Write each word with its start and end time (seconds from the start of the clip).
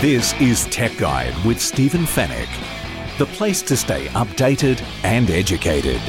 This 0.00 0.32
is 0.40 0.66
Tech 0.66 0.96
Guide 0.96 1.34
with 1.44 1.60
Stephen 1.60 2.02
Fenech, 2.02 2.46
the 3.18 3.26
place 3.26 3.62
to 3.62 3.76
stay 3.76 4.06
updated 4.10 4.80
and 5.02 5.28
educated. 5.28 6.00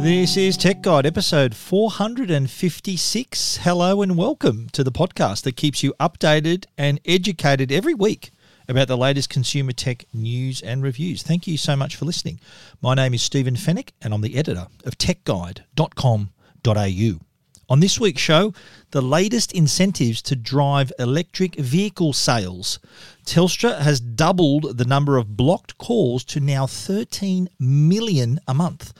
This 0.00 0.36
is 0.36 0.56
Tech 0.56 0.80
Guide, 0.80 1.06
episode 1.06 1.56
456. 1.56 3.56
Hello 3.56 4.00
and 4.00 4.16
welcome 4.16 4.68
to 4.68 4.84
the 4.84 4.92
podcast 4.92 5.42
that 5.42 5.56
keeps 5.56 5.82
you 5.82 5.92
updated 5.98 6.66
and 6.78 7.00
educated 7.04 7.72
every 7.72 7.94
week 7.94 8.30
about 8.68 8.86
the 8.86 8.96
latest 8.96 9.28
consumer 9.28 9.72
tech 9.72 10.04
news 10.14 10.62
and 10.62 10.84
reviews. 10.84 11.24
Thank 11.24 11.48
you 11.48 11.56
so 11.56 11.74
much 11.74 11.96
for 11.96 12.04
listening. 12.04 12.38
My 12.80 12.94
name 12.94 13.12
is 13.12 13.24
Stephen 13.24 13.56
Fenech, 13.56 13.88
and 14.00 14.14
I'm 14.14 14.20
the 14.20 14.36
editor 14.36 14.68
of 14.84 14.98
techguide.com.au. 14.98 17.20
On 17.68 17.80
this 17.80 17.98
week's 17.98 18.22
show, 18.22 18.54
the 18.92 19.02
latest 19.02 19.50
incentives 19.50 20.22
to 20.22 20.36
drive 20.36 20.92
electric 21.00 21.56
vehicle 21.56 22.12
sales. 22.12 22.78
Telstra 23.24 23.80
has 23.80 23.98
doubled 23.98 24.78
the 24.78 24.84
number 24.84 25.16
of 25.16 25.36
blocked 25.36 25.76
calls 25.76 26.22
to 26.24 26.38
now 26.38 26.68
13 26.68 27.48
million 27.58 28.38
a 28.46 28.54
month. 28.54 28.92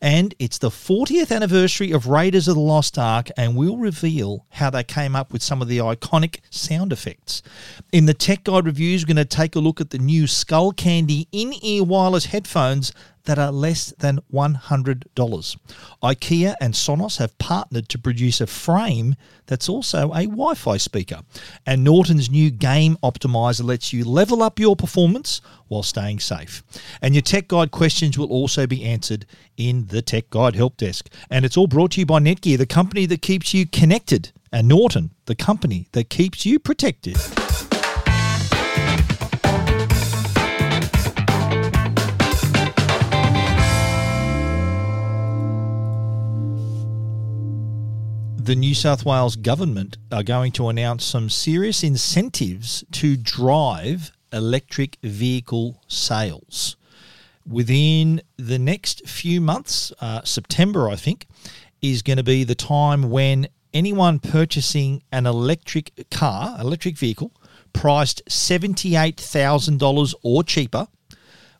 And 0.00 0.34
it's 0.38 0.56
the 0.58 0.70
40th 0.70 1.34
anniversary 1.34 1.92
of 1.92 2.06
Raiders 2.06 2.48
of 2.48 2.54
the 2.54 2.60
Lost 2.60 2.98
Ark, 2.98 3.28
and 3.36 3.54
we'll 3.54 3.76
reveal 3.76 4.46
how 4.50 4.70
they 4.70 4.84
came 4.84 5.14
up 5.14 5.32
with 5.32 5.42
some 5.42 5.60
of 5.60 5.68
the 5.68 5.78
iconic 5.78 6.40
sound 6.50 6.92
effects. 6.92 7.42
In 7.92 8.06
the 8.06 8.14
Tech 8.14 8.44
Guide 8.44 8.66
reviews, 8.66 9.02
we're 9.02 9.14
going 9.14 9.26
to 9.26 9.36
take 9.36 9.56
a 9.56 9.60
look 9.60 9.80
at 9.80 9.90
the 9.90 9.98
new 9.98 10.24
Skullcandy 10.24 11.28
in 11.32 11.52
ear 11.62 11.82
wireless 11.82 12.26
headphones 12.26 12.92
that 13.26 13.38
are 13.38 13.52
less 13.52 13.92
than 13.98 14.18
$100. 14.32 15.56
IKEA 16.02 16.54
and 16.60 16.74
Sonos 16.74 17.18
have 17.18 17.36
partnered 17.38 17.88
to 17.90 17.98
produce 17.98 18.40
a 18.40 18.46
frame 18.46 19.14
that's 19.46 19.68
also 19.68 20.10
a 20.12 20.24
Wi 20.24 20.54
Fi 20.54 20.76
speaker. 20.76 21.20
And 21.64 21.84
Norton's 21.84 22.30
new 22.30 22.50
game 22.50 22.96
optimizer 23.02 23.64
lets 23.64 23.92
you 23.92 24.04
level 24.04 24.42
up 24.42 24.58
your 24.58 24.74
performance 24.74 25.40
while 25.68 25.82
staying 25.82 26.20
safe. 26.20 26.62
And 27.02 27.14
your 27.14 27.22
Tech 27.22 27.48
Guide 27.48 27.70
questions 27.70 28.18
will 28.18 28.30
also 28.30 28.66
be 28.66 28.84
answered 28.84 29.26
in 29.56 29.86
the 29.86 30.02
Tech 30.02 30.30
Guide 30.30 30.56
Help 30.56 30.76
Desk. 30.76 31.08
And 31.30 31.44
it's 31.44 31.56
all 31.56 31.66
brought 31.66 31.92
to 31.92 32.00
you 32.00 32.06
by 32.06 32.20
Netgear, 32.20 32.58
the 32.58 32.66
company 32.66 33.06
that 33.06 33.22
keeps 33.22 33.54
you 33.54 33.66
connected, 33.66 34.32
and 34.52 34.68
Norton, 34.68 35.10
the 35.26 35.34
company 35.34 35.88
that 35.92 36.10
keeps 36.10 36.46
you 36.46 36.58
protected. 36.58 37.16
The 48.46 48.54
New 48.54 48.76
South 48.76 49.04
Wales 49.04 49.34
government 49.34 49.96
are 50.12 50.22
going 50.22 50.52
to 50.52 50.68
announce 50.68 51.04
some 51.04 51.28
serious 51.28 51.82
incentives 51.82 52.84
to 52.92 53.16
drive 53.16 54.12
electric 54.32 54.98
vehicle 55.02 55.82
sales. 55.88 56.76
Within 57.44 58.22
the 58.36 58.60
next 58.60 59.08
few 59.08 59.40
months, 59.40 59.92
uh, 60.00 60.22
September, 60.22 60.88
I 60.88 60.94
think, 60.94 61.26
is 61.82 62.02
going 62.02 62.18
to 62.18 62.22
be 62.22 62.44
the 62.44 62.54
time 62.54 63.10
when 63.10 63.48
anyone 63.74 64.20
purchasing 64.20 65.02
an 65.10 65.26
electric 65.26 66.08
car, 66.12 66.56
electric 66.60 66.96
vehicle, 66.96 67.32
priced 67.72 68.24
$78,000 68.26 70.14
or 70.22 70.44
cheaper, 70.44 70.86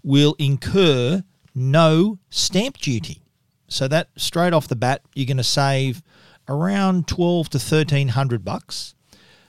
will 0.05 0.37
incur 0.39 1.25
no 1.53 2.21
stamp 2.31 2.79
duty. 2.79 3.23
So 3.67 3.89
that 3.89 4.11
straight 4.15 4.53
off 4.53 4.69
the 4.69 4.77
bat, 4.77 5.03
you're 5.15 5.27
going 5.27 5.37
to 5.39 5.43
save 5.43 6.01
around 6.49 7.09
twelve 7.09 7.49
to 7.51 7.59
thirteen 7.59 8.09
hundred 8.09 8.45
bucks. 8.45 8.95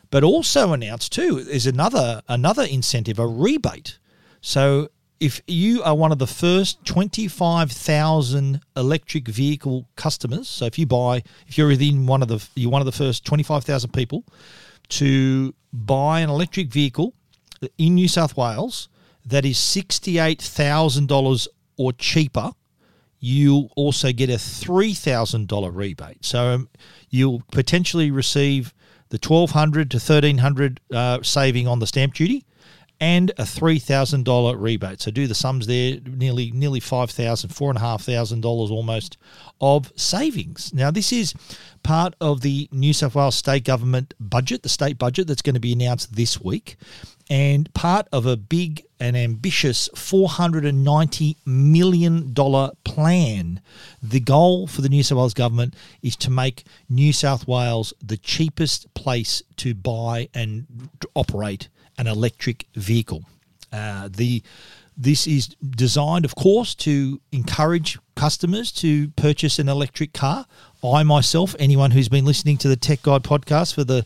But 0.09 0.23
also 0.23 0.71
announced 0.71 1.11
too 1.11 1.37
is 1.37 1.65
another 1.67 2.21
another 2.27 2.63
incentive, 2.63 3.19
a 3.19 3.27
rebate. 3.27 3.97
So 4.41 4.89
if 5.19 5.41
you 5.47 5.81
are 5.83 5.95
one 5.95 6.11
of 6.11 6.19
the 6.19 6.27
first 6.27 6.85
25,000 6.85 8.61
electric 8.75 9.27
vehicle 9.27 9.87
customers, 9.95 10.47
so 10.47 10.65
if 10.65 10.77
you 10.77 10.85
buy, 10.85 11.23
if 11.47 11.57
you're 11.57 11.67
within 11.67 12.05
one 12.05 12.21
of 12.21 12.27
the, 12.27 12.47
you're 12.55 12.71
one 12.71 12.81
of 12.81 12.85
the 12.85 12.91
first 12.91 13.25
25,000 13.25 13.91
people 13.91 14.23
to 14.89 15.53
buy 15.73 16.19
an 16.19 16.29
electric 16.29 16.71
vehicle 16.71 17.13
in 17.77 17.95
New 17.95 18.07
South 18.07 18.37
Wales 18.37 18.89
that 19.25 19.43
is 19.43 19.57
$68,000 19.57 21.47
or 21.77 21.93
cheaper, 21.93 22.51
you'll 23.19 23.71
also 23.75 24.11
get 24.11 24.29
a 24.29 24.33
$3,000 24.33 25.75
rebate. 25.75 26.23
So 26.23 26.53
um, 26.53 26.69
you'll 27.09 27.43
potentially 27.51 28.11
receive 28.11 28.73
the 29.09 29.17
1200 29.17 29.91
to 29.91 29.97
1300 29.97 30.81
uh, 30.93 31.19
saving 31.23 31.67
on 31.67 31.79
the 31.79 31.87
stamp 31.87 32.13
duty 32.13 32.45
and 32.99 33.29
a 33.31 33.43
$3,000 33.43 34.59
rebate. 34.59 35.01
So 35.01 35.11
do 35.11 35.27
the 35.27 35.35
sums 35.35 35.67
there, 35.67 35.99
nearly 36.05 36.51
nearly 36.51 36.79
$5,000, 36.79 37.47
$4,500 37.47 38.71
almost 38.71 39.17
of 39.61 39.91
savings. 39.95 40.73
Now, 40.73 40.91
this 40.91 41.13
is 41.13 41.33
part 41.83 42.15
of 42.19 42.41
the 42.41 42.67
New 42.71 42.93
South 42.93 43.15
Wales 43.15 43.35
state 43.35 43.65
government 43.65 44.13
budget, 44.19 44.63
the 44.63 44.69
state 44.69 44.97
budget 44.97 45.27
that's 45.27 45.41
going 45.41 45.53
to 45.53 45.59
be 45.59 45.73
announced 45.73 46.15
this 46.15 46.41
week, 46.41 46.77
and 47.29 47.73
part 47.73 48.07
of 48.11 48.25
a 48.25 48.37
big 48.37 48.83
and 48.99 49.15
ambitious 49.15 49.89
$490 49.95 51.35
million 51.45 52.33
plan. 52.83 53.61
The 54.01 54.19
goal 54.19 54.67
for 54.67 54.81
the 54.81 54.89
New 54.89 55.03
South 55.03 55.17
Wales 55.17 55.33
government 55.33 55.75
is 56.01 56.15
to 56.17 56.31
make 56.31 56.63
New 56.89 57.13
South 57.13 57.47
Wales 57.47 57.93
the 58.01 58.17
cheapest 58.17 58.93
place 58.93 59.43
to 59.57 59.75
buy 59.75 60.29
and 60.33 60.89
operate 61.15 61.69
an 61.97 62.07
electric 62.07 62.65
vehicle. 62.75 63.23
Uh, 63.71 64.09
the 64.11 64.41
this 64.99 65.27
is 65.27 65.47
designed, 65.47 66.25
of 66.25 66.33
course, 66.33 66.73
to 66.73 67.21
encourage 67.31 67.99
customers 68.15 68.71
to 68.71 69.09
purchase 69.09 69.59
an 69.59 69.69
electric 69.69 70.11
car. 70.11 70.47
I 70.83 71.03
myself, 71.03 71.55
anyone 71.59 71.91
who's 71.91 72.09
been 72.09 72.25
listening 72.25 72.57
to 72.57 72.67
the 72.67 72.75
Tech 72.75 73.03
Guide 73.03 73.21
podcast 73.21 73.75
for 73.75 73.83
the 73.83 74.05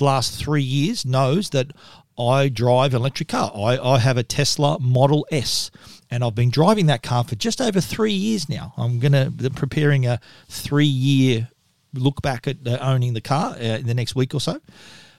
last 0.00 0.38
three 0.40 0.62
years, 0.62 1.04
knows 1.04 1.50
that 1.50 1.72
I 2.18 2.48
drive 2.48 2.92
an 2.94 3.00
electric 3.00 3.28
car. 3.28 3.50
I, 3.54 3.78
I 3.78 3.98
have 3.98 4.16
a 4.16 4.22
Tesla 4.22 4.78
Model 4.80 5.26
S, 5.30 5.70
and 6.10 6.22
I've 6.22 6.34
been 6.34 6.50
driving 6.50 6.86
that 6.86 7.02
car 7.02 7.24
for 7.24 7.34
just 7.34 7.60
over 7.60 7.80
three 7.80 8.12
years 8.12 8.48
now. 8.48 8.74
I'm 8.76 8.98
going 8.98 9.12
to 9.12 9.30
be 9.30 9.48
preparing 9.50 10.06
a 10.06 10.20
three 10.48 10.84
year 10.84 11.48
look 11.94 12.22
back 12.22 12.46
at 12.46 12.56
uh, 12.66 12.78
owning 12.80 13.14
the 13.14 13.20
car 13.20 13.54
uh, 13.54 13.78
in 13.78 13.86
the 13.86 13.94
next 13.94 14.14
week 14.14 14.34
or 14.34 14.40
so. 14.40 14.60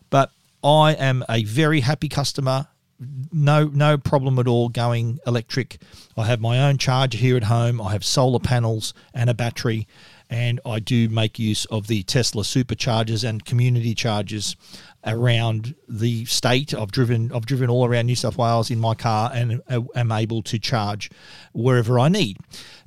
But 0.09 0.31
I 0.63 0.93
am 0.93 1.23
a 1.29 1.43
very 1.43 1.81
happy 1.81 2.09
customer. 2.09 2.67
No, 3.31 3.65
no 3.65 3.97
problem 3.97 4.37
at 4.37 4.47
all 4.47 4.69
going 4.69 5.19
electric. 5.25 5.81
I 6.15 6.27
have 6.27 6.39
my 6.39 6.59
own 6.59 6.77
charger 6.77 7.17
here 7.17 7.35
at 7.35 7.45
home. 7.45 7.81
I 7.81 7.93
have 7.93 8.05
solar 8.05 8.39
panels 8.39 8.93
and 9.13 9.29
a 9.29 9.33
battery, 9.33 9.87
and 10.31 10.61
I 10.65 10.79
do 10.79 11.09
make 11.09 11.37
use 11.37 11.65
of 11.65 11.87
the 11.87 12.03
Tesla 12.03 12.43
superchargers 12.43 13.27
and 13.27 13.43
community 13.43 13.93
chargers 13.93 14.55
around 15.05 15.75
the 15.89 16.23
state. 16.25 16.73
I've 16.73 16.91
driven 16.91 17.31
I've 17.33 17.45
driven 17.45 17.69
all 17.69 17.85
around 17.85 18.05
New 18.05 18.15
South 18.15 18.37
Wales 18.37 18.71
in 18.71 18.79
my 18.79 18.95
car 18.95 19.29
and 19.33 19.61
am 19.69 20.11
able 20.11 20.41
to 20.43 20.57
charge 20.57 21.11
wherever 21.51 21.99
I 21.99 22.07
need. 22.07 22.37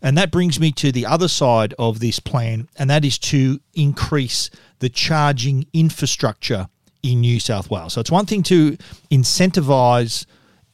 And 0.00 0.16
that 0.16 0.30
brings 0.30 0.58
me 0.58 0.72
to 0.72 0.90
the 0.90 1.04
other 1.04 1.28
side 1.28 1.74
of 1.78 2.00
this 2.00 2.18
plan, 2.18 2.68
and 2.76 2.88
that 2.88 3.04
is 3.04 3.18
to 3.18 3.60
increase 3.74 4.48
the 4.78 4.88
charging 4.88 5.66
infrastructure 5.74 6.68
in 7.02 7.20
New 7.20 7.38
South 7.38 7.70
Wales. 7.70 7.92
So 7.92 8.00
it's 8.00 8.10
one 8.10 8.26
thing 8.26 8.42
to 8.44 8.78
incentivize 9.10 10.24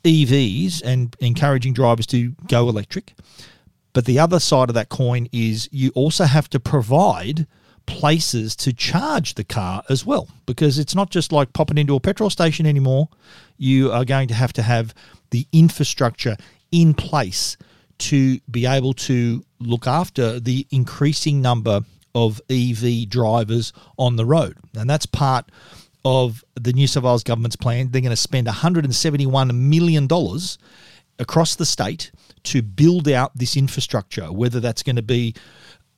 EVs 0.04 0.82
and 0.84 1.16
encouraging 1.18 1.72
drivers 1.72 2.06
to 2.06 2.30
go 2.46 2.68
electric, 2.68 3.14
but 3.92 4.04
the 4.04 4.18
other 4.18 4.40
side 4.40 4.68
of 4.68 4.74
that 4.74 4.88
coin 4.88 5.28
is 5.32 5.68
you 5.72 5.90
also 5.94 6.24
have 6.24 6.48
to 6.50 6.60
provide 6.60 7.46
places 7.86 8.54
to 8.54 8.72
charge 8.72 9.34
the 9.34 9.44
car 9.44 9.82
as 9.88 10.06
well 10.06 10.28
because 10.46 10.78
it's 10.78 10.94
not 10.94 11.10
just 11.10 11.32
like 11.32 11.52
popping 11.52 11.78
into 11.78 11.96
a 11.96 12.00
petrol 12.00 12.30
station 12.30 12.66
anymore. 12.66 13.08
You 13.58 13.90
are 13.90 14.04
going 14.04 14.28
to 14.28 14.34
have 14.34 14.52
to 14.54 14.62
have 14.62 14.94
the 15.30 15.46
infrastructure 15.52 16.36
in 16.70 16.94
place 16.94 17.56
to 17.98 18.38
be 18.50 18.66
able 18.66 18.94
to 18.94 19.44
look 19.58 19.86
after 19.86 20.40
the 20.40 20.66
increasing 20.70 21.42
number 21.42 21.80
of 22.14 22.40
EV 22.48 23.08
drivers 23.08 23.72
on 23.98 24.16
the 24.16 24.24
road. 24.24 24.56
And 24.76 24.88
that's 24.88 25.06
part 25.06 25.50
of 26.04 26.44
the 26.54 26.72
New 26.72 26.86
South 26.86 27.04
Wales 27.04 27.22
government's 27.22 27.56
plan. 27.56 27.90
They're 27.90 28.00
going 28.00 28.10
to 28.10 28.16
spend 28.16 28.46
$171 28.46 29.54
million 29.54 30.08
across 31.20 31.54
the 31.54 31.66
state 31.66 32.10
to 32.42 32.62
build 32.62 33.08
out 33.08 33.36
this 33.36 33.56
infrastructure, 33.56 34.32
whether 34.32 34.58
that's 34.58 34.82
going 34.82 34.96
to 34.96 35.02
be 35.02 35.34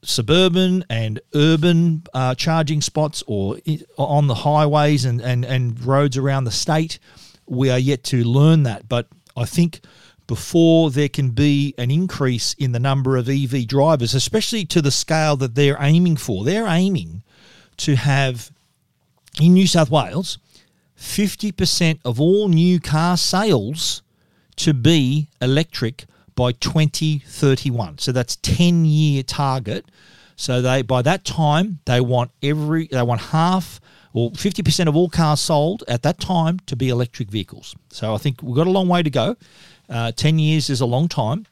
suburban 0.03 0.85
and 0.91 1.21
urban 1.35 2.03
uh, 2.13 2.35
charging 2.35 2.81
spots 2.81 3.23
or 3.27 3.59
on 3.97 4.27
the 4.27 4.35
highways 4.35 5.05
and, 5.05 5.21
and, 5.21 5.45
and 5.45 5.81
roads 5.85 6.17
around 6.17 6.45
the 6.45 6.51
state. 6.51 6.99
We 7.47 7.71
are 7.71 7.79
yet 7.79 8.03
to 8.05 8.25
learn 8.25 8.65
that. 8.65 8.89
But 8.89 9.07
I 9.37 9.45
think 9.45 9.81
before 10.27 10.91
there 10.91 11.09
can 11.09 11.31
be 11.31 11.75
an 11.79 11.91
increase 11.91 12.55
in 12.55 12.73
the 12.73 12.81
number 12.81 13.17
of 13.17 13.29
EV 13.29 13.67
drivers, 13.67 14.15
especially 14.15 14.65
to 14.67 14.83
the 14.83 14.91
scale 14.91 15.37
that 15.37 15.55
they're 15.55 15.77
aiming 15.81 16.17
for, 16.17 16.45
they're 16.45 16.67
aiming 16.67 17.23
to 17.79 17.97
have 17.97 18.51
in 19.41 19.55
New 19.55 19.67
South 19.67 19.91
Wales 19.91 20.39
50% 20.99 21.99
of 22.05 22.21
all 22.21 22.49
new 22.49 22.79
car 22.79 23.17
sales 23.17 24.03
to 24.57 24.75
be 24.75 25.29
electric 25.41 26.05
by 26.35 26.53
2031. 26.53 27.99
So 27.99 28.13
that's 28.13 28.37
10 28.37 28.85
year 28.85 29.23
target. 29.23 29.85
So 30.37 30.63
they 30.63 30.83
by 30.83 31.03
that 31.03 31.25
time 31.25 31.81
they 31.85 32.01
want 32.01 32.31
every 32.43 32.87
they 32.89 33.03
want 33.03 33.21
half 33.21 33.81
or 34.15 34.31
50% 34.33 34.89
of 34.89 34.97
all 34.97 35.09
cars 35.09 35.41
sold 35.41 35.85
at 35.89 36.03
that 36.03 36.21
time 36.21 36.59
to 36.67 36.77
be 36.77 36.89
electric 36.91 37.31
vehicles. 37.31 37.75
So 37.91 38.15
I 38.15 38.19
think 38.19 38.43
we've 38.43 38.57
got 38.57 38.67
a 38.67 38.71
long 38.71 38.89
way 38.89 39.03
to 39.03 39.11
go. 39.11 39.37
Uh, 39.89 40.13
10 40.13 40.39
years 40.39 40.71
is 40.71 40.81
a 40.81 40.87
long 40.87 41.09
time 41.09 41.47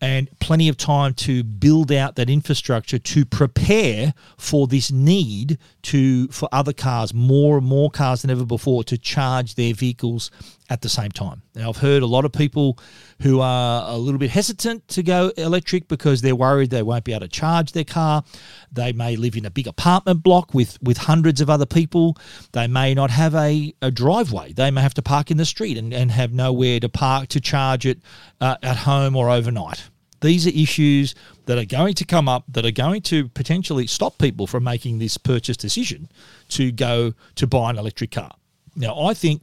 and 0.00 0.28
plenty 0.40 0.68
of 0.68 0.76
time 0.76 1.12
to 1.12 1.44
build 1.44 1.92
out 1.92 2.16
that 2.16 2.30
infrastructure 2.30 2.98
to 2.98 3.24
prepare 3.24 4.14
for 4.38 4.66
this 4.66 4.90
need 4.90 5.58
to 5.82 6.28
for 6.28 6.48
other 6.52 6.72
cars 6.72 7.12
more 7.12 7.58
and 7.58 7.66
more 7.66 7.90
cars 7.90 8.22
than 8.22 8.30
ever 8.30 8.46
before 8.46 8.82
to 8.84 8.96
charge 8.96 9.54
their 9.56 9.74
vehicles 9.74 10.30
at 10.70 10.80
the 10.82 10.88
same 10.88 11.10
time. 11.10 11.42
Now 11.54 11.68
I've 11.68 11.78
heard 11.78 12.02
a 12.02 12.06
lot 12.06 12.24
of 12.24 12.32
people 12.32 12.78
who 13.20 13.40
are 13.40 13.84
a 13.88 13.96
little 13.96 14.18
bit 14.18 14.30
hesitant 14.30 14.86
to 14.88 15.02
go 15.02 15.28
electric 15.36 15.88
because 15.88 16.22
they're 16.22 16.36
worried 16.36 16.70
they 16.70 16.82
won't 16.82 17.04
be 17.04 17.12
able 17.12 17.20
to 17.20 17.28
charge 17.28 17.72
their 17.72 17.84
car. 17.84 18.24
They 18.72 18.92
may 18.92 19.16
live 19.16 19.36
in 19.36 19.44
a 19.44 19.50
big 19.50 19.66
apartment 19.66 20.22
block 20.22 20.54
with 20.54 20.82
with 20.82 20.98
hundreds 20.98 21.40
of 21.40 21.50
other 21.50 21.66
people. 21.66 22.16
They 22.52 22.66
may 22.66 22.94
not 22.94 23.10
have 23.10 23.34
a, 23.34 23.74
a 23.82 23.90
driveway. 23.90 24.52
They 24.52 24.70
may 24.70 24.80
have 24.80 24.94
to 24.94 25.02
park 25.02 25.30
in 25.30 25.36
the 25.36 25.44
street 25.44 25.76
and, 25.76 25.92
and 25.92 26.10
have 26.10 26.32
nowhere 26.32 26.80
to 26.80 26.88
park 26.88 27.28
to 27.28 27.40
charge 27.40 27.86
it 27.86 28.00
uh, 28.40 28.56
at 28.62 28.78
home 28.78 29.16
or 29.16 29.30
overnight. 29.30 29.88
These 30.20 30.46
are 30.46 30.50
issues 30.50 31.14
that 31.46 31.58
are 31.58 31.64
going 31.64 31.94
to 31.94 32.04
come 32.04 32.28
up 32.28 32.44
that 32.48 32.66
are 32.66 32.70
going 32.70 33.02
to 33.02 33.28
potentially 33.28 33.86
stop 33.86 34.18
people 34.18 34.46
from 34.46 34.64
making 34.64 34.98
this 34.98 35.16
purchase 35.16 35.56
decision 35.56 36.08
to 36.50 36.72
go 36.72 37.14
to 37.36 37.46
buy 37.46 37.70
an 37.70 37.78
electric 37.78 38.12
car. 38.12 38.32
Now, 38.76 39.02
I 39.02 39.14
think 39.14 39.42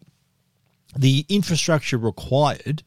the 0.95 1.25
infrastructure 1.29 1.97
required 1.97 2.83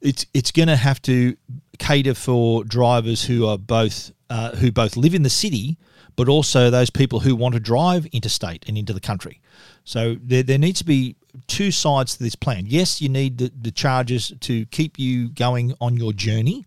it's 0.00 0.26
it's 0.34 0.50
going 0.50 0.68
to 0.68 0.76
have 0.76 1.00
to 1.02 1.36
cater 1.78 2.14
for 2.14 2.64
drivers 2.64 3.24
who 3.24 3.46
are 3.46 3.58
both 3.58 4.12
uh, 4.30 4.54
who 4.56 4.72
both 4.72 4.96
live 4.96 5.14
in 5.14 5.22
the 5.22 5.30
city, 5.30 5.76
but 6.16 6.28
also 6.28 6.70
those 6.70 6.90
people 6.90 7.20
who 7.20 7.34
want 7.34 7.54
to 7.54 7.60
drive 7.60 8.06
interstate 8.06 8.64
and 8.68 8.76
into 8.76 8.92
the 8.92 9.00
country. 9.00 9.40
So 9.84 10.16
there, 10.22 10.42
there 10.42 10.58
needs 10.58 10.80
to 10.80 10.84
be 10.84 11.16
two 11.46 11.70
sides 11.70 12.16
to 12.16 12.22
this 12.22 12.34
plan. 12.34 12.64
Yes, 12.66 13.00
you 13.00 13.08
need 13.08 13.38
the, 13.38 13.52
the 13.60 13.70
charges 13.70 14.32
to 14.40 14.66
keep 14.66 14.98
you 14.98 15.28
going 15.28 15.74
on 15.80 15.96
your 15.96 16.12
journey, 16.12 16.64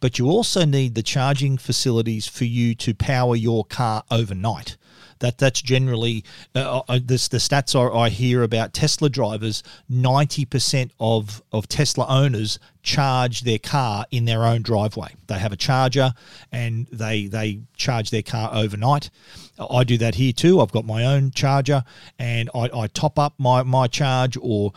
but 0.00 0.18
you 0.18 0.28
also 0.28 0.64
need 0.64 0.94
the 0.94 1.02
charging 1.02 1.58
facilities 1.58 2.26
for 2.26 2.44
you 2.44 2.74
to 2.76 2.94
power 2.94 3.34
your 3.34 3.64
car 3.64 4.04
overnight. 4.10 4.76
That 5.22 5.38
that's 5.38 5.62
generally 5.62 6.24
uh, 6.52 6.82
uh, 6.88 6.98
this, 7.00 7.28
the 7.28 7.38
stats 7.38 7.78
are, 7.78 7.94
I 7.94 8.08
hear 8.08 8.42
about 8.42 8.72
Tesla 8.72 9.08
drivers. 9.08 9.62
Ninety 9.88 10.44
percent 10.44 10.90
of 10.98 11.40
of 11.52 11.68
Tesla 11.68 12.06
owners 12.08 12.58
charge 12.82 13.42
their 13.42 13.60
car 13.60 14.04
in 14.10 14.24
their 14.24 14.44
own 14.44 14.62
driveway. 14.62 15.14
They 15.28 15.38
have 15.38 15.52
a 15.52 15.56
charger 15.56 16.12
and 16.50 16.88
they 16.88 17.28
they 17.28 17.60
charge 17.76 18.10
their 18.10 18.22
car 18.22 18.50
overnight. 18.52 19.10
I 19.70 19.84
do 19.84 19.96
that 19.98 20.16
here 20.16 20.32
too. 20.32 20.60
I've 20.60 20.72
got 20.72 20.84
my 20.84 21.04
own 21.04 21.30
charger 21.30 21.84
and 22.18 22.50
I, 22.52 22.68
I 22.74 22.86
top 22.88 23.16
up 23.16 23.34
my 23.38 23.62
my 23.62 23.86
charge 23.86 24.36
or 24.42 24.72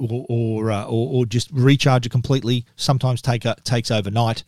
or 0.00 0.24
or, 0.30 0.70
uh, 0.70 0.84
or, 0.84 1.08
or 1.12 1.26
just 1.26 1.50
recharge 1.52 2.06
it 2.06 2.12
completely. 2.12 2.64
Sometimes 2.76 3.20
take 3.20 3.44
a, 3.44 3.56
takes 3.62 3.90
overnight, 3.90 4.42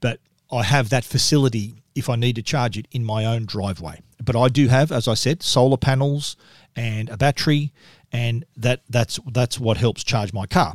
but 0.00 0.18
I 0.50 0.64
have 0.64 0.90
that 0.90 1.04
facility 1.04 1.76
if 1.94 2.08
I 2.08 2.16
need 2.16 2.34
to 2.36 2.42
charge 2.42 2.76
it 2.76 2.88
in 2.90 3.04
my 3.04 3.24
own 3.24 3.46
driveway. 3.46 4.00
But 4.22 4.36
I 4.36 4.48
do 4.48 4.68
have, 4.68 4.92
as 4.92 5.08
I 5.08 5.14
said, 5.14 5.42
solar 5.42 5.76
panels 5.76 6.36
and 6.76 7.08
a 7.08 7.16
battery, 7.16 7.72
and 8.12 8.44
that 8.56 8.82
that's 8.88 9.18
that's 9.30 9.58
what 9.58 9.76
helps 9.76 10.04
charge 10.04 10.32
my 10.32 10.46
car. 10.46 10.74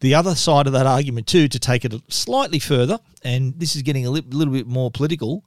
The 0.00 0.14
other 0.14 0.34
side 0.34 0.66
of 0.66 0.72
that 0.72 0.86
argument, 0.86 1.28
too, 1.28 1.46
to 1.46 1.58
take 1.58 1.84
it 1.84 1.94
slightly 2.08 2.58
further, 2.58 2.98
and 3.22 3.58
this 3.58 3.76
is 3.76 3.82
getting 3.82 4.04
a 4.04 4.10
li- 4.10 4.24
little 4.30 4.52
bit 4.52 4.66
more 4.66 4.90
political, 4.90 5.44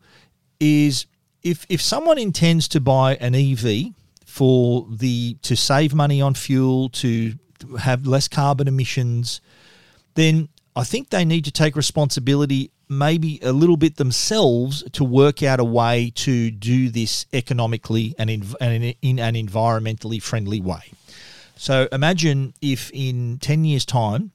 is 0.60 1.06
if 1.44 1.66
if 1.70 1.82
someone 1.82 2.18
intends 2.18 2.68
to 2.70 2.80
buy 2.80 3.16
an 3.16 3.36
EV 3.36 3.94
for 4.26 4.88
the 4.90 5.36
to 5.42 5.56
save 5.56 5.94
money 5.94 6.22
on 6.22 6.34
fuel, 6.34 6.90
to 6.90 7.34
have 7.80 8.08
less 8.08 8.28
carbon 8.28 8.68
emissions, 8.68 9.42
then 10.16 10.50
I 10.76 10.84
think 10.84 11.10
they 11.10 11.24
need 11.24 11.46
to 11.46 11.52
take 11.52 11.76
responsibility 11.76 12.72
maybe 12.88 13.40
a 13.42 13.52
little 13.52 13.78
bit 13.78 13.96
themselves 13.96 14.84
to 14.92 15.04
work 15.04 15.42
out 15.42 15.60
a 15.60 15.64
way 15.64 16.12
to 16.16 16.52
do 16.52 16.90
this 16.90 17.26
economically 17.34 18.14
and 18.20 18.30
in, 18.30 18.46
and 18.62 18.96
in 19.02 19.20
an 19.20 19.34
environmentally 19.36 20.22
friendly 20.22 20.62
way. 20.62 20.92
So 21.56 21.88
imagine 21.92 22.54
if 22.62 22.92
in 22.94 23.40
10 23.40 23.66
years' 23.66 23.86
time, 23.86 24.32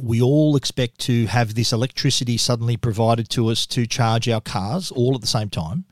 we 0.00 0.20
all 0.20 0.56
expect 0.56 0.98
to 1.00 1.26
have 1.26 1.54
this 1.54 1.72
electricity 1.72 2.36
suddenly 2.36 2.76
provided 2.76 3.28
to 3.30 3.48
us 3.48 3.66
to 3.66 3.86
charge 3.86 4.28
our 4.28 4.40
cars 4.40 4.90
all 4.90 5.14
at 5.14 5.20
the 5.20 5.26
same 5.26 5.50
time. 5.50 5.84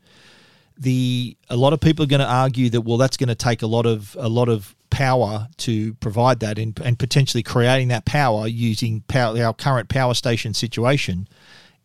The 0.77 1.37
a 1.49 1.57
lot 1.57 1.73
of 1.73 1.81
people 1.81 2.03
are 2.05 2.09
going 2.09 2.21
to 2.21 2.27
argue 2.27 2.71
that 2.71 2.81
well 2.81 2.97
that's 2.97 3.17
going 3.17 3.29
to 3.29 3.37
take 3.37 3.63
a 3.63 3.67
lot 3.67 3.87
of 3.87 4.17
a 4.19 4.29
lot 4.29 4.49
of 4.49 4.75
power 4.93 5.49
to 5.57 5.95
provide 5.95 6.39
that 6.41 6.59
and, 6.59 6.79
and 6.85 6.99
potentially 6.99 7.43
creating 7.43 7.89
that 7.89 8.05
power 8.05 8.47
using 8.47 9.01
power, 9.09 9.43
our 9.43 9.55
current 9.55 9.89
power 9.89 10.15
station 10.15 10.55
situation, 10.55 11.27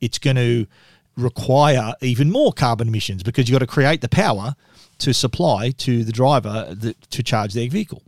it's 0.02 0.20
going 0.20 0.36
to 0.36 0.68
require 1.16 1.94
even 2.02 2.30
more 2.30 2.54
carbon 2.54 2.88
emissions 2.88 3.24
because 3.24 3.50
you've 3.50 3.56
got 3.56 3.66
to 3.66 3.72
create 3.72 4.02
the 4.02 4.10
power 4.10 4.56
to 5.00 5.14
supply 5.14 5.72
to 5.72 6.04
the 6.04 6.12
driver 6.12 6.76
to 7.10 7.24
charge 7.24 7.54
their 7.54 7.70
vehicle. 7.70 8.04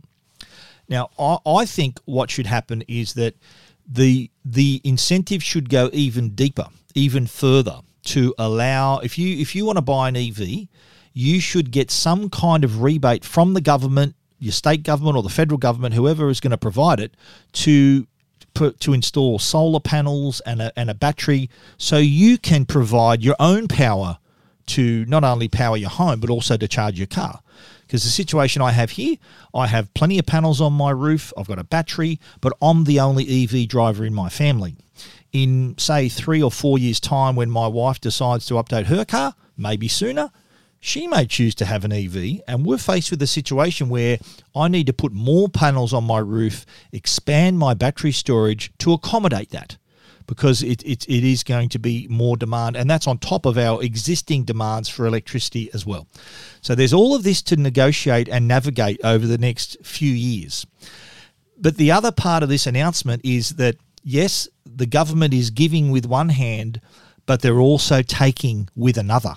Now, 0.88 1.10
I, 1.18 1.38
I 1.46 1.64
think 1.64 1.98
what 2.04 2.30
should 2.30 2.46
happen 2.46 2.84
is 2.86 3.14
that 3.14 3.34
the 3.88 4.30
the 4.44 4.80
incentive 4.84 5.42
should 5.42 5.68
go 5.68 5.88
even 5.92 6.30
deeper, 6.30 6.68
even 6.94 7.26
further 7.26 7.80
to 8.02 8.34
allow 8.38 8.98
if 8.98 9.18
you 9.18 9.38
if 9.38 9.54
you 9.54 9.64
want 9.64 9.78
to 9.78 9.82
buy 9.82 10.08
an 10.08 10.16
EV, 10.16 10.68
you 11.12 11.40
should 11.40 11.70
get 11.70 11.90
some 11.90 12.28
kind 12.28 12.64
of 12.64 12.82
rebate 12.82 13.24
from 13.24 13.54
the 13.54 13.60
government 13.60 14.14
your 14.40 14.52
state 14.52 14.82
government 14.82 15.16
or 15.16 15.22
the 15.22 15.28
federal 15.28 15.58
government, 15.58 15.94
whoever 15.94 16.28
is 16.30 16.40
going 16.40 16.50
to 16.50 16.58
provide 16.58 16.98
it, 16.98 17.14
to 17.52 18.06
put 18.54 18.80
to 18.80 18.92
install 18.92 19.38
solar 19.38 19.78
panels 19.78 20.40
and 20.40 20.60
a, 20.60 20.72
and 20.76 20.90
a 20.90 20.94
battery, 20.94 21.48
so 21.78 21.98
you 21.98 22.38
can 22.38 22.64
provide 22.64 23.22
your 23.22 23.36
own 23.38 23.68
power 23.68 24.18
to 24.66 25.04
not 25.06 25.24
only 25.24 25.48
power 25.48 25.76
your 25.76 25.90
home 25.90 26.20
but 26.20 26.30
also 26.30 26.56
to 26.56 26.66
charge 26.66 26.98
your 26.98 27.06
car. 27.06 27.40
Because 27.86 28.04
the 28.04 28.10
situation 28.10 28.62
I 28.62 28.70
have 28.70 28.90
here, 28.90 29.16
I 29.52 29.66
have 29.66 29.92
plenty 29.94 30.18
of 30.18 30.26
panels 30.26 30.60
on 30.60 30.72
my 30.72 30.90
roof. 30.90 31.32
I've 31.36 31.48
got 31.48 31.58
a 31.58 31.64
battery, 31.64 32.20
but 32.40 32.52
I'm 32.62 32.84
the 32.84 33.00
only 33.00 33.44
EV 33.44 33.68
driver 33.68 34.04
in 34.04 34.14
my 34.14 34.28
family. 34.28 34.76
In 35.32 35.76
say 35.76 36.08
three 36.08 36.40
or 36.40 36.52
four 36.52 36.78
years' 36.78 37.00
time, 37.00 37.34
when 37.34 37.50
my 37.50 37.66
wife 37.66 38.00
decides 38.00 38.46
to 38.46 38.54
update 38.54 38.86
her 38.86 39.04
car, 39.04 39.34
maybe 39.56 39.88
sooner, 39.88 40.30
she 40.80 41.06
may 41.06 41.26
choose 41.26 41.54
to 41.56 41.66
have 41.66 41.84
an 41.84 41.92
EV, 41.92 42.40
and 42.48 42.64
we're 42.64 42.78
faced 42.78 43.10
with 43.10 43.20
a 43.20 43.26
situation 43.26 43.90
where 43.90 44.18
I 44.54 44.68
need 44.68 44.86
to 44.86 44.92
put 44.94 45.12
more 45.12 45.48
panels 45.48 45.92
on 45.92 46.04
my 46.04 46.18
roof, 46.18 46.64
expand 46.90 47.58
my 47.58 47.74
battery 47.74 48.12
storage 48.12 48.72
to 48.78 48.94
accommodate 48.94 49.50
that 49.50 49.76
because 50.26 50.62
it, 50.62 50.82
it, 50.84 51.08
it 51.08 51.24
is 51.24 51.42
going 51.42 51.68
to 51.68 51.78
be 51.78 52.06
more 52.08 52.36
demand, 52.36 52.76
and 52.76 52.88
that's 52.88 53.06
on 53.06 53.18
top 53.18 53.44
of 53.44 53.58
our 53.58 53.82
existing 53.82 54.44
demands 54.44 54.88
for 54.88 55.04
electricity 55.04 55.68
as 55.74 55.84
well. 55.84 56.06
So 56.62 56.74
there's 56.74 56.92
all 56.94 57.14
of 57.14 57.24
this 57.24 57.42
to 57.42 57.56
negotiate 57.56 58.28
and 58.28 58.48
navigate 58.48 59.00
over 59.04 59.26
the 59.26 59.38
next 59.38 59.76
few 59.84 60.12
years. 60.12 60.66
But 61.58 61.76
the 61.76 61.90
other 61.90 62.12
part 62.12 62.42
of 62.42 62.48
this 62.48 62.66
announcement 62.66 63.22
is 63.24 63.56
that 63.56 63.76
yes, 64.02 64.48
the 64.64 64.86
government 64.86 65.34
is 65.34 65.50
giving 65.50 65.90
with 65.90 66.06
one 66.06 66.30
hand, 66.30 66.80
but 67.26 67.42
they're 67.42 67.58
also 67.58 68.00
taking 68.00 68.68
with 68.74 68.96
another. 68.96 69.36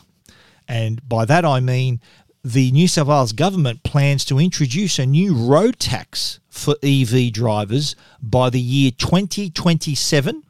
And 0.68 1.08
by 1.08 1.26
that 1.26 1.46
I 1.46 1.60
mean 1.60 2.00
the 2.44 2.72
New 2.72 2.88
South 2.88 3.08
Wales 3.08 3.32
government 3.32 3.84
plans 3.84 4.26
to 4.26 4.40
introduce 4.40 5.00
a 5.00 5.06
new 5.06 5.34
road 5.34 5.80
tax 5.80 6.40
for 6.50 6.76
EV 6.84 7.32
drivers 7.32 7.96
by 8.22 8.50
the 8.50 8.60
year 8.60 8.92
2027 8.92 10.44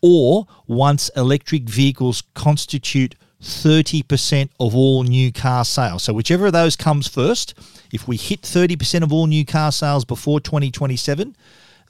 or 0.00 0.46
once 0.66 1.10
electric 1.16 1.68
vehicles 1.68 2.22
constitute 2.34 3.14
30% 3.42 4.50
of 4.60 4.76
all 4.76 5.02
new 5.02 5.32
car 5.32 5.64
sales. 5.64 6.04
So, 6.04 6.12
whichever 6.12 6.46
of 6.46 6.52
those 6.52 6.76
comes 6.76 7.08
first, 7.08 7.54
if 7.92 8.06
we 8.06 8.16
hit 8.16 8.42
30% 8.42 9.02
of 9.02 9.12
all 9.12 9.26
new 9.26 9.44
car 9.44 9.72
sales 9.72 10.04
before 10.04 10.40
2027, 10.40 11.36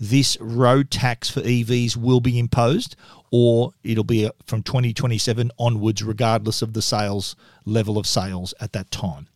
this 0.02 0.36
road 0.40 0.90
tax 0.90 1.30
for 1.30 1.42
EVs 1.42 1.96
will 1.96 2.20
be 2.20 2.36
imposed, 2.36 2.96
or 3.30 3.72
it'll 3.84 4.02
be 4.02 4.26
uh, 4.26 4.32
from 4.44 4.60
2027 4.64 5.52
onwards, 5.60 6.02
regardless 6.02 6.60
of 6.60 6.72
the 6.72 6.82
sales 6.82 7.36
level 7.64 7.96
of 7.96 8.04
sales 8.04 8.52
at 8.60 8.72
that 8.72 8.90
time. 8.90 9.28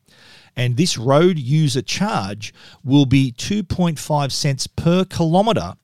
And 0.56 0.76
this 0.76 0.98
road 0.98 1.38
user 1.38 1.82
charge 1.82 2.52
will 2.82 3.06
be 3.06 3.30
2.5 3.30 4.32
cents 4.32 4.66
per 4.66 5.04
kilometre 5.04 5.74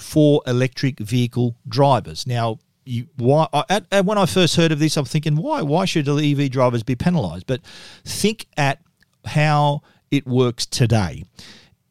for 0.00 0.42
electric 0.44 0.98
vehicle 0.98 1.54
drivers. 1.68 2.26
Now, 2.26 2.58
you, 2.84 3.06
why 3.16 3.46
at, 3.68 3.86
at, 3.92 4.06
when 4.06 4.18
I 4.18 4.26
first 4.26 4.56
heard 4.56 4.72
of 4.72 4.80
this, 4.80 4.96
I'm 4.96 5.04
thinking, 5.04 5.36
why 5.36 5.62
why 5.62 5.84
should 5.84 6.06
the 6.06 6.16
EV 6.16 6.50
drivers 6.50 6.82
be 6.82 6.96
penalised? 6.96 7.46
But 7.46 7.60
think 8.04 8.46
at 8.56 8.80
how 9.24 9.82
it 10.10 10.26
works 10.26 10.66
today. 10.66 11.22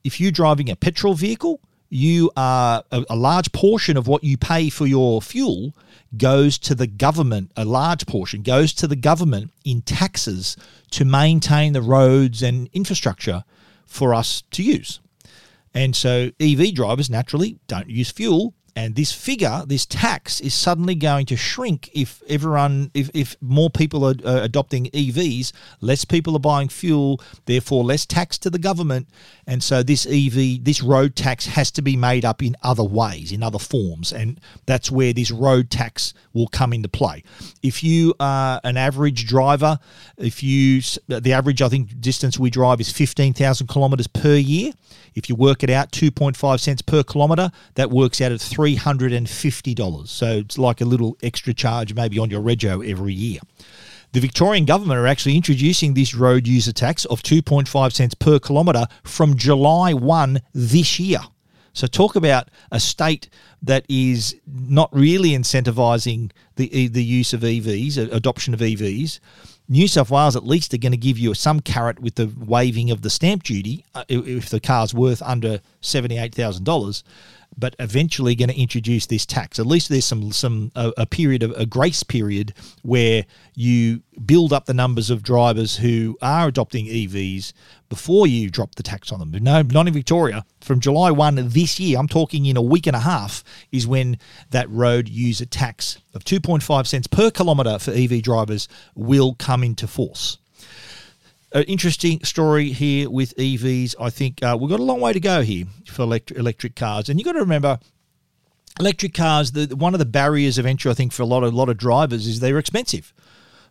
If 0.03 0.19
you're 0.19 0.31
driving 0.31 0.69
a 0.69 0.75
petrol 0.75 1.13
vehicle, 1.13 1.61
you 1.89 2.31
are 2.35 2.83
a, 2.91 3.05
a 3.09 3.15
large 3.15 3.51
portion 3.51 3.97
of 3.97 4.07
what 4.07 4.23
you 4.23 4.37
pay 4.37 4.69
for 4.69 4.85
your 4.87 5.21
fuel 5.21 5.75
goes 6.17 6.57
to 6.59 6.75
the 6.75 6.87
government. 6.87 7.51
A 7.55 7.65
large 7.65 8.05
portion 8.05 8.41
goes 8.41 8.73
to 8.73 8.87
the 8.87 8.95
government 8.95 9.51
in 9.63 9.81
taxes 9.81 10.57
to 10.91 11.05
maintain 11.05 11.73
the 11.73 11.81
roads 11.81 12.41
and 12.41 12.69
infrastructure 12.73 13.43
for 13.85 14.13
us 14.13 14.43
to 14.51 14.63
use. 14.63 14.99
And 15.73 15.95
so 15.95 16.31
EV 16.39 16.73
drivers 16.73 17.09
naturally 17.09 17.59
don't 17.67 17.89
use 17.89 18.11
fuel 18.11 18.53
and 18.77 18.95
this 18.95 19.13
figure, 19.13 19.63
this 19.65 19.85
tax, 19.85 20.41
is 20.41 20.53
suddenly 20.53 20.95
going 20.95 21.25
to 21.27 21.37
shrink 21.37 21.89
if 21.93 22.21
everyone, 22.27 22.91
if, 22.93 23.09
if 23.13 23.37
more 23.41 23.69
people 23.69 24.05
are 24.05 24.15
uh, 24.25 24.41
adopting 24.43 24.87
EVs, 24.87 25.53
less 25.79 26.03
people 26.03 26.35
are 26.35 26.39
buying 26.39 26.67
fuel, 26.67 27.21
therefore 27.45 27.85
less 27.85 28.05
tax 28.05 28.37
to 28.39 28.49
the 28.49 28.59
government. 28.59 29.07
And 29.47 29.63
so 29.63 29.81
this 29.81 30.05
EV, 30.05 30.63
this 30.63 30.83
road 30.83 31.15
tax 31.15 31.45
has 31.45 31.71
to 31.71 31.81
be 31.81 31.95
made 31.95 32.25
up 32.25 32.43
in 32.43 32.57
other 32.63 32.83
ways, 32.83 33.31
in 33.31 33.43
other 33.43 33.59
forms. 33.59 34.11
And 34.11 34.41
that's 34.65 34.91
where 34.91 35.13
this 35.13 35.31
road 35.31 35.69
tax 35.69 36.13
will 36.33 36.47
come 36.47 36.73
into 36.73 36.89
play. 36.89 37.23
If 37.63 37.81
you 37.81 38.13
are 38.19 38.59
an 38.65 38.75
average 38.75 39.25
driver, 39.25 39.79
if 40.17 40.43
you, 40.43 40.81
the 41.07 41.31
average, 41.31 41.61
I 41.61 41.69
think, 41.69 42.01
distance 42.01 42.37
we 42.37 42.49
drive 42.49 42.81
is 42.81 42.91
15,000 42.91 43.67
kilometres 43.67 44.07
per 44.07 44.35
year. 44.35 44.73
If 45.15 45.29
you 45.29 45.35
work 45.35 45.63
it 45.63 45.69
out, 45.69 45.91
2.5 45.91 46.59
cents 46.59 46.81
per 46.81 47.01
kilometre, 47.01 47.51
that 47.75 47.89
works 47.89 48.19
out 48.19 48.33
at 48.33 48.41
$350. 48.73 50.07
So 50.07 50.37
it's 50.37 50.57
like 50.57 50.81
a 50.81 50.85
little 50.85 51.17
extra 51.21 51.53
charge 51.53 51.93
maybe 51.93 52.19
on 52.19 52.29
your 52.29 52.41
rego 52.41 52.87
every 52.89 53.13
year. 53.13 53.39
The 54.13 54.19
Victorian 54.21 54.65
government 54.65 54.97
are 54.99 55.07
actually 55.07 55.35
introducing 55.35 55.93
this 55.93 56.15
road 56.15 56.47
user 56.47 56.71
tax 56.71 57.05
of 57.05 57.21
2.5 57.21 57.91
cents 57.91 58.15
per 58.15 58.39
kilometre 58.39 58.87
from 59.03 59.35
July 59.35 59.93
1 59.93 60.41
this 60.53 60.99
year. 60.99 61.19
So 61.73 61.87
talk 61.87 62.15
about 62.15 62.49
a 62.71 62.79
state 62.79 63.27
that 63.61 63.85
is 63.89 64.35
not 64.47 64.89
really 64.95 65.31
incentivising 65.31 66.31
the 66.55 66.87
the 66.87 67.03
use 67.03 67.33
of 67.33 67.41
EVs, 67.41 67.97
adoption 67.97 68.53
of 68.53 68.61
EVs. 68.61 69.19
New 69.67 69.87
South 69.87 70.11
Wales 70.11 70.35
at 70.35 70.45
least 70.45 70.73
are 70.73 70.77
going 70.77 70.91
to 70.91 70.97
give 70.97 71.17
you 71.17 71.33
some 71.33 71.59
carrot 71.59 71.99
with 71.99 72.15
the 72.15 72.31
waiving 72.37 72.91
of 72.91 73.01
the 73.01 73.09
stamp 73.09 73.43
duty 73.43 73.83
uh, 73.95 74.05
if 74.07 74.49
the 74.49 74.59
car's 74.59 74.93
worth 74.93 75.21
under 75.23 75.59
$78,000 75.81 77.03
but 77.57 77.75
eventually 77.79 78.35
going 78.35 78.49
to 78.49 78.59
introduce 78.59 79.05
this 79.05 79.25
tax. 79.25 79.59
At 79.59 79.65
least 79.65 79.89
there's 79.89 80.05
some 80.05 80.31
some 80.31 80.71
a, 80.75 80.91
a, 80.97 81.05
period 81.05 81.43
of 81.43 81.51
a 81.51 81.65
grace 81.65 82.03
period 82.03 82.53
where 82.81 83.25
you 83.53 84.01
build 84.25 84.51
up 84.51 84.65
the 84.65 84.73
numbers 84.73 85.09
of 85.09 85.23
drivers 85.23 85.77
who 85.77 86.17
are 86.21 86.47
adopting 86.47 86.85
EVs 86.85 87.53
before 87.89 88.27
you 88.27 88.49
drop 88.49 88.75
the 88.75 88.83
tax 88.83 89.11
on 89.11 89.19
them. 89.19 89.31
No, 89.43 89.61
not 89.61 89.87
in 89.87 89.93
Victoria. 89.93 90.45
From 90.61 90.79
July 90.79 91.11
1 91.11 91.49
this 91.49 91.79
year, 91.79 91.99
I'm 91.99 92.07
talking 92.07 92.45
in 92.45 92.57
a 92.57 92.61
week 92.61 92.87
and 92.87 92.95
a 92.95 92.99
half, 92.99 93.43
is 93.71 93.85
when 93.85 94.17
that 94.49 94.69
road 94.69 95.07
user 95.07 95.45
tax 95.45 95.99
of 96.13 96.23
2.5 96.23 96.87
cents 96.87 97.07
per 97.07 97.29
kilometre 97.29 97.79
for 97.79 97.91
EV 97.91 98.21
drivers 98.21 98.67
will 98.95 99.35
come 99.35 99.63
into 99.63 99.87
force 99.87 100.39
an 101.55 101.63
interesting 101.63 102.21
story 102.23 102.71
here 102.71 103.09
with 103.09 103.35
EVs. 103.37 103.95
I 103.99 104.09
think 104.09 104.43
uh, 104.43 104.57
we've 104.59 104.69
got 104.69 104.81
a 104.81 104.83
long 104.83 104.99
way 104.99 105.13
to 105.13 105.21
go 105.21 105.41
here 105.41 105.65
for 105.87 106.03
electric, 106.03 106.37
electric 106.37 106.75
cars, 106.75 107.07
and 107.07 107.17
you've 107.17 107.25
got 107.25 107.33
to 107.33 107.39
remember. 107.39 107.79
Electric 108.77 109.13
cars, 109.13 109.53
the, 109.53 109.73
one 109.73 109.93
of 109.93 109.99
the 109.99 110.05
barriers 110.05 110.57
of 110.57 110.65
entry, 110.65 110.91
I 110.91 110.93
think, 110.93 111.13
for 111.13 111.23
a 111.23 111.25
lot 111.25 111.43
of 111.43 111.53
a 111.53 111.55
lot 111.55 111.69
of 111.69 111.77
drivers 111.77 112.27
is 112.27 112.41
they're 112.41 112.57
expensive 112.57 113.13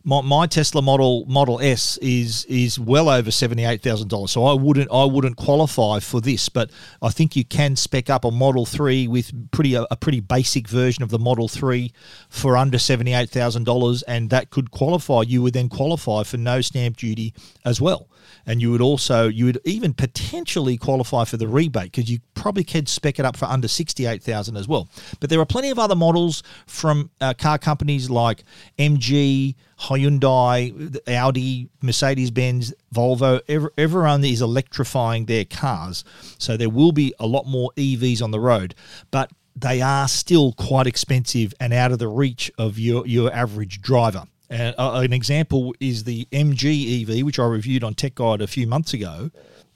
my, 0.04 0.20
my 0.20 0.46
Tesla 0.46 0.82
Model 0.82 1.24
Model 1.26 1.60
S 1.60 1.96
is 1.98 2.44
is 2.44 2.78
well 2.78 3.08
over 3.08 3.30
seventy 3.30 3.64
eight 3.64 3.82
thousand 3.82 4.08
dollars. 4.08 4.30
So 4.30 4.44
I 4.44 4.52
wouldn't 4.52 4.90
I 4.92 5.04
wouldn't 5.04 5.36
qualify 5.36 5.98
for 6.00 6.20
this, 6.20 6.48
but 6.48 6.70
I 7.00 7.08
think 7.08 7.34
you 7.34 7.44
can 7.44 7.74
spec 7.74 8.10
up 8.10 8.24
a 8.24 8.30
Model 8.30 8.66
Three 8.66 9.08
with 9.08 9.32
pretty 9.50 9.74
a, 9.74 9.86
a 9.90 9.96
pretty 9.96 10.20
basic 10.20 10.68
version 10.68 11.02
of 11.02 11.08
the 11.10 11.18
Model 11.18 11.48
Three 11.48 11.92
for 12.28 12.56
under 12.56 12.78
seventy 12.78 13.14
eight 13.14 13.30
thousand 13.30 13.64
dollars, 13.64 14.02
and 14.02 14.28
that 14.30 14.50
could 14.50 14.70
qualify. 14.70 15.22
You 15.22 15.42
would 15.42 15.54
then 15.54 15.70
qualify 15.70 16.22
for 16.22 16.36
no 16.36 16.60
stamp 16.60 16.98
duty 16.98 17.32
as 17.64 17.80
well 17.80 18.08
and 18.46 18.60
you 18.60 18.70
would 18.70 18.80
also 18.80 19.28
you 19.28 19.46
would 19.46 19.58
even 19.64 19.94
potentially 19.94 20.76
qualify 20.76 21.24
for 21.24 21.36
the 21.36 21.48
rebate 21.48 21.92
because 21.92 22.10
you 22.10 22.18
probably 22.34 22.64
could 22.64 22.88
spec 22.88 23.18
it 23.18 23.24
up 23.24 23.36
for 23.36 23.46
under 23.46 23.68
68,000 23.68 24.56
as 24.56 24.68
well. 24.68 24.88
But 25.20 25.30
there 25.30 25.40
are 25.40 25.46
plenty 25.46 25.70
of 25.70 25.78
other 25.78 25.96
models 25.96 26.42
from 26.66 27.10
uh, 27.20 27.34
car 27.34 27.58
companies 27.58 28.10
like 28.10 28.44
MG, 28.78 29.54
Hyundai, 29.80 30.98
Audi, 31.08 31.68
Mercedes 31.80 32.30
Benz, 32.30 32.72
Volvo. 32.94 33.40
everyone 33.76 34.24
is 34.24 34.42
electrifying 34.42 35.26
their 35.26 35.44
cars. 35.44 36.04
So 36.38 36.56
there 36.56 36.70
will 36.70 36.92
be 36.92 37.14
a 37.18 37.26
lot 37.26 37.46
more 37.46 37.70
EVs 37.76 38.22
on 38.22 38.30
the 38.30 38.40
road. 38.40 38.74
But 39.10 39.30
they 39.56 39.80
are 39.80 40.08
still 40.08 40.52
quite 40.52 40.86
expensive 40.86 41.54
and 41.60 41.72
out 41.72 41.92
of 41.92 41.98
the 41.98 42.08
reach 42.08 42.50
of 42.58 42.78
your, 42.78 43.06
your 43.06 43.32
average 43.32 43.80
driver. 43.80 44.24
And 44.54 44.72
uh, 44.78 45.00
an 45.02 45.12
example 45.12 45.74
is 45.80 46.04
the 46.04 46.28
MG 46.30 47.02
EV, 47.02 47.26
which 47.26 47.40
I 47.40 47.44
reviewed 47.44 47.82
on 47.82 47.94
Tech 47.94 48.14
Guide 48.14 48.40
a 48.40 48.46
few 48.46 48.68
months 48.68 48.94
ago. 48.94 49.32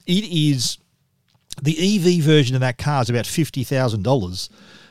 It 0.06 0.24
is 0.24 0.78
the 1.60 1.96
EV 1.96 2.22
version 2.22 2.54
of 2.54 2.60
that 2.60 2.78
car 2.78 3.02
is 3.02 3.10
about 3.10 3.26
fifty 3.26 3.64
thousand 3.64 4.04
dollars. 4.04 4.48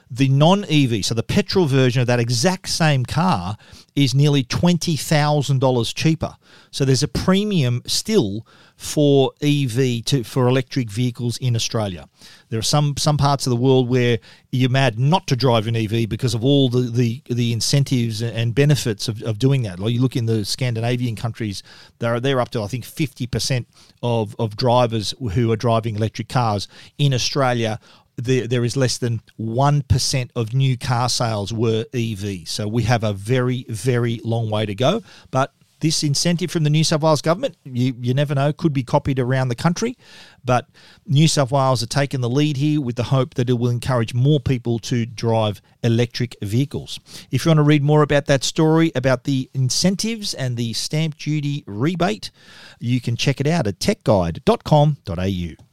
The 0.10 0.30
non 0.30 0.64
EV, 0.66 1.04
so 1.04 1.14
the 1.14 1.24
petrol 1.24 1.66
version 1.66 2.02
of 2.02 2.08
that 2.08 2.20
exact 2.20 2.70
same 2.70 3.06
car, 3.06 3.58
is 3.96 4.14
nearly 4.14 4.44
$20,000 4.44 5.96
cheaper. 5.96 6.36
So 6.72 6.86
there's 6.86 7.04
a 7.04 7.08
premium 7.08 7.82
still 7.86 8.46
for 8.78 9.32
EV 9.42 10.06
to 10.06 10.24
for 10.24 10.48
electric 10.48 10.92
vehicles 10.92 11.38
in 11.38 11.56
Australia. 11.56 12.08
There 12.50 12.60
are 12.60 12.64
some 12.64 12.96
some 12.96 13.18
parts 13.18 13.48
of 13.48 13.50
the 13.50 13.56
world 13.56 13.90
where 13.90 14.20
you're 14.52 14.70
mad 14.70 15.00
not 15.00 15.26
to 15.28 15.36
drive 15.36 15.66
an 15.66 15.76
EV 15.76 16.08
because 16.08 16.36
of 16.36 16.46
all 16.46 16.70
the 16.70 16.82
the, 16.92 17.24
the 17.26 17.54
incentives 17.54 18.22
and 18.22 18.54
benefits 18.54 19.08
of, 19.08 19.24
of 19.24 19.40
doing 19.40 19.64
that. 19.64 19.80
Like 19.80 19.94
you 19.94 20.02
look 20.02 20.16
in 20.16 20.28
the 20.28 20.46
Scandinavian 20.46 21.16
countries, 21.16 21.64
they're 21.98 22.20
they're 22.20 22.40
up 22.40 22.50
to 22.52 22.62
I 22.62 22.68
think 22.68 22.84
50% 22.84 23.66
of, 24.04 24.36
of 24.38 24.56
drivers 24.56 25.16
who 25.34 25.52
are 25.52 25.58
driving 25.58 25.96
electric 25.96 26.30
cars. 26.30 26.68
In 27.00 27.16
Australia, 27.16 27.80
there, 28.18 28.48
there 28.48 28.66
is 28.66 28.76
less 28.76 28.98
than 28.98 29.22
1% 29.40 30.30
of 30.36 30.54
new 30.54 30.78
car 30.78 31.10
sales 31.10 31.54
were 31.54 31.86
EV. 31.94 32.48
So 32.48 32.68
we 32.68 32.84
have 32.84 33.04
a 33.04 33.14
very, 33.14 33.66
very 33.70 34.20
long 34.24 34.50
way 34.50 34.66
to 34.66 34.76
go. 34.76 35.02
But 35.32 35.54
this 35.80 36.04
incentive 36.04 36.50
from 36.50 36.64
the 36.64 36.72
New 36.72 36.84
South 36.84 37.02
Wales 37.02 37.22
government, 37.22 37.56
you, 37.64 37.96
you 38.00 38.14
never 38.14 38.34
know, 38.34 38.52
could 38.52 38.74
be 38.74 38.84
copied 38.84 39.20
around 39.20 39.50
the 39.50 39.56
country. 39.56 39.96
But 40.44 40.68
New 41.06 41.28
South 41.28 41.52
Wales 41.52 41.84
are 41.84 41.88
taking 41.88 42.22
the 42.22 42.30
lead 42.30 42.58
here 42.58 42.82
with 42.82 42.96
the 42.96 43.04
hope 43.04 43.36
that 43.36 43.50
it 43.50 43.54
will 43.54 43.70
encourage 43.70 44.14
more 44.14 44.40
people 44.40 44.80
to 44.80 45.06
drive 45.06 45.62
electric 45.84 46.36
vehicles. 46.42 47.00
If 47.30 47.46
you 47.46 47.50
want 47.50 47.60
to 47.60 47.64
read 47.64 47.84
more 47.84 48.02
about 48.02 48.26
that 48.26 48.44
story, 48.44 48.92
about 48.96 49.26
the 49.26 49.52
incentives 49.54 50.34
and 50.34 50.58
the 50.58 50.74
stamp 50.74 51.18
duty 51.18 51.64
rebate, 51.68 52.32
you 52.80 53.00
can 53.00 53.16
check 53.16 53.40
it 53.40 53.46
out 53.46 53.68
at 53.68 53.80
techguide.com.au. 53.80 55.67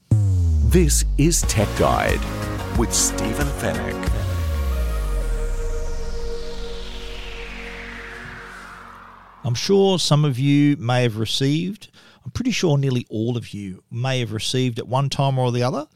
This 0.74 1.04
is 1.18 1.42
Tech 1.42 1.68
Guide 1.78 2.18
with 2.76 2.92
Stephen 2.92 3.46
Fenech. 3.46 4.10
I'm 9.44 9.54
sure 9.54 10.00
some 10.00 10.24
of 10.24 10.36
you 10.36 10.76
may 10.78 11.04
have 11.04 11.16
received, 11.16 11.92
I'm 12.24 12.32
pretty 12.32 12.50
sure 12.50 12.76
nearly 12.76 13.06
all 13.08 13.36
of 13.36 13.54
you 13.54 13.84
may 13.88 14.18
have 14.18 14.32
received 14.32 14.80
at 14.80 14.88
one 14.88 15.08
time 15.08 15.38
or 15.38 15.52
the 15.52 15.62
other 15.62 15.86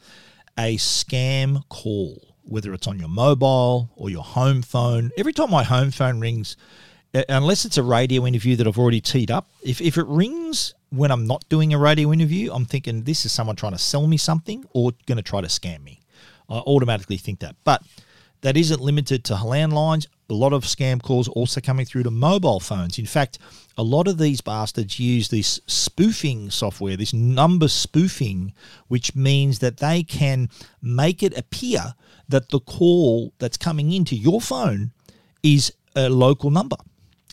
a 0.57 0.77
scam 0.77 1.69
call, 1.69 2.37
whether 2.45 2.73
it's 2.73 2.87
on 2.87 3.01
your 3.01 3.09
mobile 3.09 3.91
or 3.97 4.11
your 4.11 4.23
home 4.23 4.63
phone. 4.63 5.11
Every 5.19 5.33
time 5.33 5.51
my 5.51 5.65
home 5.65 5.91
phone 5.91 6.21
rings, 6.21 6.57
uh, 7.13 7.25
unless 7.29 7.65
it's 7.65 7.79
a 7.79 7.83
radio 7.83 8.29
interview 8.29 8.55
that 8.55 8.69
I've 8.69 8.79
already 8.79 9.01
teed 9.01 9.33
up, 9.33 9.49
if, 9.61 9.81
if 9.81 9.99
it 9.99 10.07
rings 10.07 10.75
when 10.91 11.11
I'm 11.11 11.27
not 11.27 11.45
doing 11.49 11.73
a 11.75 11.79
radio 11.79 12.13
interview, 12.13 12.53
I'm 12.53 12.65
thinking 12.65 13.03
this 13.03 13.25
is 13.25 13.33
someone 13.33 13.57
trying 13.57 13.73
to 13.73 13.79
sell 13.79 14.07
me 14.07 14.17
something 14.17 14.65
or 14.73 14.93
going 15.07 15.17
to 15.17 15.23
try 15.23 15.41
to 15.41 15.49
scam 15.49 15.83
me. 15.83 16.01
I 16.49 16.59
automatically 16.59 17.19
think 17.19 17.41
that. 17.41 17.57
But 17.65 17.83
that 18.41 18.57
isn't 18.57 18.81
limited 18.81 19.25
to 19.25 19.35
landlines. 19.35 20.07
a 20.31 20.35
lot 20.35 20.53
of 20.53 20.65
scam 20.65 21.03
calls 21.03 21.27
also 21.29 21.61
coming 21.61 21.87
through 21.87 22.03
to 22.03 22.11
mobile 22.11 22.61
phones. 22.61 22.99
In 22.99 23.07
fact, 23.07 23.39
a 23.77 23.83
lot 23.83 24.07
of 24.07 24.19
these 24.19 24.41
bastards 24.41 25.01
use 25.01 25.29
this 25.29 25.61
spoofing 25.67 26.51
software, 26.51 26.97
this 26.97 27.15
number 27.15 27.67
spoofing, 27.69 28.53
which 28.89 29.15
means 29.15 29.59
that 29.61 29.79
they 29.79 30.03
can 30.03 30.49
make 30.83 31.23
it 31.23 31.37
appear 31.37 31.95
that 32.29 32.51
the 32.51 32.61
call 32.61 33.33
that's 33.39 33.57
coming 33.57 33.93
into 33.93 34.15
your 34.15 34.41
phone 34.41 34.93
is 35.43 35.73
a 35.97 36.09
local 36.09 36.51
number. 36.51 36.77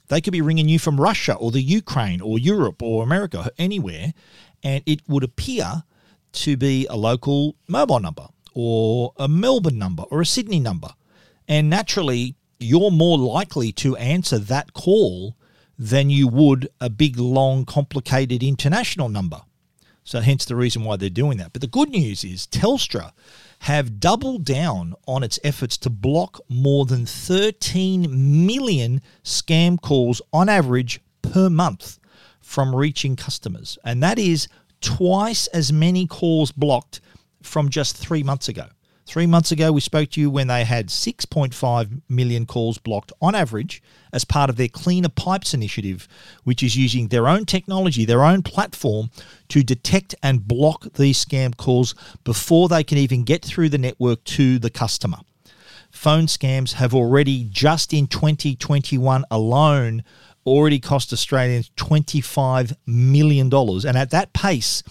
They 0.08 0.22
could 0.22 0.34
be 0.34 0.42
ringing 0.42 0.70
you 0.70 0.80
from 0.80 1.00
Russia 1.00 1.34
or 1.34 1.52
the 1.52 1.62
Ukraine 1.62 2.22
or 2.22 2.38
Europe 2.38 2.82
or 2.82 3.04
America, 3.04 3.50
anywhere, 3.58 4.14
and 4.64 4.84
it 4.86 5.02
would 5.08 5.24
appear 5.24 5.84
to 6.34 6.58
be 6.58 6.86
a 6.88 6.96
local 6.96 7.56
mobile 7.68 8.00
number 8.00 8.28
or 8.54 9.14
a 9.18 9.28
Melbourne 9.28 9.78
number 9.78 10.04
or 10.04 10.22
a 10.22 10.26
Sydney 10.26 10.60
number. 10.60 10.90
And 11.48 11.70
naturally, 11.70 12.36
you're 12.60 12.92
more 12.92 13.18
likely 13.18 13.72
to 13.74 13.96
answer 13.98 14.40
that 14.40 14.74
call 14.74 15.36
than 15.78 16.10
you 16.10 16.28
would 16.28 16.70
a 16.80 16.90
big, 16.90 17.20
long, 17.20 17.66
complicated 17.66 18.42
international 18.42 19.10
number. 19.10 19.42
So, 20.04 20.22
hence 20.22 20.46
the 20.46 20.56
reason 20.56 20.84
why 20.84 20.98
they're 20.98 21.10
doing 21.10 21.38
that. 21.40 21.52
But 21.52 21.62
the 21.62 21.68
good 21.68 21.90
news 21.90 22.24
is 22.24 22.48
Telstra 22.48 23.12
have 23.60 24.00
doubled 24.00 24.44
down 24.44 24.94
on 25.08 25.24
its 25.24 25.40
efforts 25.44 25.78
to 25.78 25.90
block 25.90 26.40
more 26.50 26.86
than 26.86 27.06
13 27.06 28.46
million 28.46 29.02
scam 29.24 29.80
calls 29.80 30.22
on 30.32 30.50
average 30.50 31.02
per 31.22 31.50
month 31.50 32.00
from 32.42 32.76
reaching 32.76 33.16
customers. 33.16 33.78
And 33.84 34.04
that 34.04 34.20
is 34.20 34.48
twice 34.82 35.48
as 35.48 35.74
many 35.74 36.06
calls 36.06 36.52
blocked 36.52 37.02
from 37.42 37.70
just 37.70 37.98
three 37.98 38.24
months 38.24 38.48
ago. 38.50 38.68
Three 39.08 39.28
months 39.28 39.52
ago, 39.52 39.72
we 39.72 39.82
spoke 39.82 40.10
to 40.12 40.22
you 40.22 40.32
when 40.32 40.48
they 40.48 40.64
had 40.64 40.88
6.5 40.88 42.02
million 42.10 42.48
calls 42.48 42.80
blocked 42.80 43.14
on 43.22 43.36
average 43.36 43.82
as 44.12 44.26
part 44.26 44.50
of 44.50 44.56
their 44.56 44.68
Cleaner 44.68 45.10
Pipes 45.10 45.54
initiative, 45.54 46.08
which 46.44 46.64
is 46.64 46.76
using 46.76 47.08
their 47.10 47.28
own 47.28 47.46
technology, 47.46 48.04
their 48.04 48.24
own 48.24 48.42
platform 48.42 49.12
to 49.50 49.62
detect 49.62 50.16
and 50.24 50.48
block 50.48 50.94
these 50.94 51.24
scam 51.24 51.56
calls 51.56 51.94
before 52.24 52.68
they 52.68 52.84
can 52.84 52.98
even 52.98 53.24
get 53.24 53.46
through 53.46 53.70
the 53.70 53.78
network 53.78 54.24
to 54.24 54.58
the 54.58 54.72
customer. 54.72 55.20
Phone 55.92 56.26
scams 56.26 56.74
have 56.74 56.96
already, 56.96 57.48
just 57.50 57.94
in 57.94 58.08
2021 58.08 59.24
alone, 59.30 60.04
already 60.48 60.80
cost 60.80 61.14
Australians 61.14 61.70
$25 61.78 62.76
million. 62.88 63.54
And 63.54 63.98
at 63.98 64.10
that 64.10 64.34
pace, 64.34 64.84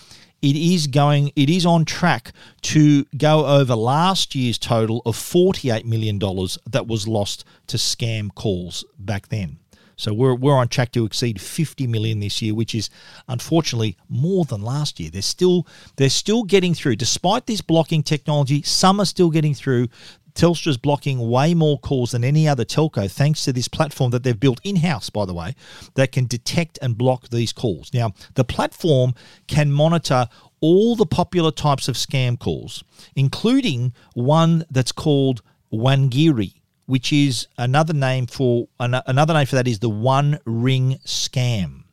it 0.45 0.57
is 0.57 0.87
going 0.87 1.33
it 1.37 1.49
is 1.49 1.65
on 1.65 1.87
track 1.87 2.33
to 2.61 3.07
go 3.17 3.47
over 3.47 3.75
last 3.75 4.35
year's 4.35 4.59
total 4.59 5.01
of 5.07 5.17
48 5.17 5.87
million 5.87 6.19
dollars 6.19 6.59
that 6.67 6.87
was 6.87 7.09
lost 7.09 7.45
to 7.67 7.79
scam 7.79 8.33
calls 8.35 8.85
back 8.99 9.29
then. 9.29 9.59
So 9.97 10.13
we're, 10.13 10.35
we're 10.35 10.57
on 10.57 10.69
track 10.69 10.91
to 10.93 11.05
exceed 11.05 11.41
50 11.41 11.87
million 11.87 12.19
this 12.21 12.43
year, 12.43 12.53
which 12.55 12.75
is 12.75 12.91
unfortunately 13.29 13.97
more 14.09 14.45
than 14.45 14.61
last 14.61 14.99
year. 14.99 15.09
They're 15.09 15.23
still 15.23 15.67
they're 15.97 16.11
still 16.11 16.43
getting 16.43 16.75
through, 16.75 16.97
despite 16.97 17.47
this 17.47 17.63
blocking 17.63 18.03
technology. 18.03 18.61
Some 18.63 19.01
are 19.01 19.07
still 19.07 19.31
getting 19.31 19.55
through. 19.55 19.89
Telstra's 20.35 20.77
blocking 20.77 21.31
way 21.31 21.55
more 21.55 21.79
calls 21.79 22.11
than 22.11 22.25
any 22.25 22.49
other 22.49 22.65
telco, 22.65 23.11
thanks 23.11 23.45
to 23.45 23.53
this 23.53 23.69
platform 23.69 24.11
that 24.11 24.25
they've 24.25 24.39
built 24.39 24.61
in 24.65 24.77
house, 24.77 25.09
by 25.09 25.25
the 25.25 25.35
way, 25.35 25.55
that 25.95 26.11
can 26.11 26.27
detect 26.27 26.79
and 26.83 26.99
block 26.99 27.29
these 27.29 27.53
calls. 27.53 27.95
Now, 27.95 28.13
the 28.35 28.45
platform 28.45 29.15
can 29.47 29.71
monitor 29.71 30.27
all 30.61 30.97
the 30.97 31.07
popular 31.07 31.53
types 31.53 31.87
of 31.87 31.95
scam 31.95 32.39
calls, 32.39 32.83
including 33.15 33.93
one 34.15 34.65
that's 34.71 34.93
called 34.93 35.43
Wangiri, 35.73 36.55
which 36.87 37.13
is 37.13 37.47
another 37.57 37.95
name 37.95 38.27
for 38.27 38.69
another 38.81 39.35
name 39.35 39.47
for 39.47 39.57
that 39.57 39.69
is 39.69 39.79
the 39.79 39.89
one 39.89 40.39
ring 40.45 40.99
scam. 41.07 41.84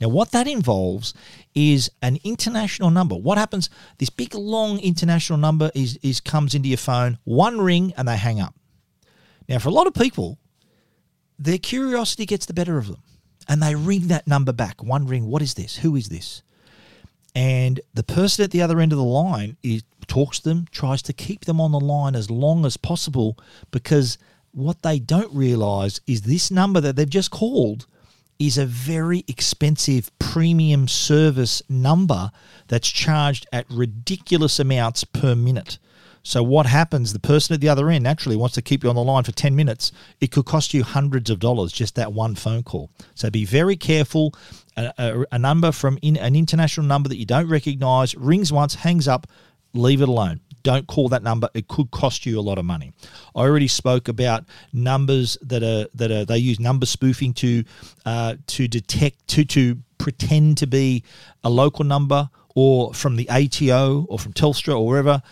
Now, 0.00 0.08
what 0.08 0.32
that 0.32 0.46
involves 0.46 1.14
is 1.54 1.90
an 2.02 2.18
international 2.22 2.90
number. 2.90 3.14
What 3.14 3.38
happens? 3.38 3.70
This 3.98 4.10
big 4.10 4.34
long 4.34 4.78
international 4.78 5.38
number 5.38 5.70
is, 5.74 5.98
is 6.02 6.20
comes 6.20 6.54
into 6.54 6.68
your 6.68 6.78
phone, 6.78 7.18
one 7.24 7.60
ring, 7.60 7.94
and 7.96 8.06
they 8.06 8.16
hang 8.16 8.40
up. 8.40 8.54
Now, 9.48 9.58
for 9.58 9.68
a 9.68 9.72
lot 9.72 9.86
of 9.86 9.94
people, 9.94 10.38
their 11.38 11.58
curiosity 11.58 12.26
gets 12.26 12.46
the 12.46 12.54
better 12.54 12.78
of 12.78 12.88
them, 12.88 13.02
and 13.48 13.62
they 13.62 13.74
ring 13.74 14.08
that 14.08 14.26
number 14.26 14.52
back. 14.52 14.82
wondering. 14.82 15.26
What 15.26 15.42
is 15.42 15.54
this? 15.54 15.76
Who 15.76 15.96
is 15.96 16.08
this? 16.08 16.42
And 17.34 17.80
the 17.92 18.02
person 18.02 18.44
at 18.44 18.50
the 18.50 18.62
other 18.62 18.80
end 18.80 18.92
of 18.92 18.98
the 18.98 19.04
line 19.04 19.56
is, 19.62 19.82
talks 20.06 20.40
to 20.40 20.48
them, 20.48 20.66
tries 20.70 21.02
to 21.02 21.12
keep 21.12 21.44
them 21.44 21.60
on 21.60 21.72
the 21.72 21.80
line 21.80 22.14
as 22.14 22.30
long 22.30 22.64
as 22.64 22.76
possible 22.76 23.38
because 23.70 24.16
what 24.52 24.80
they 24.82 24.98
don't 24.98 25.32
realize 25.34 26.00
is 26.06 26.22
this 26.22 26.50
number 26.50 26.80
that 26.80 26.96
they've 26.96 27.08
just 27.08 27.30
called 27.30 27.86
is 28.38 28.58
a 28.58 28.66
very 28.66 29.24
expensive 29.28 30.10
premium 30.18 30.88
service 30.88 31.62
number 31.68 32.30
that's 32.68 32.88
charged 32.88 33.46
at 33.52 33.66
ridiculous 33.70 34.58
amounts 34.58 35.04
per 35.04 35.34
minute. 35.34 35.78
So 36.26 36.42
what 36.42 36.66
happens? 36.66 37.12
The 37.12 37.20
person 37.20 37.54
at 37.54 37.60
the 37.60 37.68
other 37.68 37.88
end 37.88 38.02
naturally 38.02 38.34
wants 38.34 38.56
to 38.56 38.62
keep 38.62 38.82
you 38.82 38.90
on 38.90 38.96
the 38.96 39.02
line 39.02 39.22
for 39.22 39.30
10 39.30 39.54
minutes. 39.54 39.92
It 40.20 40.32
could 40.32 40.44
cost 40.44 40.74
you 40.74 40.82
hundreds 40.82 41.30
of 41.30 41.38
dollars 41.38 41.72
just 41.72 41.94
that 41.94 42.12
one 42.12 42.34
phone 42.34 42.64
call. 42.64 42.90
So 43.14 43.30
be 43.30 43.44
very 43.44 43.76
careful. 43.76 44.34
A, 44.76 44.92
a, 44.98 45.24
a 45.30 45.38
number 45.38 45.70
from 45.70 46.00
in, 46.02 46.16
an 46.16 46.34
international 46.34 46.84
number 46.84 47.08
that 47.08 47.16
you 47.16 47.26
don't 47.26 47.48
recognize 47.48 48.16
rings 48.16 48.52
once, 48.52 48.74
hangs 48.74 49.06
up, 49.06 49.28
leave 49.72 50.02
it 50.02 50.08
alone. 50.08 50.40
Don't 50.66 50.88
call 50.88 51.08
that 51.10 51.22
number. 51.22 51.48
It 51.54 51.68
could 51.68 51.92
cost 51.92 52.26
you 52.26 52.40
a 52.40 52.42
lot 52.42 52.58
of 52.58 52.64
money. 52.64 52.92
I 53.36 53.42
already 53.42 53.68
spoke 53.68 54.08
about 54.08 54.46
numbers 54.72 55.38
that 55.40 55.62
are 55.62 55.86
that 55.94 56.10
are 56.10 56.24
they 56.24 56.38
use 56.38 56.58
number 56.58 56.86
spoofing 56.86 57.34
to 57.34 57.62
uh, 58.04 58.34
to 58.48 58.66
detect 58.66 59.28
to 59.28 59.44
to 59.44 59.78
pretend 59.98 60.58
to 60.58 60.66
be 60.66 61.04
a 61.44 61.50
local 61.50 61.84
number 61.84 62.30
or 62.56 62.92
from 62.94 63.14
the 63.14 63.30
ATO 63.30 64.06
or 64.08 64.18
from 64.18 64.32
Telstra 64.32 64.76
or 64.76 64.84
wherever. 64.84 65.22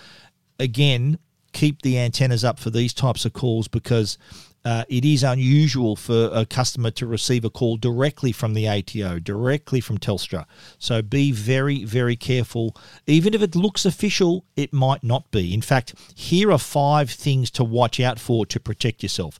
Again, 0.60 1.18
keep 1.52 1.82
the 1.82 1.98
antennas 1.98 2.44
up 2.44 2.60
for 2.60 2.70
these 2.70 2.94
types 2.94 3.24
of 3.24 3.32
calls 3.32 3.66
because 3.66 4.18
uh, 4.64 4.84
it 4.88 5.04
is 5.04 5.22
unusual 5.22 5.94
for 5.94 6.30
a 6.32 6.46
customer 6.46 6.90
to 6.90 7.06
receive 7.06 7.44
a 7.44 7.50
call 7.50 7.76
directly 7.76 8.32
from 8.32 8.54
the 8.54 8.66
ATO, 8.66 9.18
directly 9.18 9.80
from 9.80 9.98
Telstra. 9.98 10.46
So 10.78 11.02
be 11.02 11.32
very, 11.32 11.84
very 11.84 12.16
careful. 12.16 12.74
Even 13.06 13.34
if 13.34 13.42
it 13.42 13.54
looks 13.54 13.84
official, 13.84 14.44
it 14.56 14.72
might 14.72 15.04
not 15.04 15.30
be. 15.30 15.52
In 15.52 15.60
fact, 15.60 15.94
here 16.14 16.50
are 16.50 16.58
five 16.58 17.10
things 17.10 17.50
to 17.52 17.64
watch 17.64 18.00
out 18.00 18.18
for 18.18 18.46
to 18.46 18.58
protect 18.58 19.02
yourself. 19.02 19.38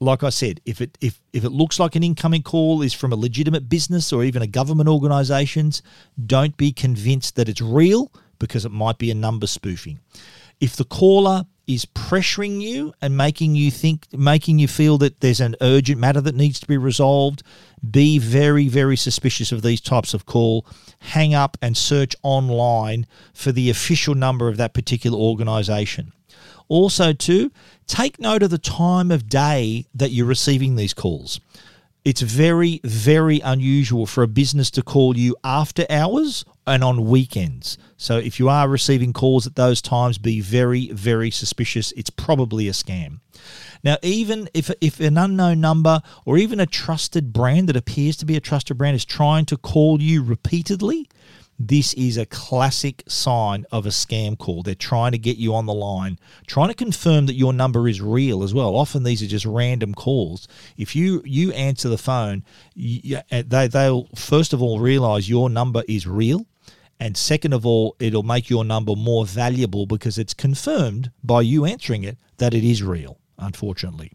Like 0.00 0.22
I 0.22 0.30
said, 0.30 0.60
if 0.64 0.80
it 0.80 0.96
if, 1.00 1.20
if 1.32 1.44
it 1.44 1.50
looks 1.50 1.78
like 1.78 1.94
an 1.94 2.02
incoming 2.02 2.42
call 2.42 2.82
is 2.82 2.94
from 2.94 3.12
a 3.12 3.16
legitimate 3.16 3.68
business 3.68 4.12
or 4.12 4.24
even 4.24 4.42
a 4.42 4.46
government 4.46 4.88
organisations, 4.88 5.82
don't 6.26 6.56
be 6.56 6.72
convinced 6.72 7.36
that 7.36 7.48
it's 7.48 7.60
real 7.60 8.10
because 8.38 8.64
it 8.64 8.72
might 8.72 8.98
be 8.98 9.10
a 9.10 9.14
number 9.14 9.46
spoofing. 9.46 10.00
If 10.60 10.76
the 10.76 10.84
caller 10.84 11.44
is 11.66 11.84
pressuring 11.86 12.60
you 12.60 12.92
and 13.00 13.16
making 13.16 13.54
you 13.54 13.70
think, 13.70 14.06
making 14.12 14.58
you 14.58 14.68
feel 14.68 14.98
that 14.98 15.20
there's 15.20 15.40
an 15.40 15.56
urgent 15.60 15.98
matter 15.98 16.20
that 16.20 16.34
needs 16.34 16.60
to 16.60 16.66
be 16.66 16.76
resolved, 16.76 17.42
be 17.90 18.18
very, 18.18 18.68
very 18.68 18.96
suspicious 18.96 19.52
of 19.52 19.62
these 19.62 19.80
types 19.80 20.14
of 20.14 20.26
call. 20.26 20.66
Hang 20.98 21.34
up 21.34 21.56
and 21.62 21.76
search 21.76 22.14
online 22.22 23.06
for 23.32 23.52
the 23.52 23.70
official 23.70 24.14
number 24.14 24.48
of 24.48 24.56
that 24.56 24.74
particular 24.74 25.18
organization. 25.18 26.12
Also, 26.68 27.12
too, 27.12 27.50
take 27.86 28.18
note 28.18 28.42
of 28.42 28.50
the 28.50 28.58
time 28.58 29.10
of 29.10 29.28
day 29.28 29.86
that 29.94 30.10
you're 30.10 30.26
receiving 30.26 30.76
these 30.76 30.94
calls. 30.94 31.40
It's 32.04 32.20
very, 32.20 32.80
very 32.84 33.40
unusual 33.40 34.06
for 34.06 34.22
a 34.22 34.28
business 34.28 34.70
to 34.72 34.82
call 34.82 35.16
you 35.16 35.36
after 35.42 35.86
hours 35.88 36.44
and 36.66 36.82
on 36.82 37.04
weekends. 37.04 37.78
So 37.96 38.18
if 38.18 38.38
you 38.38 38.48
are 38.48 38.68
receiving 38.68 39.12
calls 39.12 39.46
at 39.46 39.56
those 39.56 39.82
times, 39.82 40.18
be 40.18 40.40
very, 40.40 40.88
very 40.92 41.30
suspicious. 41.30 41.92
It's 41.92 42.10
probably 42.10 42.68
a 42.68 42.72
scam. 42.72 43.20
Now, 43.82 43.98
even 44.02 44.48
if, 44.54 44.70
if 44.80 45.00
an 45.00 45.18
unknown 45.18 45.60
number 45.60 46.00
or 46.24 46.38
even 46.38 46.60
a 46.60 46.66
trusted 46.66 47.32
brand 47.32 47.68
that 47.68 47.76
appears 47.76 48.16
to 48.18 48.26
be 48.26 48.36
a 48.36 48.40
trusted 48.40 48.78
brand 48.78 48.96
is 48.96 49.04
trying 49.04 49.44
to 49.46 49.56
call 49.56 50.00
you 50.00 50.22
repeatedly, 50.22 51.08
this 51.58 51.94
is 51.94 52.16
a 52.16 52.26
classic 52.26 53.04
sign 53.06 53.64
of 53.70 53.86
a 53.86 53.90
scam 53.90 54.36
call. 54.36 54.62
They're 54.62 54.74
trying 54.74 55.12
to 55.12 55.18
get 55.18 55.36
you 55.36 55.54
on 55.54 55.66
the 55.66 55.74
line, 55.74 56.18
trying 56.46 56.68
to 56.68 56.74
confirm 56.74 57.26
that 57.26 57.34
your 57.34 57.52
number 57.52 57.86
is 57.88 58.00
real 58.00 58.42
as 58.42 58.52
well. 58.52 58.74
Often 58.74 59.04
these 59.04 59.22
are 59.22 59.28
just 59.28 59.46
random 59.46 59.94
calls. 59.94 60.48
If 60.76 60.96
you 60.96 61.22
you 61.24 61.52
answer 61.52 61.88
the 61.88 61.98
phone, 61.98 62.42
you, 62.74 63.20
they 63.30 63.68
they'll 63.68 64.08
first 64.16 64.52
of 64.52 64.62
all 64.62 64.80
realize 64.80 65.28
your 65.28 65.48
number 65.48 65.84
is 65.86 66.06
real. 66.06 66.46
And 67.00 67.16
second 67.16 67.52
of 67.52 67.66
all, 67.66 67.96
it'll 67.98 68.22
make 68.22 68.48
your 68.48 68.64
number 68.64 68.94
more 68.94 69.26
valuable 69.26 69.86
because 69.86 70.18
it's 70.18 70.34
confirmed 70.34 71.10
by 71.22 71.42
you 71.42 71.64
answering 71.64 72.04
it 72.04 72.18
that 72.38 72.54
it 72.54 72.64
is 72.64 72.82
real, 72.82 73.18
unfortunately. 73.38 74.12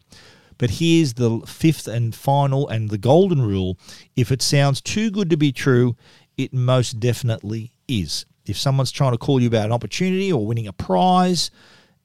But 0.57 0.71
here's 0.71 1.13
the 1.13 1.39
fifth 1.45 1.87
and 1.87 2.13
final 2.13 2.67
and 2.67 2.89
the 2.89 2.97
golden 2.97 3.41
rule 3.41 3.77
if 4.15 4.31
it 4.31 4.41
sounds 4.41 4.81
too 4.81 5.09
good 5.09 5.29
to 5.29 5.37
be 5.37 5.51
true, 5.51 5.95
it 6.37 6.53
most 6.53 6.99
definitely 6.99 7.71
is. 7.87 8.25
If 8.45 8.57
someone's 8.57 8.91
trying 8.91 9.11
to 9.11 9.17
call 9.17 9.39
you 9.41 9.47
about 9.47 9.65
an 9.65 9.71
opportunity 9.71 10.31
or 10.31 10.45
winning 10.45 10.67
a 10.67 10.73
prize, 10.73 11.51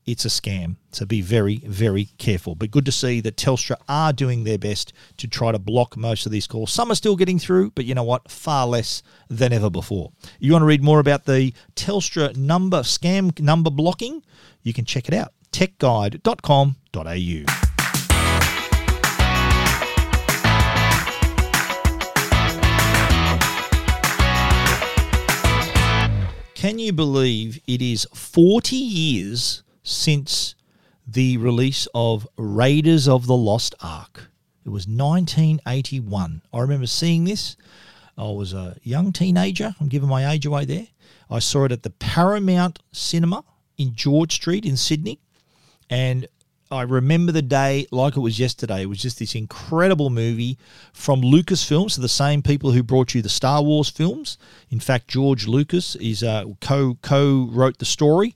it's 0.06 0.24
a 0.24 0.28
scam. 0.28 0.76
So 0.92 1.06
be 1.06 1.20
very, 1.20 1.58
very 1.58 2.08
careful. 2.18 2.54
But 2.54 2.70
good 2.70 2.86
to 2.86 2.92
see 2.92 3.20
that 3.22 3.36
Telstra 3.36 3.76
are 3.88 4.12
doing 4.12 4.44
their 4.44 4.58
best 4.58 4.92
to 5.16 5.26
try 5.26 5.52
to 5.52 5.58
block 5.58 5.96
most 5.96 6.26
of 6.26 6.32
these 6.32 6.46
calls. 6.46 6.72
Some 6.72 6.90
are 6.90 6.94
still 6.94 7.16
getting 7.16 7.38
through, 7.38 7.70
but 7.70 7.84
you 7.84 7.94
know 7.94 8.04
what? 8.04 8.30
Far 8.30 8.66
less 8.66 9.02
than 9.28 9.52
ever 9.52 9.70
before. 9.70 10.12
You 10.38 10.52
want 10.52 10.62
to 10.62 10.66
read 10.66 10.82
more 10.82 11.00
about 11.00 11.24
the 11.24 11.52
Telstra 11.74 12.36
number 12.36 12.80
scam 12.80 13.38
number 13.40 13.70
blocking? 13.70 14.22
You 14.62 14.72
can 14.72 14.84
check 14.84 15.08
it 15.08 15.14
out. 15.14 15.32
techguide.com.au. 15.52 17.44
Can 26.54 26.78
you 26.78 26.94
believe 26.94 27.60
it 27.66 27.82
is 27.82 28.06
40 28.14 28.74
years 28.74 29.63
since 29.84 30.56
the 31.06 31.36
release 31.36 31.86
of 31.94 32.26
Raiders 32.36 33.06
of 33.06 33.26
the 33.26 33.36
Lost 33.36 33.76
Ark? 33.80 34.30
It 34.66 34.70
was 34.70 34.88
1981. 34.88 36.42
I 36.52 36.60
remember 36.60 36.86
seeing 36.86 37.24
this. 37.24 37.56
I 38.16 38.24
was 38.24 38.52
a 38.52 38.76
young 38.82 39.12
teenager. 39.12 39.74
I'm 39.80 39.88
giving 39.88 40.08
my 40.08 40.32
age 40.32 40.46
away 40.46 40.64
there. 40.64 40.86
I 41.30 41.38
saw 41.38 41.64
it 41.64 41.72
at 41.72 41.82
the 41.82 41.90
Paramount 41.90 42.80
Cinema 42.90 43.44
in 43.76 43.94
George 43.94 44.32
Street 44.32 44.64
in 44.64 44.76
Sydney. 44.76 45.20
And 45.90 46.26
I 46.70 46.82
remember 46.82 47.30
the 47.30 47.42
day 47.42 47.86
like 47.90 48.16
it 48.16 48.20
was 48.20 48.38
yesterday. 48.38 48.82
It 48.82 48.88
was 48.88 49.00
just 49.00 49.18
this 49.18 49.34
incredible 49.34 50.10
movie 50.10 50.58
from 50.92 51.20
Lucasfilm, 51.20 51.90
so 51.90 52.00
the 52.00 52.08
same 52.08 52.42
people 52.42 52.72
who 52.72 52.82
brought 52.82 53.14
you 53.14 53.22
the 53.22 53.28
Star 53.28 53.62
Wars 53.62 53.90
films. 53.90 54.38
In 54.70 54.80
fact, 54.80 55.08
George 55.08 55.46
Lucas 55.46 55.94
is 55.96 56.22
uh, 56.22 56.44
co 56.60 56.98
co 57.02 57.48
wrote 57.50 57.78
the 57.78 57.84
story, 57.84 58.34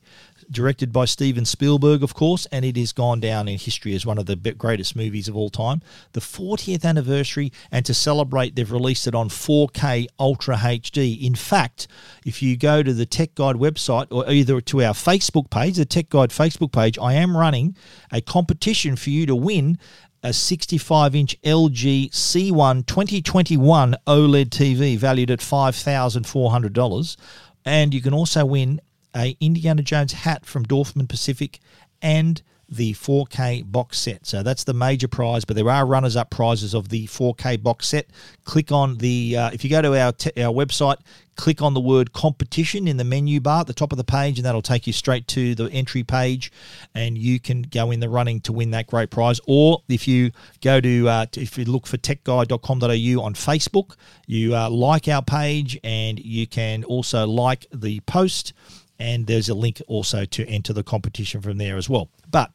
directed 0.50 0.92
by 0.92 1.04
Steven 1.04 1.44
Spielberg, 1.44 2.02
of 2.02 2.14
course, 2.14 2.46
and 2.46 2.64
it 2.64 2.76
has 2.76 2.92
gone 2.92 3.20
down 3.20 3.48
in 3.48 3.58
history 3.58 3.94
as 3.94 4.06
one 4.06 4.18
of 4.18 4.26
the 4.26 4.36
greatest 4.36 4.96
movies 4.96 5.28
of 5.28 5.36
all 5.36 5.50
time. 5.50 5.82
The 6.12 6.20
40th 6.20 6.84
anniversary, 6.84 7.52
and 7.70 7.84
to 7.86 7.94
celebrate, 7.94 8.56
they've 8.56 8.70
released 8.70 9.06
it 9.06 9.14
on 9.14 9.28
4K 9.28 10.06
Ultra 10.18 10.56
HD. 10.56 11.20
In 11.22 11.34
fact, 11.34 11.86
if 12.24 12.42
you 12.42 12.56
go 12.56 12.82
to 12.82 12.92
the 12.92 13.06
Tech 13.06 13.34
Guide 13.34 13.56
website 13.56 14.06
or 14.10 14.28
either 14.30 14.60
to 14.60 14.82
our 14.82 14.94
Facebook 14.94 15.50
page, 15.50 15.76
the 15.76 15.84
Tech 15.84 16.08
Guide 16.08 16.30
Facebook 16.30 16.72
page, 16.72 16.98
I 16.98 17.14
am 17.14 17.36
running 17.36 17.76
a 18.12 18.20
competition 18.20 18.96
for 18.96 19.10
you 19.10 19.26
to 19.26 19.36
win 19.36 19.78
a 20.22 20.32
65 20.32 21.14
inch 21.14 21.40
LG 21.42 22.10
C1 22.10 22.86
2021 22.86 23.94
OLED 24.06 24.48
TV 24.48 24.96
valued 24.96 25.30
at 25.30 25.38
$5,400. 25.40 27.16
And 27.64 27.92
you 27.92 28.00
can 28.00 28.14
also 28.14 28.44
win 28.44 28.80
a 29.14 29.36
Indiana 29.40 29.82
Jones 29.82 30.12
hat 30.12 30.46
from 30.46 30.64
Dorfman 30.64 31.08
Pacific 31.08 31.60
and 32.00 32.42
the 32.68 32.92
4K 32.94 33.70
box 33.70 33.98
set. 33.98 34.26
So 34.26 34.42
that's 34.42 34.64
the 34.64 34.74
major 34.74 35.08
prize, 35.08 35.44
but 35.44 35.56
there 35.56 35.70
are 35.70 35.86
runners 35.86 36.16
up 36.16 36.30
prizes 36.30 36.74
of 36.74 36.90
the 36.90 37.06
4K 37.06 37.62
box 37.62 37.88
set. 37.88 38.06
Click 38.44 38.70
on 38.70 38.98
the, 38.98 39.36
uh, 39.36 39.50
if 39.52 39.64
you 39.64 39.70
go 39.70 39.80
to 39.80 39.98
our, 39.98 40.12
te- 40.12 40.42
our 40.42 40.52
website, 40.52 40.98
click 41.36 41.62
on 41.62 41.72
the 41.72 41.80
word 41.80 42.12
competition 42.12 42.86
in 42.86 42.98
the 42.98 43.04
menu 43.04 43.40
bar 43.40 43.60
at 43.60 43.66
the 43.68 43.72
top 43.72 43.90
of 43.90 43.96
the 43.96 44.04
page, 44.04 44.38
and 44.38 44.44
that'll 44.44 44.60
take 44.60 44.86
you 44.86 44.92
straight 44.92 45.26
to 45.28 45.54
the 45.54 45.70
entry 45.70 46.02
page, 46.02 46.52
and 46.94 47.16
you 47.16 47.40
can 47.40 47.62
go 47.62 47.90
in 47.90 48.00
the 48.00 48.08
running 48.08 48.40
to 48.40 48.52
win 48.52 48.70
that 48.72 48.86
great 48.86 49.08
prize. 49.08 49.40
Or 49.46 49.82
if 49.88 50.06
you 50.06 50.32
go 50.60 50.80
to, 50.80 51.08
uh, 51.08 51.26
if 51.36 51.56
you 51.56 51.64
look 51.64 51.86
for 51.86 51.96
techguide.com.au 51.96 53.22
on 53.22 53.34
Facebook, 53.34 53.96
you 54.26 54.54
uh, 54.54 54.68
like 54.68 55.08
our 55.08 55.22
page, 55.22 55.78
and 55.82 56.18
you 56.18 56.46
can 56.46 56.84
also 56.84 57.26
like 57.26 57.66
the 57.72 58.00
post 58.00 58.52
and 58.98 59.26
there's 59.26 59.48
a 59.48 59.54
link 59.54 59.80
also 59.86 60.24
to 60.24 60.46
enter 60.46 60.72
the 60.72 60.82
competition 60.82 61.40
from 61.40 61.58
there 61.58 61.76
as 61.76 61.88
well. 61.88 62.08
But 62.30 62.50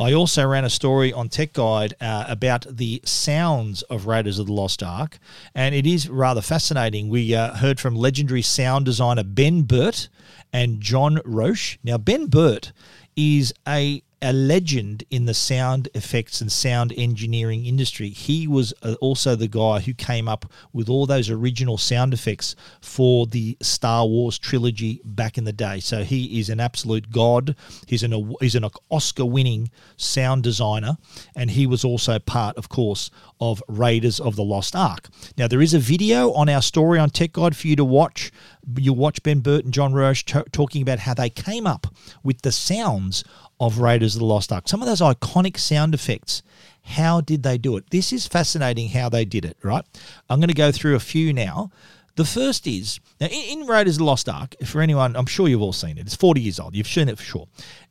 I 0.00 0.12
also 0.12 0.46
ran 0.46 0.64
a 0.64 0.70
story 0.70 1.12
on 1.12 1.28
Tech 1.28 1.52
Guide 1.52 1.94
uh, 2.00 2.24
about 2.28 2.66
the 2.70 3.00
sounds 3.04 3.82
of 3.82 4.06
Raiders 4.06 4.38
of 4.38 4.46
the 4.46 4.52
Lost 4.52 4.80
Ark, 4.80 5.18
and 5.56 5.74
it 5.74 5.86
is 5.86 6.08
rather 6.08 6.40
fascinating. 6.40 7.08
We 7.08 7.34
uh, 7.34 7.54
heard 7.56 7.80
from 7.80 7.96
legendary 7.96 8.42
sound 8.42 8.84
designer 8.84 9.24
Ben 9.24 9.62
Burtt 9.62 10.08
and 10.52 10.80
John 10.80 11.16
Roesch. 11.24 11.78
Now, 11.82 11.98
Ben 11.98 12.26
Burtt 12.26 12.70
is 13.16 13.52
a 13.66 14.02
a 14.20 14.32
legend 14.32 15.04
in 15.10 15.26
the 15.26 15.34
sound 15.34 15.88
effects 15.94 16.40
and 16.40 16.50
sound 16.50 16.92
engineering 16.96 17.66
industry. 17.66 18.08
He 18.08 18.48
was 18.48 18.74
uh, 18.82 18.94
also 19.00 19.36
the 19.36 19.46
guy 19.48 19.80
who 19.80 19.94
came 19.94 20.28
up 20.28 20.46
with 20.72 20.88
all 20.88 21.06
those 21.06 21.30
original 21.30 21.78
sound 21.78 22.12
effects 22.12 22.56
for 22.80 23.26
the 23.26 23.56
Star 23.60 24.06
Wars 24.06 24.38
trilogy 24.38 25.00
back 25.04 25.38
in 25.38 25.44
the 25.44 25.52
day. 25.52 25.78
So 25.78 26.02
he 26.02 26.40
is 26.40 26.48
an 26.48 26.58
absolute 26.58 27.10
god. 27.10 27.54
He's 27.86 28.02
an 28.02 28.34
he's 28.40 28.56
an 28.56 28.66
Oscar-winning 28.90 29.70
sound 29.96 30.42
designer, 30.42 30.96
and 31.36 31.50
he 31.50 31.66
was 31.66 31.84
also 31.84 32.18
part, 32.18 32.56
of 32.56 32.68
course, 32.68 33.10
of 33.40 33.62
Raiders 33.68 34.18
of 34.18 34.34
the 34.34 34.44
Lost 34.44 34.74
Ark. 34.74 35.08
Now 35.36 35.46
there 35.46 35.62
is 35.62 35.74
a 35.74 35.78
video 35.78 36.32
on 36.32 36.48
our 36.48 36.62
story 36.62 36.98
on 36.98 37.10
Tech 37.10 37.32
Guide 37.32 37.56
for 37.56 37.68
you 37.68 37.76
to 37.76 37.84
watch. 37.84 38.32
You'll 38.76 38.96
watch 38.96 39.22
Ben 39.22 39.40
Burtt 39.40 39.64
and 39.64 39.72
John 39.72 39.92
Roesch 39.92 40.24
t- 40.24 40.50
talking 40.52 40.82
about 40.82 40.98
how 40.98 41.14
they 41.14 41.30
came 41.30 41.66
up 41.66 41.86
with 42.22 42.42
the 42.42 42.52
sounds 42.52 43.24
of 43.60 43.78
Raiders 43.78 44.14
of 44.14 44.20
the 44.20 44.26
Lost 44.26 44.52
Ark. 44.52 44.68
Some 44.68 44.82
of 44.82 44.88
those 44.88 45.00
iconic 45.00 45.58
sound 45.58 45.94
effects. 45.94 46.42
How 46.82 47.20
did 47.20 47.42
they 47.42 47.58
do 47.58 47.76
it? 47.76 47.90
This 47.90 48.12
is 48.12 48.26
fascinating 48.26 48.90
how 48.90 49.08
they 49.08 49.24
did 49.24 49.44
it, 49.44 49.56
right? 49.62 49.84
I'm 50.30 50.40
going 50.40 50.48
to 50.48 50.54
go 50.54 50.72
through 50.72 50.94
a 50.94 51.00
few 51.00 51.32
now. 51.32 51.70
The 52.16 52.24
first 52.24 52.66
is 52.66 52.98
now 53.20 53.26
in, 53.26 53.60
in 53.60 53.66
Raiders 53.66 53.94
of 53.94 53.98
the 53.98 54.04
Lost 54.04 54.28
Ark, 54.28 54.54
for 54.64 54.80
anyone, 54.80 55.14
I'm 55.14 55.26
sure 55.26 55.48
you've 55.48 55.62
all 55.62 55.72
seen 55.72 55.98
it. 55.98 56.06
It's 56.06 56.16
40 56.16 56.40
years 56.40 56.58
old. 56.58 56.74
You've 56.74 56.88
seen 56.88 57.08
it 57.08 57.18
for 57.18 57.24
sure. 57.24 57.48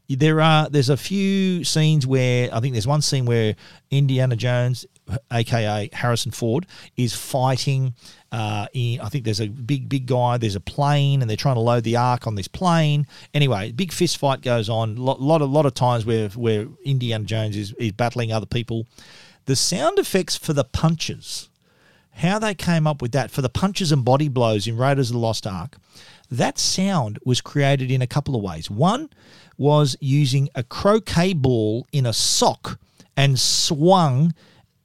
There 0.10 0.42
are 0.42 0.70
there's 0.70 0.90
a 0.90 0.98
few 0.98 1.64
scenes 1.64 2.08
where 2.08 2.50
I 2.54 2.60
think 2.60 2.74
there's 2.74 2.88
one 2.88 3.02
scene 3.02 3.26
where 3.26 3.56
Indiana 3.92 4.36
Jones, 4.36 4.86
aka 5.32 5.90
Harrison 5.92 6.32
Ford, 6.32 6.66
is 6.96 7.14
fighting 7.14 7.94
uh, 8.32 8.68
in, 8.74 9.00
I 9.00 9.10
think 9.10 9.24
there's 9.24 9.40
a 9.40 9.48
big, 9.48 9.88
big 9.88 10.06
guy. 10.06 10.38
There's 10.38 10.56
a 10.56 10.60
plane, 10.60 11.22
and 11.22 11.30
they're 11.30 11.38
trying 11.38 11.56
to 11.56 11.62
load 11.62 11.84
the 11.84 11.96
ark 11.96 12.28
on 12.28 12.36
this 12.36 12.48
plane. 12.48 13.08
Anyway, 13.34 13.72
big 13.72 13.92
fist 13.92 14.18
fight 14.18 14.42
goes 14.42 14.70
on. 14.70 14.98
Lot, 14.98 15.22
lot, 15.22 15.42
a 15.42 15.46
lot 15.46 15.66
of 15.66 15.74
times 15.74 16.06
where 16.06 16.30
where 16.30 16.68
Indiana 16.84 17.24
Jones 17.24 17.56
is, 17.56 17.74
is 17.74 17.92
battling 17.94 18.32
other 18.32 18.46
people. 18.46 18.86
The 19.46 19.56
sound 19.56 19.98
effects 19.98 20.36
for 20.36 20.52
the 20.52 20.66
punches, 20.66 21.48
how 22.12 22.38
they 22.38 22.54
came 22.54 22.86
up 22.86 23.02
with 23.02 23.14
that 23.14 23.32
for 23.32 23.42
the 23.42 23.50
punches 23.50 23.92
and 23.92 24.04
body 24.04 24.28
blows 24.28 24.68
in 24.68 24.76
Raiders 24.76 25.10
of 25.10 25.14
the 25.14 25.20
Lost 25.20 25.48
Ark, 25.48 25.78
that 26.30 26.60
sound 26.60 27.20
was 27.24 27.40
created 27.40 27.90
in 27.90 28.02
a 28.02 28.08
couple 28.08 28.36
of 28.36 28.42
ways. 28.42 28.70
One 28.70 29.10
was 29.58 29.96
using 30.02 30.50
a 30.54 30.64
croquet 30.64 31.34
ball 31.34 31.88
in 31.94 32.06
a 32.06 32.14
sock 32.14 32.78
and 33.16 33.40
swung 33.40 34.34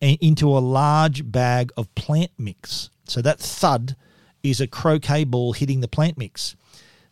into 0.01 0.49
a 0.49 0.61
large 0.61 1.31
bag 1.31 1.73
of 1.77 1.93
plant 1.95 2.31
mix. 2.39 2.91
So 3.05 3.23
that 3.23 3.39
thud 3.39 3.97
is 4.43 4.61
a 4.61 4.67
croquet 4.67 5.25
ball 5.25 5.53
hitting 5.53 5.81
the 5.81 5.89
plant 5.89 6.19
mix. 6.19 6.57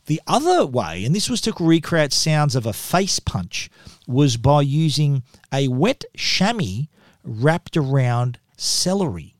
The 0.07 0.20
other 0.26 0.66
way, 0.66 1.05
and 1.05 1.14
this 1.14 1.31
was 1.31 1.40
to 1.42 1.55
recreate 1.59 2.12
sounds 2.12 2.57
of 2.57 2.66
a 2.66 2.72
face 2.72 3.20
punch, 3.20 3.70
was 4.07 4.37
by 4.37 4.62
using 4.62 5.22
a 5.53 5.68
wet 5.68 6.05
chamois 6.16 6.87
wrapped 7.22 7.76
around 7.76 8.38
celery. 8.57 9.35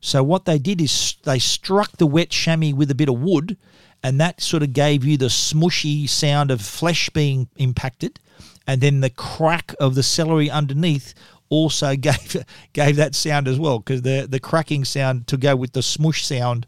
So 0.00 0.22
what 0.22 0.44
they 0.44 0.58
did 0.58 0.80
is 0.80 1.16
they 1.24 1.38
struck 1.38 1.96
the 1.96 2.06
wet 2.06 2.30
chamois 2.30 2.72
with 2.74 2.90
a 2.90 2.94
bit 2.94 3.08
of 3.08 3.20
wood, 3.20 3.56
and 4.02 4.20
that 4.20 4.40
sort 4.40 4.62
of 4.62 4.72
gave 4.72 5.04
you 5.04 5.16
the 5.16 5.26
smushy 5.26 6.08
sound 6.08 6.50
of 6.50 6.60
flesh 6.62 7.10
being 7.10 7.48
impacted, 7.56 8.20
and 8.66 8.80
then 8.80 9.00
the 9.00 9.10
crack 9.10 9.74
of 9.80 9.94
the 9.94 10.02
celery 10.02 10.48
underneath 10.48 11.12
also 11.48 11.96
gave 12.08 12.44
gave 12.72 12.96
that 12.96 13.14
sound 13.14 13.48
as 13.48 13.58
well 13.58 13.78
because 13.78 14.02
the 14.02 14.26
the 14.28 14.40
cracking 14.40 14.84
sound 14.84 15.26
to 15.28 15.36
go 15.36 15.56
with 15.56 15.72
the 15.72 15.82
smush 15.82 16.24
sound 16.24 16.66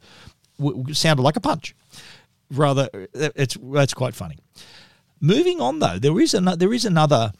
w- 0.58 0.92
sounded 0.94 1.22
like 1.22 1.36
a 1.36 1.40
punch. 1.40 1.74
Rather, 2.50 2.88
uh, 2.94 3.28
it's 3.36 3.56
that's 3.72 3.94
quite 3.94 4.14
funny. 4.14 4.38
Moving 5.20 5.60
on 5.60 5.80
though, 5.80 5.98
there 5.98 6.18
is 6.20 6.34
another 6.34 6.56
there 6.56 6.72
is 6.72 6.84
another 6.84 7.32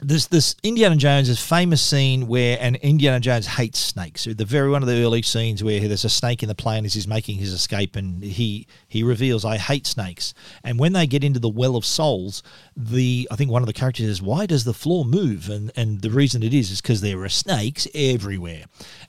this 0.00 0.26
this 0.26 0.54
Indiana 0.62 0.96
Jones' 0.96 1.28
is 1.28 1.40
famous 1.40 1.82
scene 1.82 2.28
where 2.28 2.56
and 2.60 2.76
Indiana 2.76 3.20
Jones 3.20 3.46
hates 3.46 3.78
snakes. 3.78 4.24
The 4.24 4.44
very 4.44 4.70
one 4.70 4.82
of 4.82 4.88
the 4.88 5.02
early 5.02 5.22
scenes 5.22 5.64
where 5.64 5.80
there's 5.80 6.04
a 6.04 6.08
snake 6.08 6.42
in 6.42 6.48
the 6.48 6.54
plane 6.54 6.84
as 6.84 6.94
he's 6.94 7.08
making 7.08 7.38
his 7.38 7.52
escape, 7.52 7.96
and 7.96 8.22
he 8.22 8.66
he 8.86 9.02
reveals, 9.02 9.44
"I 9.44 9.56
hate 9.58 9.86
snakes." 9.86 10.34
And 10.62 10.78
when 10.78 10.92
they 10.92 11.06
get 11.06 11.24
into 11.24 11.40
the 11.40 11.48
Well 11.48 11.74
of 11.74 11.84
Souls, 11.84 12.42
the 12.76 13.28
I 13.30 13.36
think 13.36 13.50
one 13.50 13.62
of 13.62 13.66
the 13.66 13.72
characters 13.72 14.06
says, 14.06 14.22
"Why 14.22 14.46
does 14.46 14.64
the 14.64 14.74
floor 14.74 15.04
move?" 15.04 15.48
And 15.48 15.72
and 15.74 16.00
the 16.00 16.10
reason 16.10 16.42
it 16.42 16.54
is 16.54 16.70
is 16.70 16.80
because 16.80 17.00
there 17.00 17.22
are 17.22 17.28
snakes 17.28 17.88
everywhere. 17.94 18.64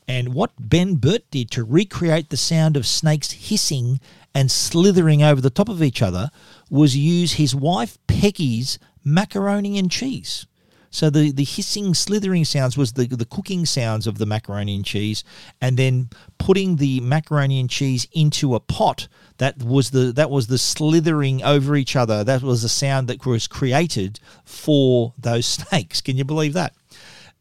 And 0.08 0.34
what 0.34 0.52
Ben 0.58 0.96
Burtt 0.96 1.30
did 1.30 1.52
to 1.52 1.64
recreate 1.64 2.30
the 2.30 2.38
sound 2.38 2.76
of 2.76 2.88
snakes 2.88 3.32
hissing 3.32 4.00
and 4.34 4.50
slithering 4.50 5.22
over 5.22 5.42
the 5.42 5.50
top 5.50 5.70
of 5.70 5.84
each 5.84 6.02
other 6.02 6.32
was 6.70 6.96
use 6.96 7.34
his 7.34 7.54
wife 7.54 7.98
Peggy's 8.08 8.80
macaroni 9.04 9.78
and 9.78 9.92
cheese. 9.92 10.46
So 10.92 11.10
the, 11.10 11.32
the 11.32 11.44
hissing, 11.44 11.94
slithering 11.94 12.46
sounds 12.46 12.78
was 12.78 12.94
the, 12.94 13.06
the 13.06 13.26
cooking 13.26 13.66
sounds 13.66 14.08
of 14.08 14.18
the 14.18 14.26
macaroni 14.26 14.76
and 14.76 14.86
cheese, 14.86 15.24
and 15.62 15.78
then 15.78 16.10
putting 16.38 16.78
the 16.78 17.00
macaroni 17.02 17.60
and 17.60 17.70
cheese 17.70 18.08
into 18.12 18.56
a 18.56 18.60
pot. 18.60 19.08
That 19.38 19.64
was 19.64 19.92
the 19.92 20.12
that 20.14 20.30
was 20.30 20.48
the 20.48 20.58
slithering 20.58 21.44
over 21.44 21.76
each 21.76 21.96
other. 21.96 22.24
That 22.24 22.42
was 22.42 22.62
the 22.62 22.70
sound 22.70 23.08
that 23.08 23.26
was 23.26 23.48
created 23.48 24.20
for 24.44 25.14
those 25.18 25.46
snakes. 25.58 26.02
Can 26.02 26.18
you 26.18 26.26
believe 26.26 26.54
that? 26.54 26.74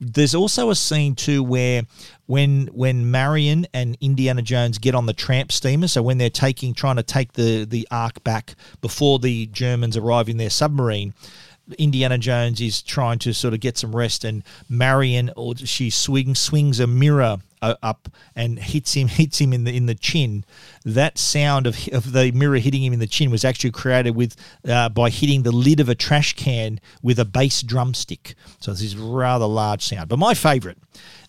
There's 0.01 0.35
also 0.35 0.71
a 0.71 0.77
scene 0.77 1.17
too 1.17 1.43
where 1.43 1.83
when 2.27 2.69
when 2.69 3.11
Marion 3.11 3.67
and 3.75 3.97
Indiana 4.01 4.43
Jones 4.43 4.79
get 4.79 4.95
on 4.95 5.07
the 5.07 5.13
tramp 5.13 5.51
steamer, 5.51 5.89
so 5.89 6.03
when 6.03 6.19
they're 6.19 6.31
taking 6.31 6.73
trying 6.73 6.97
to 6.97 7.03
take 7.03 7.33
the 7.33 7.65
the 7.65 7.89
ark 7.91 8.23
back 8.23 8.55
before 8.81 9.19
the 9.19 9.47
Germans 9.47 9.97
arrive 9.97 10.29
in 10.29 10.37
their 10.37 10.51
submarine, 10.51 11.15
Indiana 11.77 12.19
Jones 12.19 12.61
is 12.61 12.83
trying 12.83 13.19
to 13.21 13.35
sort 13.35 13.55
of 13.55 13.61
get 13.61 13.77
some 13.77 13.95
rest, 13.95 14.25
and 14.25 14.43
Marion 14.69 15.31
or 15.37 15.57
she 15.57 15.91
swings 15.91 16.39
swings 16.39 16.81
a 16.81 16.87
mirror 16.87 17.39
uh, 17.61 17.75
up 17.83 18.09
and 18.35 18.59
hits 18.59 18.95
him 18.95 19.09
hits 19.09 19.39
him 19.39 19.53
in 19.53 19.65
the 19.65 19.77
in 19.77 19.87
the 19.87 19.95
chin. 19.95 20.45
That 20.85 21.19
sound 21.19 21.67
of 21.67 21.89
of 21.93 22.13
the 22.13 22.33
mirror 22.33 22.59
hitting 22.59 22.83
him 22.83 22.93
in 22.93 23.01
the 23.01 23.07
chin 23.07 23.31
was 23.31 23.45
actually 23.45 23.73
created 23.73 24.17
with 24.17 24.37
uh, 24.67 24.89
by 24.89 25.11
hitting 25.11 25.43
the 25.43 25.53
lid 25.53 25.81
of 25.81 25.89
a 25.89 25.95
trash 25.95 26.35
can 26.35 26.81
with 27.03 27.19
a 27.19 27.25
bass 27.25 27.63
drumstick. 27.63 28.35
So 28.61 28.73
this 28.73 28.83
is 28.83 28.97
rather 28.97 29.47
large 29.47 29.85
sound. 29.85 30.09
But 30.09 30.19
my 30.19 30.35
favourite 30.35 30.79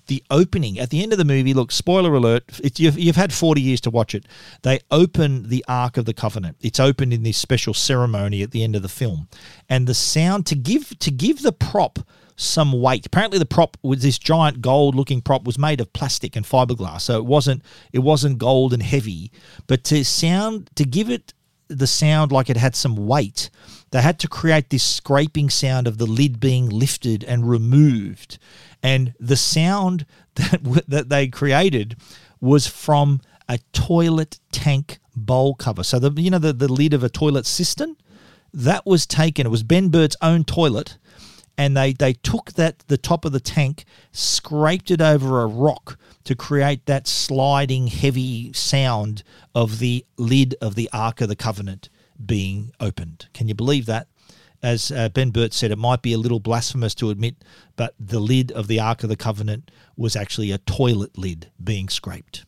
the 0.10 0.24
opening 0.30 0.78
at 0.78 0.90
the 0.90 1.02
end 1.02 1.14
of 1.14 1.18
the 1.18 1.24
movie. 1.24 1.54
Look, 1.54 1.72
spoiler 1.72 2.14
alert! 2.14 2.44
you've, 2.78 3.00
you've 3.00 3.16
had 3.16 3.32
forty 3.32 3.62
years 3.62 3.80
to 3.82 3.90
watch 3.90 4.14
it. 4.14 4.26
They 4.64 4.82
open 4.92 5.48
the 5.48 5.64
Ark 5.68 5.96
of 5.96 6.04
the 6.04 6.14
Covenant. 6.14 6.58
It's 6.60 6.80
opened 6.80 7.14
in 7.14 7.24
this 7.24 7.38
special 7.38 7.74
ceremony 7.74 8.44
at 8.44 8.52
the 8.52 8.64
end 8.64 8.76
of 8.76 8.82
the 8.82 8.90
film, 8.90 9.30
and 9.70 9.88
the 9.88 9.94
sound 9.94 10.46
to 10.48 10.56
give 10.56 11.00
to 11.00 11.12
give 11.12 11.42
the 11.42 11.54
prop 11.54 12.00
some 12.36 12.72
weight. 12.72 13.06
Apparently, 13.06 13.38
the 13.38 13.46
prop 13.46 13.78
was 13.82 14.02
this 14.02 14.18
giant 14.18 14.62
gold-looking 14.62 15.22
prop 15.22 15.44
was 15.46 15.58
made 15.58 15.82
of 15.82 15.92
plastic 15.94 16.36
and 16.36 16.46
fiberglass, 16.46 17.02
so 17.02 17.18
it 17.18 17.26
wasn't 17.26 17.62
it 17.94 18.00
wasn't 18.00 18.38
gold 18.38 18.74
and 18.74 18.84
heavy. 18.84 19.32
But 19.68 19.84
to 19.86 20.04
sound 20.04 20.70
to 20.76 20.84
give 20.84 21.10
it 21.10 21.34
the 21.70 21.88
sound 21.88 22.32
like 22.32 22.50
it 22.50 22.58
had 22.58 22.76
some 22.76 22.96
weight, 22.96 23.50
they 23.92 24.02
had 24.02 24.20
to 24.20 24.28
create 24.28 24.70
this 24.70 24.84
scraping 24.84 25.50
sound 25.50 25.88
of 25.88 25.98
the 25.98 26.06
lid 26.06 26.40
being 26.40 26.70
lifted 26.70 27.24
and 27.24 27.50
removed 27.50 28.38
and 28.82 29.14
the 29.20 29.38
sound 29.38 30.06
that 30.36 30.84
that 30.88 31.10
they 31.10 31.28
created 31.28 31.98
was 32.40 32.68
from 32.68 33.22
a 33.48 33.60
toilet 33.74 34.40
tank 34.52 35.00
bowl 35.16 35.56
cover. 35.56 35.84
So 35.84 36.00
the 36.00 36.22
you 36.22 36.30
know 36.30 36.40
the, 36.40 36.54
the 36.54 36.72
lid 36.72 36.94
of 36.94 37.04
a 37.04 37.10
toilet 37.10 37.46
cistern 37.46 37.98
that 38.54 38.86
was 38.86 39.06
taken. 39.06 39.46
It 39.46 39.50
was 39.50 39.64
Ben 39.64 39.90
Burtt's 39.90 40.16
own 40.22 40.44
toilet, 40.44 40.98
and 41.60 41.76
they 41.76 41.92
they 41.92 42.14
took 42.14 42.54
that 42.54 42.80
the 42.88 42.98
top 42.98 43.26
of 43.26 43.34
the 43.34 43.40
tank, 43.42 43.84
scraped 44.14 44.90
it 44.90 45.02
over 45.02 45.42
a 45.42 45.46
rock 45.46 46.00
to 46.24 46.34
create 46.34 46.86
that 46.86 47.06
sliding 47.06 47.88
heavy 47.88 48.54
sound 48.54 49.24
of 49.54 49.80
the 49.80 50.06
lid 50.16 50.56
of 50.62 50.76
the 50.76 50.90
Ark 50.94 51.20
of 51.20 51.28
the 51.28 51.36
Covenant 51.36 51.90
being 52.26 52.72
opened. 52.80 53.28
Can 53.34 53.50
you 53.50 53.56
believe 53.56 53.86
that? 53.88 54.08
as 54.62 54.92
uh, 54.92 55.08
Ben 55.08 55.32
Burtt 55.32 55.54
said, 55.54 55.72
it 55.72 55.78
might 55.78 56.02
be 56.02 56.12
a 56.12 56.18
little 56.18 56.42
blasphemous 56.42 56.94
to 56.96 57.10
admit, 57.10 57.36
but 57.78 57.94
the 57.98 58.20
lid 58.20 58.52
of 58.52 58.68
the 58.68 58.78
Ark 58.78 59.04
of 59.04 59.10
the 59.10 59.16
Covenant 59.16 59.72
was 59.96 60.18
actually 60.18 60.52
a 60.52 60.58
toilet 60.58 61.18
lid 61.18 61.50
being 61.64 61.88
scraped. 61.88 62.44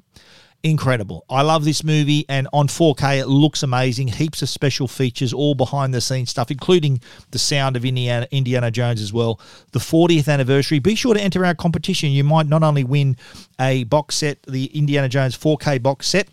Incredible. 0.63 1.25
I 1.27 1.41
love 1.41 1.65
this 1.65 1.83
movie, 1.83 2.23
and 2.29 2.47
on 2.53 2.67
4K, 2.67 3.21
it 3.21 3.25
looks 3.25 3.63
amazing. 3.63 4.09
Heaps 4.09 4.43
of 4.43 4.49
special 4.49 4.87
features, 4.87 5.33
all 5.33 5.55
behind 5.55 5.91
the 5.91 6.01
scenes 6.01 6.29
stuff, 6.29 6.51
including 6.51 7.01
the 7.31 7.39
sound 7.39 7.75
of 7.75 7.83
Indiana, 7.83 8.27
Indiana 8.29 8.69
Jones 8.69 9.01
as 9.01 9.11
well. 9.11 9.39
The 9.71 9.79
40th 9.79 10.31
anniversary. 10.31 10.77
Be 10.77 10.93
sure 10.93 11.15
to 11.15 11.21
enter 11.21 11.43
our 11.43 11.55
competition. 11.55 12.11
You 12.11 12.23
might 12.23 12.45
not 12.45 12.61
only 12.61 12.83
win 12.83 13.17
a 13.59 13.85
box 13.85 14.15
set, 14.17 14.43
the 14.43 14.65
Indiana 14.65 15.09
Jones 15.09 15.35
4K 15.35 15.81
box 15.81 16.07
set, 16.07 16.29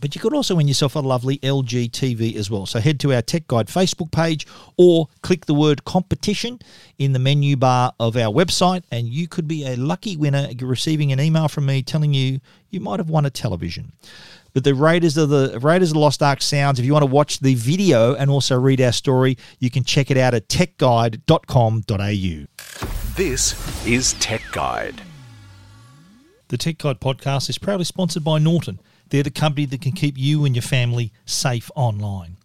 but 0.00 0.14
you 0.14 0.20
could 0.20 0.34
also 0.34 0.54
win 0.54 0.68
yourself 0.68 0.94
a 0.94 1.00
lovely 1.00 1.38
LG 1.38 1.90
TV 1.90 2.36
as 2.36 2.50
well. 2.50 2.66
So 2.66 2.80
head 2.80 3.00
to 3.00 3.12
our 3.12 3.22
Tech 3.22 3.46
Guide 3.48 3.68
Facebook 3.68 4.10
page 4.10 4.46
or 4.76 5.08
click 5.22 5.46
the 5.46 5.54
word 5.54 5.84
competition 5.84 6.60
in 6.98 7.12
the 7.12 7.18
menu 7.18 7.56
bar 7.56 7.92
of 7.98 8.16
our 8.16 8.32
website, 8.32 8.84
and 8.90 9.08
you 9.08 9.28
could 9.28 9.48
be 9.48 9.66
a 9.66 9.76
lucky 9.76 10.16
winner 10.16 10.48
receiving 10.60 11.12
an 11.12 11.20
email 11.20 11.48
from 11.48 11.66
me 11.66 11.82
telling 11.82 12.14
you 12.14 12.40
you 12.70 12.80
might 12.80 13.00
have 13.00 13.10
won 13.10 13.26
a 13.26 13.30
television. 13.30 13.92
But 14.54 14.64
the 14.64 14.74
Raiders 14.74 15.16
of 15.16 15.28
the 15.28 15.58
Raiders 15.60 15.90
of 15.90 15.94
the 15.94 16.00
Lost 16.00 16.22
Ark 16.22 16.42
sounds. 16.42 16.78
If 16.78 16.84
you 16.84 16.92
want 16.92 17.02
to 17.02 17.06
watch 17.06 17.40
the 17.40 17.54
video 17.54 18.14
and 18.14 18.30
also 18.30 18.58
read 18.58 18.80
our 18.80 18.92
story, 18.92 19.36
you 19.58 19.70
can 19.70 19.84
check 19.84 20.10
it 20.10 20.16
out 20.16 20.34
at 20.34 20.48
techguide.com.au. 20.48 22.46
This 23.14 23.86
is 23.86 24.14
Tech 24.14 24.42
Guide. 24.52 25.02
The 26.48 26.56
Tech 26.56 26.78
Guide 26.78 26.98
podcast 26.98 27.50
is 27.50 27.58
proudly 27.58 27.84
sponsored 27.84 28.24
by 28.24 28.38
Norton 28.38 28.80
they're 29.10 29.22
the 29.22 29.30
company 29.30 29.66
that 29.66 29.80
can 29.80 29.92
keep 29.92 30.16
you 30.16 30.44
and 30.44 30.54
your 30.54 30.62
family 30.62 31.12
safe 31.26 31.70
online. 31.74 32.36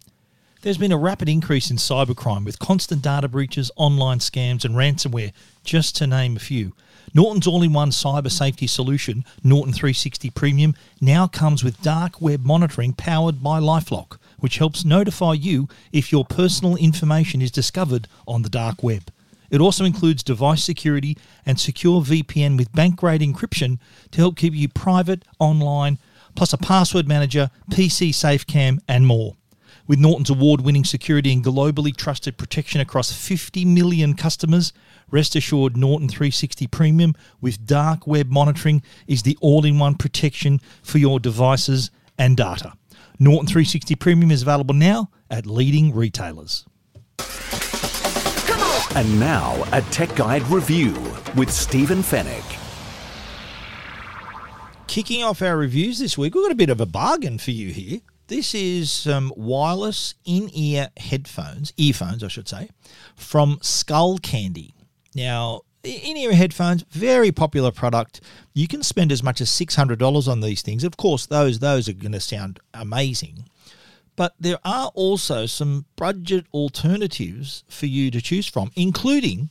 There's 0.62 0.78
been 0.78 0.92
a 0.92 0.96
rapid 0.96 1.28
increase 1.28 1.70
in 1.70 1.76
cybercrime 1.76 2.46
with 2.46 2.58
constant 2.58 3.02
data 3.02 3.28
breaches, 3.28 3.70
online 3.76 4.18
scams, 4.18 4.64
and 4.64 4.74
ransomware, 4.74 5.32
just 5.62 5.94
to 5.96 6.06
name 6.06 6.36
a 6.36 6.40
few. 6.40 6.72
Norton's 7.12 7.46
all 7.46 7.62
in 7.62 7.74
one 7.74 7.90
cyber 7.90 8.30
safety 8.30 8.66
solution, 8.66 9.24
Norton 9.42 9.74
360 9.74 10.30
Premium, 10.30 10.74
now 11.02 11.26
comes 11.26 11.62
with 11.62 11.82
dark 11.82 12.20
web 12.20 12.44
monitoring 12.44 12.94
powered 12.94 13.42
by 13.42 13.60
Lifelock, 13.60 14.16
which 14.38 14.56
helps 14.56 14.86
notify 14.86 15.34
you 15.34 15.68
if 15.92 16.10
your 16.10 16.24
personal 16.24 16.76
information 16.76 17.42
is 17.42 17.50
discovered 17.50 18.08
on 18.26 18.42
the 18.42 18.48
dark 18.48 18.82
web. 18.82 19.12
It 19.50 19.60
also 19.60 19.84
includes 19.84 20.22
device 20.22 20.64
security 20.64 21.16
and 21.44 21.60
secure 21.60 22.00
VPN 22.00 22.56
with 22.56 22.72
bank 22.72 22.96
grade 22.96 23.20
encryption 23.20 23.78
to 24.10 24.18
help 24.18 24.36
keep 24.36 24.54
you 24.54 24.68
private, 24.68 25.24
online, 25.38 25.98
plus 26.34 26.52
a 26.52 26.58
password 26.58 27.08
manager, 27.08 27.50
PC 27.70 28.10
SafeCam, 28.10 28.78
and 28.88 29.06
more. 29.06 29.36
With 29.86 29.98
Norton's 29.98 30.30
award 30.30 30.62
winning 30.62 30.84
security 30.84 31.32
and 31.32 31.44
globally 31.44 31.94
trusted 31.94 32.38
protection 32.38 32.80
across 32.80 33.12
50 33.12 33.64
million 33.66 34.14
customers, 34.14 34.72
rest 35.10 35.36
assured 35.36 35.76
Norton 35.76 36.08
360 36.08 36.66
Premium 36.68 37.14
with 37.40 37.66
dark 37.66 38.06
web 38.06 38.30
monitoring 38.30 38.82
is 39.06 39.22
the 39.22 39.36
all 39.40 39.64
in 39.66 39.78
one 39.78 39.94
protection 39.94 40.60
for 40.82 40.98
your 40.98 41.20
devices 41.20 41.90
and 42.16 42.36
data. 42.36 42.72
Norton 43.18 43.46
360 43.46 43.94
Premium 43.96 44.30
is 44.30 44.42
available 44.42 44.74
now 44.74 45.10
at 45.30 45.46
leading 45.46 45.94
retailers. 45.94 46.64
And 48.96 49.18
now, 49.18 49.64
a 49.72 49.82
Tech 49.90 50.14
Guide 50.14 50.42
review 50.48 50.94
with 51.36 51.50
Stephen 51.50 51.98
Fenech. 51.98 52.63
Kicking 54.86 55.22
off 55.24 55.42
our 55.42 55.56
reviews 55.56 55.98
this 55.98 56.16
week, 56.16 56.34
we've 56.34 56.42
got 56.44 56.52
a 56.52 56.56
bit 56.56 56.70
of 56.70 56.80
a 56.80 56.86
bargain 56.86 57.38
for 57.38 57.50
you 57.50 57.72
here. 57.72 58.00
This 58.28 58.54
is 58.54 58.90
some 58.90 59.32
wireless 59.36 60.14
in 60.24 60.50
ear 60.54 60.88
headphones, 60.96 61.72
earphones, 61.76 62.22
I 62.22 62.28
should 62.28 62.48
say, 62.48 62.70
from 63.16 63.58
Skullcandy. 63.58 64.72
Now, 65.14 65.62
in 65.82 66.16
ear 66.16 66.32
headphones, 66.34 66.84
very 66.90 67.32
popular 67.32 67.70
product. 67.70 68.20
You 68.54 68.66
can 68.68 68.82
spend 68.82 69.12
as 69.12 69.22
much 69.22 69.40
as 69.40 69.50
$600 69.50 70.28
on 70.28 70.40
these 70.40 70.62
things. 70.62 70.84
Of 70.84 70.96
course, 70.96 71.26
those, 71.26 71.58
those 71.58 71.88
are 71.88 71.92
going 71.92 72.12
to 72.12 72.20
sound 72.20 72.60
amazing. 72.72 73.48
But 74.16 74.34
there 74.38 74.58
are 74.64 74.90
also 74.94 75.46
some 75.46 75.86
budget 75.96 76.46
alternatives 76.54 77.64
for 77.68 77.86
you 77.86 78.10
to 78.10 78.20
choose 78.20 78.46
from, 78.46 78.70
including 78.76 79.50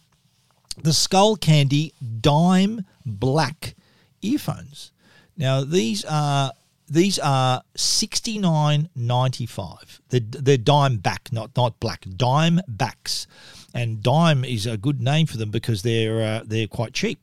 the 0.81 0.91
Skullcandy 0.91 1.91
Dime 2.21 2.85
Black 3.05 3.75
earphones. 4.21 4.91
Now 5.37 5.63
these 5.63 6.05
are 6.05 6.51
these 6.87 7.17
are 7.19 7.63
sixty 7.75 8.37
nine 8.37 8.89
ninety 8.95 9.45
five. 9.45 10.01
They're, 10.09 10.57
dime 10.57 10.97
back, 10.97 11.29
not 11.31 11.51
not 11.55 11.79
black. 11.79 12.05
Dime 12.15 12.61
backs, 12.67 13.25
and 13.73 14.03
dime 14.03 14.43
is 14.43 14.65
a 14.65 14.77
good 14.77 15.01
name 15.01 15.25
for 15.25 15.37
them 15.37 15.49
because 15.49 15.81
they're 15.81 16.21
uh, 16.21 16.43
they're 16.45 16.67
quite 16.67 16.93
cheap. 16.93 17.19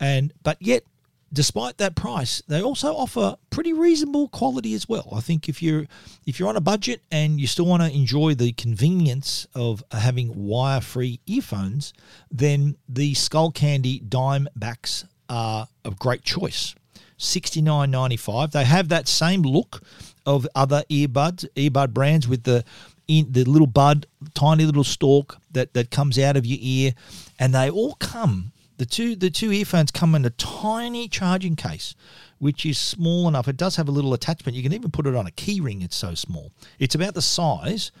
And 0.00 0.32
but 0.42 0.56
yet, 0.60 0.84
despite 1.32 1.78
that 1.78 1.94
price, 1.94 2.42
they 2.48 2.62
also 2.62 2.94
offer 2.94 3.36
pretty 3.50 3.72
reasonable 3.72 4.28
quality 4.28 4.72
as 4.74 4.88
well. 4.88 5.08
I 5.12 5.20
think 5.20 5.48
if 5.48 5.62
you're 5.62 5.86
if 6.26 6.38
you're 6.38 6.48
on 6.48 6.56
a 6.56 6.60
budget 6.60 7.02
and 7.10 7.40
you 7.40 7.46
still 7.46 7.66
want 7.66 7.82
to 7.82 7.90
enjoy 7.90 8.34
the 8.34 8.52
convenience 8.52 9.46
of 9.54 9.84
having 9.92 10.46
wire 10.46 10.80
free 10.80 11.20
earphones, 11.26 11.92
then 12.30 12.76
the 12.88 13.12
Skullcandy 13.14 14.08
dime 14.08 14.48
backs 14.56 15.04
are 15.28 15.68
a 15.84 15.90
great 15.90 16.22
choice. 16.22 16.74
Sixty 17.22 17.62
nine 17.62 17.92
ninety 17.92 18.16
five. 18.16 18.50
They 18.50 18.64
have 18.64 18.88
that 18.88 19.06
same 19.06 19.42
look 19.42 19.80
of 20.26 20.48
other 20.56 20.82
earbuds, 20.90 21.46
earbud 21.54 21.94
brands 21.94 22.26
with 22.26 22.42
the 22.42 22.64
in 23.06 23.30
the 23.30 23.44
little 23.44 23.68
bud, 23.68 24.06
tiny 24.34 24.64
little 24.64 24.82
stalk 24.82 25.38
that, 25.52 25.72
that 25.74 25.90
comes 25.90 26.18
out 26.18 26.36
of 26.36 26.44
your 26.44 26.58
ear, 26.60 26.94
and 27.38 27.54
they 27.54 27.70
all 27.70 27.94
come. 27.94 28.50
The 28.78 28.86
two 28.86 29.14
the 29.14 29.30
two 29.30 29.52
earphones 29.52 29.92
come 29.92 30.16
in 30.16 30.24
a 30.24 30.30
tiny 30.30 31.06
charging 31.06 31.54
case, 31.54 31.94
which 32.40 32.66
is 32.66 32.76
small 32.76 33.28
enough. 33.28 33.46
It 33.46 33.56
does 33.56 33.76
have 33.76 33.88
a 33.88 33.92
little 33.92 34.14
attachment. 34.14 34.56
You 34.56 34.62
can 34.64 34.72
even 34.72 34.90
put 34.90 35.06
it 35.06 35.14
on 35.14 35.28
a 35.28 35.30
keyring. 35.30 35.84
It's 35.84 35.94
so 35.94 36.14
small. 36.14 36.50
It's 36.80 36.96
about 36.96 37.14
the 37.14 37.22
size 37.22 37.92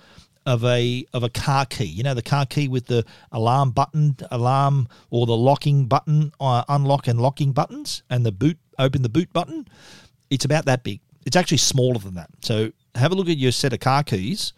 of 0.44 0.64
a 0.64 1.06
of 1.12 1.22
a 1.22 1.28
car 1.28 1.64
key. 1.66 1.84
You 1.84 2.02
know 2.02 2.14
the 2.14 2.22
car 2.22 2.44
key 2.46 2.66
with 2.66 2.86
the 2.86 3.04
alarm 3.30 3.70
button, 3.70 4.16
alarm 4.32 4.88
or 5.10 5.26
the 5.26 5.36
locking 5.36 5.86
button, 5.86 6.32
uh, 6.40 6.64
unlock 6.68 7.06
and 7.06 7.20
locking 7.20 7.52
buttons, 7.52 8.02
and 8.10 8.26
the 8.26 8.32
boot 8.32 8.58
open 8.78 9.02
the 9.02 9.08
boot 9.08 9.32
button. 9.32 9.68
It's 10.30 10.44
about 10.44 10.64
that 10.66 10.82
big. 10.82 11.00
It's 11.24 11.36
actually 11.36 11.58
smaller 11.58 11.98
than 11.98 12.14
that. 12.14 12.30
So 12.42 12.72
have 12.94 13.12
a 13.12 13.14
look 13.14 13.28
at 13.28 13.38
your 13.38 13.52
set 13.52 13.72
of 13.72 13.80
car 13.80 14.02
keys, 14.02 14.52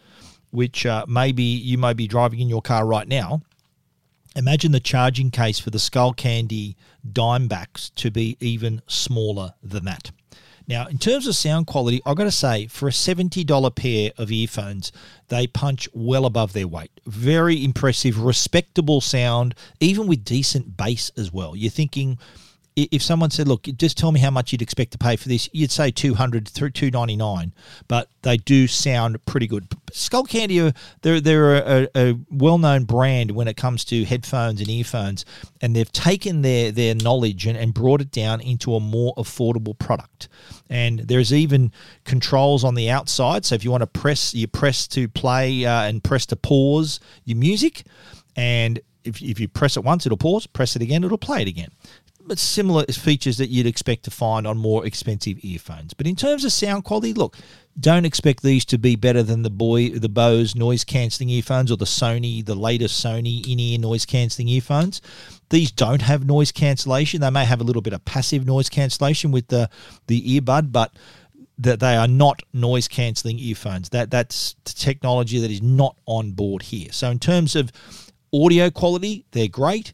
which 0.51 0.85
uh, 0.85 1.05
maybe 1.07 1.43
you 1.43 1.77
may 1.77 1.93
be 1.93 2.07
driving 2.07 2.39
in 2.39 2.49
your 2.49 2.61
car 2.61 2.85
right 2.85 3.07
now. 3.07 3.41
Imagine 4.35 4.73
the 4.73 4.81
charging 4.81 5.31
case 5.31 5.59
for 5.59 5.69
the 5.69 5.79
Skull 5.79 6.13
Skullcandy 6.13 6.75
Dimebacks 7.09 7.93
to 7.95 8.11
be 8.11 8.35
even 8.41 8.81
smaller 8.87 9.53
than 9.63 9.85
that. 9.85 10.11
Now, 10.67 10.87
in 10.87 10.97
terms 10.97 11.27
of 11.27 11.35
sound 11.35 11.67
quality, 11.67 12.01
I've 12.05 12.15
got 12.15 12.23
to 12.23 12.31
say, 12.31 12.67
for 12.67 12.87
a 12.87 12.91
$70 12.91 13.75
pair 13.75 14.11
of 14.17 14.31
earphones, 14.31 14.91
they 15.27 15.45
punch 15.45 15.87
well 15.93 16.25
above 16.25 16.53
their 16.53 16.67
weight. 16.67 16.91
Very 17.05 17.63
impressive, 17.63 18.19
respectable 18.19 18.99
sound, 18.99 19.53
even 19.79 20.07
with 20.07 20.25
decent 20.25 20.75
bass 20.75 21.11
as 21.15 21.31
well. 21.31 21.55
You're 21.55 21.69
thinking 21.69 22.17
if 22.75 23.01
someone 23.01 23.31
said, 23.31 23.47
"Look, 23.47 23.63
just 23.77 23.97
tell 23.97 24.11
me 24.11 24.19
how 24.19 24.31
much 24.31 24.51
you'd 24.51 24.61
expect 24.61 24.91
to 24.91 24.97
pay 24.97 25.15
for 25.15 25.29
this," 25.29 25.49
you'd 25.53 25.71
say 25.71 25.91
two 25.91 26.15
hundred 26.15 26.47
through 26.47 26.71
two 26.71 26.91
ninety 26.91 27.15
nine. 27.15 27.53
But 27.87 28.09
they 28.21 28.37
do 28.37 28.67
sound 28.67 29.23
pretty 29.25 29.47
good. 29.47 29.67
Skullcandy, 29.91 30.75
they're 31.01 31.21
they're 31.21 31.55
a, 31.55 31.87
a 31.95 32.17
well 32.29 32.57
known 32.57 32.83
brand 32.83 33.31
when 33.31 33.47
it 33.47 33.55
comes 33.55 33.85
to 33.85 34.03
headphones 34.03 34.59
and 34.59 34.69
earphones, 34.69 35.23
and 35.61 35.75
they've 35.75 35.91
taken 35.91 36.41
their 36.41 36.71
their 36.71 36.95
knowledge 36.95 37.45
and, 37.45 37.57
and 37.57 37.73
brought 37.73 38.01
it 38.01 38.11
down 38.11 38.41
into 38.41 38.75
a 38.75 38.79
more 38.81 39.13
affordable 39.15 39.77
product. 39.77 40.27
And 40.69 40.99
there's 40.99 41.31
even 41.31 41.71
controls 42.03 42.63
on 42.65 42.75
the 42.75 42.89
outside, 42.89 43.45
so 43.45 43.55
if 43.55 43.63
you 43.63 43.71
want 43.71 43.81
to 43.81 43.87
press, 43.87 44.33
you 44.33 44.47
press 44.47 44.87
to 44.89 45.07
play 45.07 45.65
uh, 45.65 45.83
and 45.83 46.03
press 46.03 46.25
to 46.27 46.35
pause 46.35 46.99
your 47.23 47.37
music, 47.37 47.83
and 48.35 48.81
if, 49.05 49.21
if 49.21 49.39
you 49.39 49.47
press 49.47 49.77
it 49.77 49.83
once, 49.83 50.05
it'll 50.05 50.17
pause. 50.17 50.47
Press 50.47 50.75
it 50.75 50.81
again, 50.81 51.03
it'll 51.03 51.17
play 51.17 51.43
it 51.43 51.47
again 51.47 51.69
but 52.27 52.39
similar 52.39 52.85
features 52.85 53.37
that 53.37 53.49
you'd 53.49 53.67
expect 53.67 54.03
to 54.03 54.11
find 54.11 54.47
on 54.47 54.57
more 54.57 54.85
expensive 54.85 55.37
earphones. 55.41 55.93
But 55.93 56.07
in 56.07 56.15
terms 56.15 56.43
of 56.43 56.51
sound 56.51 56.83
quality, 56.83 57.13
look, 57.13 57.37
don't 57.79 58.05
expect 58.05 58.41
these 58.41 58.65
to 58.65 58.77
be 58.77 58.95
better 58.95 59.21
than 59.21 59.43
the 59.43 59.49
boy 59.49 59.89
the 59.89 60.09
Bose 60.09 60.55
noise 60.55 60.83
cancelling 60.83 61.29
earphones 61.29 61.71
or 61.71 61.77
the 61.77 61.85
Sony, 61.85 62.45
the 62.45 62.55
latest 62.55 63.03
Sony 63.03 63.45
in-ear 63.47 63.79
noise 63.79 64.05
cancelling 64.05 64.47
earphones. 64.47 65.01
These 65.49 65.71
don't 65.71 66.01
have 66.01 66.25
noise 66.25 66.51
cancellation. 66.51 67.21
They 67.21 67.29
may 67.29 67.45
have 67.45 67.61
a 67.61 67.65
little 67.65 67.81
bit 67.81 67.93
of 67.93 68.03
passive 68.05 68.45
noise 68.45 68.69
cancellation 68.69 69.31
with 69.31 69.47
the 69.49 69.69
the 70.07 70.39
earbud, 70.39 70.71
but 70.71 70.93
that 71.57 71.79
they 71.79 71.95
are 71.95 72.07
not 72.07 72.41
noise 72.53 72.87
cancelling 72.87 73.39
earphones. 73.39 73.89
That 73.89 74.09
that's 74.09 74.55
technology 74.63 75.39
that 75.39 75.51
is 75.51 75.61
not 75.61 75.97
on 76.05 76.31
board 76.31 76.63
here. 76.63 76.89
So 76.91 77.09
in 77.09 77.19
terms 77.19 77.55
of 77.55 77.71
audio 78.33 78.69
quality, 78.69 79.25
they're 79.31 79.47
great 79.47 79.93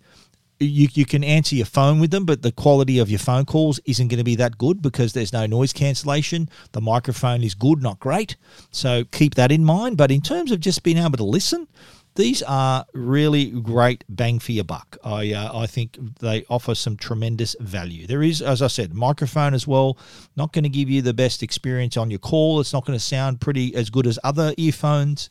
you, 0.62 0.88
you 0.94 1.06
can 1.06 1.24
answer 1.24 1.56
your 1.56 1.66
phone 1.66 2.00
with 2.00 2.12
them, 2.12 2.26
but 2.26 2.42
the 2.42 2.52
quality 2.52 3.00
of 3.00 3.10
your 3.10 3.20
phone 3.20 3.46
calls 3.46 3.80
isn't 3.86 4.08
going 4.08 4.20
to 4.20 4.24
be 4.24 4.36
that 4.36 4.58
good 4.58 4.82
because 4.82 5.14
there's 5.14 5.34
no 5.34 5.46
noise 5.46 5.74
cancellation. 5.74 6.50
The 6.72 6.82
microphone 6.82 7.44
is 7.44 7.56
good, 7.56 7.82
not 7.82 8.00
great. 8.00 8.36
So 8.72 9.04
keep 9.06 9.36
that 9.36 9.52
in 9.52 9.66
mind. 9.66 9.98
But 9.98 10.12
in 10.12 10.22
terms 10.22 10.52
of 10.52 10.60
just 10.60 10.84
being 10.84 10.98
able 10.98 11.18
to 11.18 11.24
listen, 11.24 11.68
these 12.16 12.44
are 12.44 12.86
really 12.94 13.52
great 13.52 14.04
bang 14.10 14.40
for 14.40 14.52
your 14.52 14.66
buck. 14.66 14.98
I 15.04 15.32
uh, 15.32 15.60
I 15.60 15.66
think 15.66 15.98
they 16.20 16.44
offer 16.50 16.76
some 16.76 16.98
tremendous 16.98 17.56
value. 17.62 18.06
There 18.06 18.22
is, 18.22 18.42
as 18.42 18.62
I 18.62 18.68
said, 18.68 18.94
microphone 18.94 19.54
as 19.54 19.66
well. 19.66 19.98
Not 20.36 20.52
going 20.52 20.64
to 20.64 20.70
give 20.70 20.90
you 20.90 21.02
the 21.02 21.14
best 21.14 21.42
experience 21.42 21.96
on 21.96 22.12
your 22.12 22.20
call. 22.20 22.60
It's 22.60 22.74
not 22.74 22.86
going 22.86 23.00
to 23.00 23.04
sound 23.04 23.40
pretty 23.40 23.74
as 23.76 23.90
good 23.90 24.08
as 24.08 24.20
other 24.26 24.54
earphones 24.58 25.30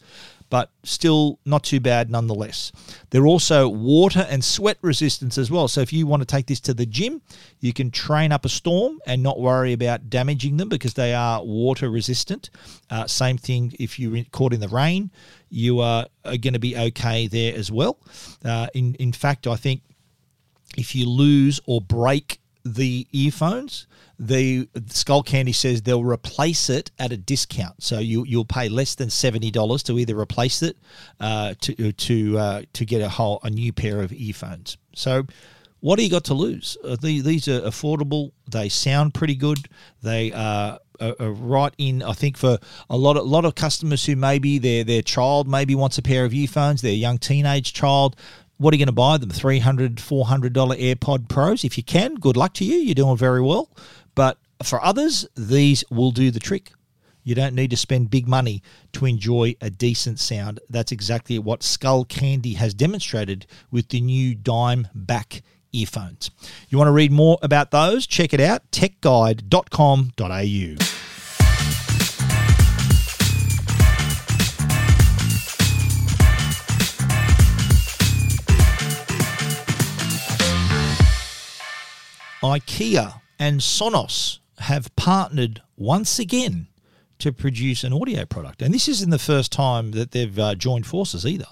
but 0.50 0.70
still 0.82 1.38
not 1.46 1.62
too 1.62 1.80
bad 1.80 2.10
nonetheless. 2.10 2.72
They're 3.10 3.26
also 3.26 3.68
water 3.68 4.26
and 4.28 4.44
sweat 4.44 4.78
resistance 4.82 5.38
as 5.38 5.50
well. 5.50 5.68
So 5.68 5.80
if 5.80 5.92
you 5.92 6.06
want 6.06 6.22
to 6.22 6.26
take 6.26 6.46
this 6.46 6.60
to 6.60 6.74
the 6.74 6.86
gym, 6.86 7.22
you 7.60 7.72
can 7.72 7.90
train 7.90 8.32
up 8.32 8.44
a 8.44 8.48
storm 8.48 8.98
and 9.06 9.22
not 9.22 9.40
worry 9.40 9.72
about 9.72 10.10
damaging 10.10 10.56
them 10.56 10.68
because 10.68 10.94
they 10.94 11.14
are 11.14 11.42
water 11.42 11.88
resistant. 11.88 12.50
Uh, 12.90 13.06
same 13.06 13.38
thing 13.38 13.74
if 13.78 13.98
you're 13.98 14.24
caught 14.32 14.52
in 14.52 14.60
the 14.60 14.68
rain, 14.68 15.10
you 15.48 15.80
are, 15.80 16.06
are 16.24 16.36
going 16.36 16.54
to 16.54 16.58
be 16.58 16.76
okay 16.76 17.28
there 17.28 17.54
as 17.56 17.70
well. 17.70 17.98
Uh, 18.44 18.66
in 18.74 18.94
in 18.96 19.12
fact, 19.12 19.46
I 19.46 19.56
think 19.56 19.82
if 20.76 20.94
you 20.94 21.08
lose 21.08 21.60
or 21.66 21.80
break 21.80 22.39
the 22.64 23.06
earphones, 23.12 23.86
the 24.18 24.66
Skullcandy 24.76 25.54
says 25.54 25.82
they'll 25.82 26.04
replace 26.04 26.68
it 26.68 26.90
at 26.98 27.12
a 27.12 27.16
discount. 27.16 27.82
So 27.82 27.98
you 27.98 28.24
you'll 28.26 28.44
pay 28.44 28.68
less 28.68 28.94
than 28.94 29.10
seventy 29.10 29.50
dollars 29.50 29.82
to 29.84 29.98
either 29.98 30.18
replace 30.18 30.62
it 30.62 30.76
uh, 31.20 31.54
to 31.60 31.92
to 31.92 32.38
uh, 32.38 32.62
to 32.72 32.84
get 32.84 33.00
a 33.00 33.08
whole 33.08 33.40
a 33.42 33.50
new 33.50 33.72
pair 33.72 34.02
of 34.02 34.12
earphones. 34.12 34.76
So 34.94 35.26
what 35.80 35.96
do 35.96 36.04
you 36.04 36.10
got 36.10 36.24
to 36.24 36.34
lose? 36.34 36.76
Uh, 36.84 36.96
the, 37.00 37.22
these 37.22 37.48
are 37.48 37.62
affordable. 37.62 38.32
They 38.50 38.68
sound 38.68 39.14
pretty 39.14 39.34
good. 39.34 39.66
They 40.02 40.30
are, 40.32 40.78
right 41.18 41.74
in. 41.78 42.02
I 42.02 42.12
think 42.12 42.36
for 42.36 42.58
a 42.90 42.96
lot 42.96 43.16
of 43.16 43.24
lot 43.24 43.46
of 43.46 43.54
customers 43.54 44.04
who 44.04 44.16
maybe 44.16 44.58
their 44.58 44.84
their 44.84 45.00
child 45.00 45.48
maybe 45.48 45.74
wants 45.74 45.96
a 45.96 46.02
pair 46.02 46.26
of 46.26 46.34
earphones, 46.34 46.82
their 46.82 46.92
young 46.92 47.16
teenage 47.16 47.72
child 47.72 48.16
what 48.60 48.74
are 48.74 48.76
you 48.76 48.84
going 48.84 48.88
to 48.88 48.92
buy 48.92 49.16
them? 49.16 49.30
$300, 49.30 49.94
$400 49.94 50.52
AirPod 50.52 51.30
Pros? 51.30 51.64
If 51.64 51.78
you 51.78 51.82
can, 51.82 52.16
good 52.16 52.36
luck 52.36 52.52
to 52.54 52.64
you. 52.64 52.76
You're 52.76 52.94
doing 52.94 53.16
very 53.16 53.40
well. 53.40 53.70
But 54.14 54.36
for 54.62 54.84
others, 54.84 55.26
these 55.34 55.82
will 55.90 56.10
do 56.10 56.30
the 56.30 56.40
trick. 56.40 56.72
You 57.22 57.34
don't 57.34 57.54
need 57.54 57.70
to 57.70 57.76
spend 57.78 58.10
big 58.10 58.28
money 58.28 58.62
to 58.92 59.06
enjoy 59.06 59.56
a 59.62 59.70
decent 59.70 60.20
sound. 60.20 60.60
That's 60.68 60.92
exactly 60.92 61.38
what 61.38 61.60
Skullcandy 61.60 62.56
has 62.56 62.74
demonstrated 62.74 63.46
with 63.70 63.88
the 63.88 64.02
new 64.02 64.34
Dime 64.34 64.88
Back 64.94 65.40
earphones. 65.72 66.30
You 66.68 66.76
want 66.76 66.88
to 66.88 66.92
read 66.92 67.12
more 67.12 67.38
about 67.40 67.70
those? 67.70 68.06
Check 68.06 68.34
it 68.34 68.40
out 68.40 68.70
techguide.com.au. 68.72 70.89
IKEA 82.50 83.20
and 83.38 83.60
Sonos 83.60 84.40
have 84.58 84.94
partnered 84.96 85.62
once 85.76 86.18
again 86.18 86.66
to 87.18 87.32
produce 87.32 87.84
an 87.84 87.92
audio 87.92 88.24
product. 88.24 88.60
And 88.60 88.74
this 88.74 88.88
isn't 88.88 89.10
the 89.10 89.18
first 89.18 89.52
time 89.52 89.92
that 89.92 90.10
they've 90.10 90.38
uh, 90.38 90.54
joined 90.54 90.86
forces 90.86 91.24
either. 91.24 91.46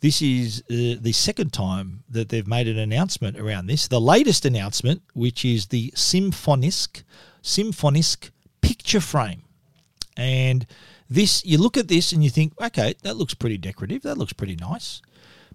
This 0.00 0.22
is 0.22 0.62
uh, 0.70 0.98
the 1.00 1.12
second 1.12 1.52
time 1.52 2.02
that 2.08 2.28
they've 2.30 2.46
made 2.46 2.66
an 2.66 2.78
announcement 2.78 3.38
around 3.38 3.66
this. 3.66 3.86
The 3.86 4.00
latest 4.00 4.44
announcement, 4.44 5.02
which 5.12 5.44
is 5.44 5.66
the 5.66 5.90
Symfonisk 5.92 7.02
Symfonisk 7.42 8.30
picture 8.60 9.00
frame. 9.00 9.42
And 10.16 10.66
this 11.08 11.44
you 11.44 11.58
look 11.58 11.76
at 11.76 11.88
this 11.88 12.12
and 12.12 12.24
you 12.24 12.30
think, 12.30 12.52
okay, 12.60 12.94
that 13.02 13.16
looks 13.16 13.34
pretty 13.34 13.58
decorative. 13.58 14.02
That 14.02 14.18
looks 14.18 14.32
pretty 14.32 14.56
nice. 14.56 15.02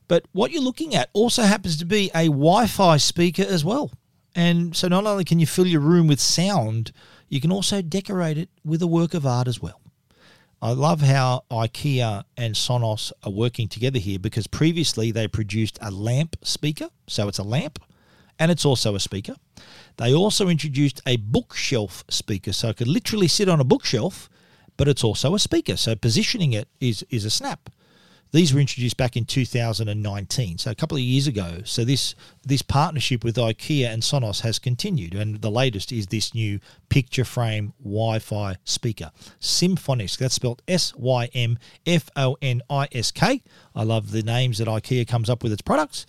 But 0.08 0.26
what 0.32 0.52
you're 0.52 0.62
looking 0.62 0.96
at 0.96 1.10
also 1.14 1.44
happens 1.44 1.78
to 1.78 1.86
be 1.86 2.10
a 2.14 2.28
Wi-Fi 2.28 2.98
speaker 2.98 3.44
as 3.44 3.66
well. 3.66 3.92
And 4.38 4.76
so 4.76 4.88
not 4.88 5.08
only 5.08 5.26
can 5.26 5.40
you 5.40 5.48
fill 5.48 5.66
your 5.66 5.82
room 5.82 6.06
with 6.06 6.20
sound, 6.20 6.92
you 7.28 7.42
can 7.42 7.52
also 7.52 7.82
decorate 7.82 8.38
it 8.38 8.50
with 8.64 8.84
a 8.84 8.88
work 8.88 9.16
of 9.16 9.26
art 9.26 9.48
as 9.48 9.60
well. 9.60 9.82
I 10.62 10.74
love 10.74 11.02
how 11.02 11.44
IKEA 11.50 12.24
and 12.38 12.54
Sonos 12.54 13.12
are 13.24 13.32
working 13.32 13.68
together 13.68 13.98
here 13.98 14.20
because 14.20 14.46
previously 14.46 15.12
they 15.12 15.28
produced 15.28 15.80
a 15.82 15.90
lamp 15.90 16.36
speaker, 16.44 16.90
so 17.08 17.28
it's 17.28 17.40
a 17.40 17.44
lamp 17.44 17.80
and 18.38 18.52
it's 18.52 18.64
also 18.64 18.94
a 18.94 19.00
speaker. 19.00 19.36
They 19.98 20.14
also 20.14 20.50
introduced 20.50 21.02
a 21.08 21.18
bookshelf 21.18 22.04
speaker, 22.08 22.54
so 22.54 22.70
it 22.70 22.78
could 22.78 22.88
literally 22.88 23.28
sit 23.28 23.50
on 23.50 23.60
a 23.60 23.64
bookshelf, 23.64 24.30
but 24.78 24.88
it's 24.88 25.04
also 25.04 25.34
a 25.34 25.40
speaker, 25.40 25.76
so 25.78 25.96
positioning 25.96 26.54
it 26.54 26.68
is 26.80 27.04
is 27.10 27.26
a 27.26 27.32
snap. 27.32 27.72
These 28.32 28.54
were 28.54 28.60
introduced 28.60 28.98
back 28.98 29.16
in 29.16 29.26
2019, 29.26 30.58
so 30.58 30.70
a 30.72 30.76
couple 30.76 30.98
of 30.98 31.04
years 31.04 31.28
ago. 31.28 31.62
So 31.64 31.86
this 31.86 32.14
this 32.44 32.62
partnership 32.62 33.24
with 33.24 33.36
IKEA 33.38 33.88
and 33.88 34.04
Sonos 34.04 34.42
has 34.42 34.60
continued, 34.60 35.16
and 35.16 35.42
the 35.42 35.52
latest 35.52 35.92
is 35.92 36.08
this 36.08 36.34
new 36.34 36.60
picture 36.90 37.24
frame 37.24 37.74
Wi-Fi 37.82 38.58
speaker, 38.66 39.12
Symfonisk. 39.40 40.18
That's 40.18 40.36
spelled 40.36 40.62
S 40.68 40.94
Y 40.96 41.30
M 41.34 41.58
F 41.86 42.10
O 42.16 42.38
N 42.42 42.62
I 42.70 42.88
S 42.92 43.12
K. 43.12 43.44
I 43.74 43.84
love 43.84 44.12
the 44.12 44.24
names 44.24 44.58
that 44.58 44.68
IKEA 44.68 45.08
comes 45.08 45.30
up 45.30 45.42
with 45.42 45.54
its 45.54 45.62
products, 45.62 46.06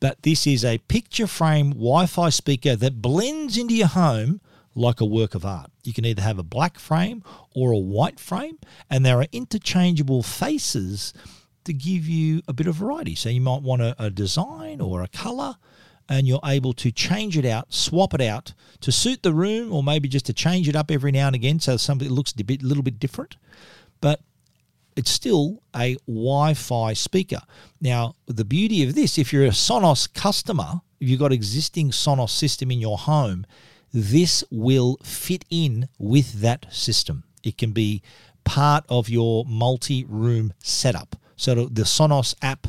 but 0.00 0.22
this 0.22 0.46
is 0.46 0.64
a 0.64 0.78
picture 0.78 1.26
frame 1.26 1.70
Wi-Fi 1.70 2.30
speaker 2.30 2.76
that 2.76 3.02
blends 3.02 3.58
into 3.58 3.74
your 3.74 3.88
home 3.88 4.40
like 4.74 5.00
a 5.00 5.04
work 5.04 5.34
of 5.34 5.44
art. 5.44 5.70
You 5.84 5.92
can 5.92 6.04
either 6.04 6.22
have 6.22 6.38
a 6.38 6.42
black 6.42 6.78
frame 6.78 7.22
or 7.54 7.72
a 7.72 7.78
white 7.78 8.20
frame, 8.20 8.58
and 8.88 9.04
there 9.04 9.20
are 9.20 9.26
interchangeable 9.32 10.22
faces 10.22 11.12
to 11.68 11.72
give 11.72 12.06
you 12.06 12.42
a 12.48 12.52
bit 12.52 12.66
of 12.66 12.74
variety. 12.74 13.14
So 13.14 13.28
you 13.28 13.40
might 13.40 13.62
want 13.62 13.82
a, 13.82 13.94
a 13.98 14.10
design 14.10 14.80
or 14.80 15.02
a 15.02 15.08
color 15.08 15.56
and 16.08 16.26
you're 16.26 16.40
able 16.44 16.72
to 16.72 16.90
change 16.90 17.36
it 17.36 17.44
out, 17.44 17.72
swap 17.72 18.14
it 18.14 18.20
out 18.20 18.54
to 18.80 18.90
suit 18.90 19.22
the 19.22 19.32
room, 19.32 19.72
or 19.72 19.82
maybe 19.82 20.08
just 20.08 20.26
to 20.26 20.32
change 20.32 20.68
it 20.68 20.74
up 20.74 20.90
every 20.90 21.12
now 21.12 21.26
and 21.26 21.36
again 21.36 21.60
so 21.60 21.76
something 21.76 22.08
looks 22.08 22.32
a 22.38 22.44
bit, 22.44 22.62
a 22.62 22.66
little 22.66 22.82
bit 22.82 22.98
different. 22.98 23.36
But 24.00 24.20
it's 24.96 25.10
still 25.10 25.62
a 25.76 25.96
Wi 26.06 26.54
Fi 26.54 26.92
speaker. 26.92 27.40
Now, 27.80 28.14
the 28.26 28.44
beauty 28.44 28.82
of 28.82 28.94
this, 28.94 29.18
if 29.18 29.32
you're 29.32 29.44
a 29.44 29.50
Sonos 29.50 30.12
customer, 30.12 30.80
if 30.98 31.08
you've 31.08 31.20
got 31.20 31.32
existing 31.32 31.90
Sonos 31.90 32.30
system 32.30 32.70
in 32.70 32.80
your 32.80 32.98
home, 32.98 33.46
this 33.92 34.42
will 34.50 34.98
fit 35.02 35.44
in 35.50 35.88
with 35.98 36.40
that 36.40 36.66
system. 36.72 37.24
It 37.42 37.56
can 37.56 37.72
be 37.72 38.02
part 38.44 38.84
of 38.88 39.08
your 39.08 39.44
multi 39.46 40.04
room 40.04 40.52
setup. 40.58 41.16
So 41.38 41.54
the 41.54 41.82
Sonos 41.82 42.34
app 42.42 42.66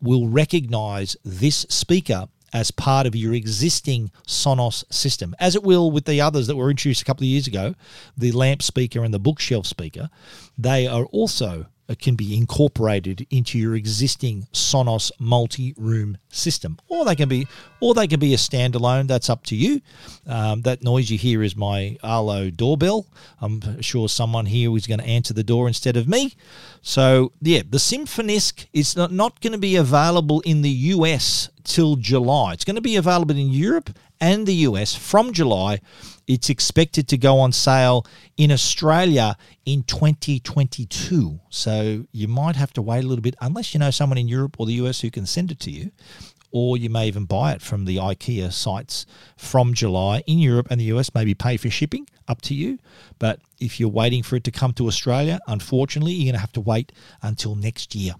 will 0.00 0.28
recognize 0.28 1.16
this 1.24 1.66
speaker 1.68 2.28
as 2.52 2.70
part 2.70 3.06
of 3.06 3.16
your 3.16 3.32
existing 3.32 4.10
Sonos 4.26 4.84
system, 4.92 5.34
as 5.40 5.56
it 5.56 5.62
will 5.62 5.90
with 5.90 6.04
the 6.04 6.20
others 6.20 6.46
that 6.46 6.56
were 6.56 6.70
introduced 6.70 7.02
a 7.02 7.04
couple 7.04 7.24
of 7.24 7.28
years 7.28 7.46
ago, 7.46 7.74
the 8.16 8.30
lamp 8.30 8.62
speaker 8.62 9.02
and 9.02 9.14
the 9.14 9.18
bookshelf 9.18 9.66
speaker. 9.66 10.10
They 10.58 10.86
are 10.86 11.06
also 11.06 11.66
can 11.98 12.14
be 12.14 12.36
incorporated 12.36 13.26
into 13.30 13.58
your 13.58 13.74
existing 13.74 14.46
Sonos 14.52 15.10
multi-room 15.18 16.18
system, 16.28 16.78
or 16.88 17.04
they 17.04 17.14
can 17.14 17.28
be, 17.28 17.46
or 17.80 17.94
they 17.94 18.06
can 18.06 18.20
be 18.20 18.34
a 18.34 18.36
standalone. 18.36 19.06
That's 19.06 19.30
up 19.30 19.44
to 19.46 19.56
you. 19.56 19.80
Um, 20.26 20.62
that 20.62 20.82
noise 20.82 21.10
you 21.10 21.18
hear 21.18 21.42
is 21.42 21.56
my 21.56 21.96
Arlo 22.02 22.50
doorbell. 22.50 23.06
I'm 23.40 23.80
sure 23.80 24.08
someone 24.08 24.46
here 24.46 24.74
is 24.76 24.86
going 24.86 25.00
to 25.00 25.06
answer 25.06 25.34
the 25.34 25.44
door 25.44 25.68
instead 25.68 25.96
of 25.96 26.08
me. 26.08 26.34
So 26.82 27.32
yeah, 27.40 27.62
the 27.68 27.78
Symfonisk 27.78 28.66
is 28.72 28.96
not, 28.96 29.12
not 29.12 29.40
going 29.40 29.52
to 29.52 29.58
be 29.58 29.76
available 29.76 30.40
in 30.40 30.62
the 30.62 30.70
US 30.70 31.48
till 31.64 31.96
July. 31.96 32.52
It's 32.52 32.64
going 32.64 32.76
to 32.76 32.82
be 32.82 32.96
available 32.96 33.36
in 33.36 33.50
Europe 33.50 33.90
and 34.22 34.46
the 34.46 34.54
US 34.68 34.94
from 34.94 35.32
July. 35.32 35.80
It's 36.28 36.48
expected 36.48 37.08
to 37.08 37.18
go 37.18 37.40
on 37.40 37.50
sale 37.50 38.06
in 38.36 38.52
Australia 38.52 39.36
in 39.66 39.82
2022. 39.82 41.40
So 41.50 42.06
you 42.12 42.28
might 42.28 42.54
have 42.54 42.72
to 42.74 42.82
wait 42.82 43.04
a 43.04 43.06
little 43.08 43.20
bit, 43.20 43.34
unless 43.40 43.74
you 43.74 43.80
know 43.80 43.90
someone 43.90 44.18
in 44.18 44.28
Europe 44.28 44.56
or 44.58 44.66
the 44.66 44.74
US 44.74 45.00
who 45.00 45.10
can 45.10 45.26
send 45.26 45.50
it 45.50 45.58
to 45.60 45.70
you. 45.70 45.90
Or 46.52 46.76
you 46.76 46.88
may 46.88 47.08
even 47.08 47.24
buy 47.24 47.52
it 47.52 47.62
from 47.62 47.86
the 47.86 47.96
IKEA 47.96 48.52
sites 48.52 49.06
from 49.36 49.74
July 49.74 50.22
in 50.26 50.38
Europe 50.38 50.68
and 50.70 50.80
the 50.80 50.92
US, 50.94 51.10
maybe 51.14 51.34
pay 51.34 51.56
for 51.56 51.70
shipping, 51.70 52.06
up 52.28 52.42
to 52.42 52.54
you. 52.54 52.78
But 53.18 53.40
if 53.58 53.80
you're 53.80 53.88
waiting 53.88 54.22
for 54.22 54.36
it 54.36 54.44
to 54.44 54.52
come 54.52 54.72
to 54.74 54.86
Australia, 54.86 55.40
unfortunately, 55.48 56.12
you're 56.12 56.26
going 56.26 56.34
to 56.34 56.40
have 56.40 56.52
to 56.52 56.60
wait 56.60 56.92
until 57.22 57.56
next 57.56 57.94
year. 57.96 58.14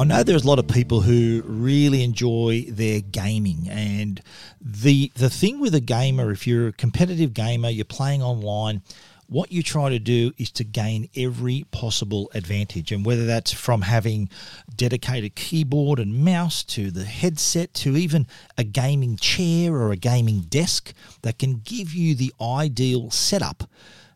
Now, 0.00 0.04
I 0.04 0.18
know 0.18 0.22
there's 0.22 0.44
a 0.44 0.48
lot 0.48 0.58
of 0.58 0.66
people 0.66 1.02
who 1.02 1.42
really 1.44 2.02
enjoy 2.02 2.64
their 2.70 3.02
gaming, 3.02 3.68
and 3.68 4.22
the 4.58 5.12
the 5.14 5.28
thing 5.28 5.60
with 5.60 5.74
a 5.74 5.80
gamer, 5.80 6.30
if 6.30 6.46
you're 6.46 6.68
a 6.68 6.72
competitive 6.72 7.34
gamer, 7.34 7.68
you're 7.68 7.84
playing 7.84 8.22
online, 8.22 8.80
what 9.26 9.52
you 9.52 9.62
try 9.62 9.90
to 9.90 9.98
do 9.98 10.32
is 10.38 10.50
to 10.52 10.64
gain 10.64 11.10
every 11.14 11.66
possible 11.70 12.30
advantage. 12.32 12.92
And 12.92 13.04
whether 13.04 13.26
that's 13.26 13.52
from 13.52 13.82
having 13.82 14.30
dedicated 14.74 15.34
keyboard 15.34 15.98
and 15.98 16.24
mouse 16.24 16.64
to 16.64 16.90
the 16.90 17.04
headset 17.04 17.74
to 17.74 17.98
even 17.98 18.26
a 18.56 18.64
gaming 18.64 19.16
chair 19.18 19.74
or 19.74 19.92
a 19.92 19.96
gaming 19.96 20.46
desk 20.48 20.94
that 21.20 21.38
can 21.38 21.60
give 21.62 21.92
you 21.92 22.14
the 22.14 22.32
ideal 22.40 23.10
setup, 23.10 23.64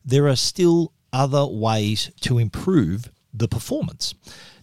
there 0.02 0.28
are 0.28 0.36
still 0.36 0.92
other 1.12 1.44
ways 1.44 2.10
to 2.22 2.38
improve 2.38 3.10
the 3.34 3.48
performance. 3.48 4.14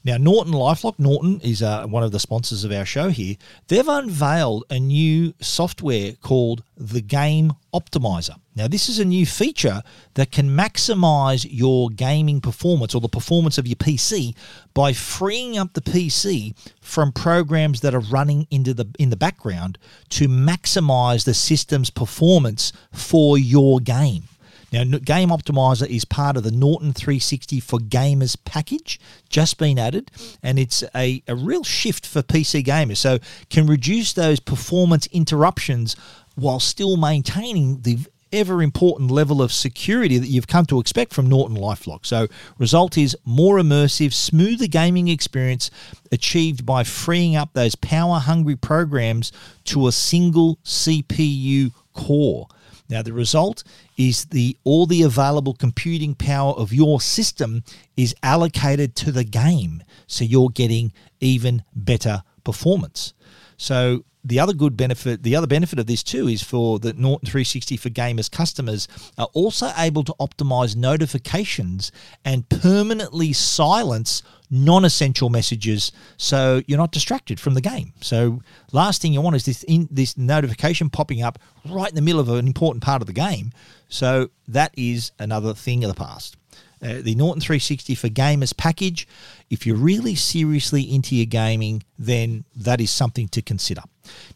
Now, 0.04 0.18
Norton 0.18 0.54
Lifelock, 0.54 0.98
Norton 0.98 1.40
is 1.42 1.62
uh, 1.62 1.86
one 1.86 2.02
of 2.02 2.12
the 2.12 2.20
sponsors 2.20 2.64
of 2.64 2.72
our 2.72 2.86
show 2.86 3.10
here. 3.10 3.36
They've 3.68 3.88
unveiled 3.88 4.66
a 4.72 4.80
new 4.80 5.36
software 5.40 6.14
called 6.14 6.64
the 6.76 7.02
Game 7.02 7.54
Optimizer. 7.72 8.38
Now, 8.56 8.68
this 8.68 8.90
is 8.90 8.98
a 8.98 9.06
new 9.06 9.28
feature 9.28 9.84
that 10.16 10.32
can 10.32 10.50
maximize 10.50 11.48
your 11.50 11.90
gaming 11.92 12.42
performance 12.42 12.96
or 12.96 13.02
the 13.02 13.08
performance 13.08 13.60
of 13.60 13.68
your 13.68 13.76
PC 13.76 14.36
by 14.74 14.92
freeing 14.92 15.58
up 15.58 15.74
the 15.74 15.82
PC 15.82 16.56
from 16.82 17.12
programs 17.12 17.82
that 17.82 17.94
are 17.94 18.00
running 18.00 18.48
into 18.50 18.74
the 18.74 18.88
in 18.98 19.12
the 19.12 19.16
background 19.16 19.78
to 20.10 20.28
maximize 20.28 21.26
the 21.26 21.36
system's 21.36 21.92
performance 21.92 22.74
for 22.92 23.38
your 23.38 23.80
game. 23.80 24.24
Now, 24.72 24.84
Game 24.84 25.30
Optimizer 25.30 25.88
is 25.88 26.06
part 26.06 26.38
of 26.38 26.44
the 26.44 26.52
Norton 26.52 26.94
360 26.94 27.60
for 27.60 27.80
Gamers 27.80 28.38
package, 28.46 29.00
just 29.30 29.58
been 29.58 29.78
added, 29.78 30.12
and 30.42 30.58
it's 30.58 30.84
a, 30.96 31.22
a 31.28 31.36
real 31.36 31.64
shift 31.64 32.06
for 32.06 32.22
PC 32.22 32.64
gamers. 32.64 32.98
So, 32.98 33.20
can 33.50 33.68
reduce 33.68 34.14
those 34.14 34.40
performance 34.40 35.08
interruptions 35.08 35.96
while 36.36 36.60
still 36.60 36.96
maintaining 36.96 37.82
the 37.82 38.00
ever 38.32 38.64
important 38.64 39.12
level 39.12 39.42
of 39.42 39.52
security 39.52 40.18
that 40.18 40.28
you've 40.28 40.48
come 40.48 40.66
to 40.66 40.80
expect 40.80 41.14
from 41.14 41.28
Norton 41.28 41.58
Lifelock. 41.58 42.06
So, 42.06 42.28
result 42.58 42.98
is 42.98 43.18
more 43.26 43.58
immersive, 43.58 44.14
smoother 44.14 44.68
gaming 44.68 45.10
experience 45.10 45.70
achieved 46.12 46.66
by 46.66 46.84
freeing 46.84 47.36
up 47.36 47.50
those 47.54 47.76
power 47.76 48.20
hungry 48.20 48.56
programs 48.56 49.32
to 49.66 49.88
a 49.88 49.92
single 49.92 50.58
CPU 50.64 51.74
core. 51.94 52.48
Now 52.92 53.02
the 53.02 53.14
result 53.14 53.64
is 53.98 54.26
the 54.26 54.58
all 54.64 54.86
the 54.86 55.02
available 55.02 55.54
computing 55.54 56.14
power 56.14 56.54
of 56.54 56.74
your 56.74 57.00
system 57.00 57.64
is 57.96 58.14
allocated 58.22 58.96
to 58.98 59.12
the 59.12 59.24
game, 59.24 59.84
so 60.08 60.26
you're 60.26 60.50
getting 60.50 60.92
even 61.22 61.64
better 61.74 62.24
performance. 62.44 63.14
So 63.56 64.04
the 64.24 64.40
other 64.40 64.54
good 64.54 64.78
benefit, 64.78 65.24
the 65.24 65.36
other 65.36 65.48
benefit 65.48 65.80
of 65.80 65.88
this 65.88 66.04
too, 66.04 66.28
is 66.28 66.44
for 66.44 66.80
the 66.80 66.94
Norton 66.94 67.28
360 67.28 67.78
for 67.78 67.90
gamers 67.90 68.30
customers 68.30 68.88
are 69.18 69.30
also 69.34 69.72
able 69.78 70.04
to 70.04 70.14
optimize 70.20 70.76
notifications 70.76 71.92
and 72.24 72.48
permanently 72.50 73.34
silence 73.34 74.24
non-essential 74.54 75.30
messages 75.30 75.94
so 76.18 76.62
you're 76.68 76.78
not 76.78 76.92
distracted 76.92 77.40
from 77.40 77.54
the 77.54 77.62
game. 77.62 77.94
So 78.02 78.42
last 78.74 79.02
thing 79.02 79.14
you 79.14 79.22
want 79.22 79.38
is 79.38 79.46
this 79.46 79.64
in, 79.64 79.88
this 79.90 80.18
notification 80.18 80.90
popping 80.90 81.22
up 81.22 81.40
right 81.66 81.90
in 81.90 81.96
the 81.96 82.02
middle 82.02 82.20
of 82.20 82.30
an 82.30 82.46
important 82.46 82.84
part 82.84 83.02
of 83.02 83.08
the 83.08 83.14
game. 83.14 83.52
So 83.88 84.30
that 84.50 84.74
is 84.76 85.14
another 85.20 85.54
thing 85.54 85.84
of 85.84 85.88
the 85.88 85.96
past. 85.96 86.36
Uh, 86.84 86.96
the 87.02 87.14
Norton 87.16 87.42
360 87.42 87.94
for 87.96 88.10
gamers 88.10 88.56
package. 88.56 89.08
If 89.50 89.68
you're 89.68 89.76
really 89.76 90.16
seriously 90.16 90.82
into 90.82 91.16
your 91.16 91.28
gaming, 91.28 91.84
then 92.00 92.44
that 92.56 92.82
is 92.82 92.90
something 92.90 93.28
to 93.30 93.42
consider. 93.42 93.82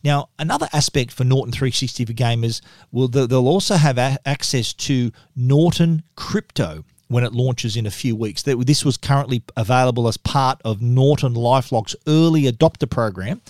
Now, 0.03 0.29
another 0.37 0.67
aspect 0.71 1.11
for 1.11 1.23
Norton 1.23 1.51
360 1.51 2.05
for 2.05 2.13
gamers 2.13 2.61
will 2.91 3.07
they'll 3.07 3.47
also 3.47 3.75
have 3.75 3.97
a- 3.97 4.19
access 4.25 4.73
to 4.73 5.11
Norton 5.35 6.03
Crypto 6.15 6.83
when 7.07 7.23
it 7.23 7.33
launches 7.33 7.75
in 7.75 7.85
a 7.85 7.91
few 7.91 8.15
weeks. 8.15 8.43
This 8.43 8.83
was 8.83 8.97
currently 8.97 9.43
available 9.55 10.07
as 10.07 10.17
part 10.17 10.61
of 10.65 10.81
Norton 10.81 11.33
Lifelock's 11.33 11.95
early 12.07 12.43
adopter 12.43 12.89
program. 12.89 13.41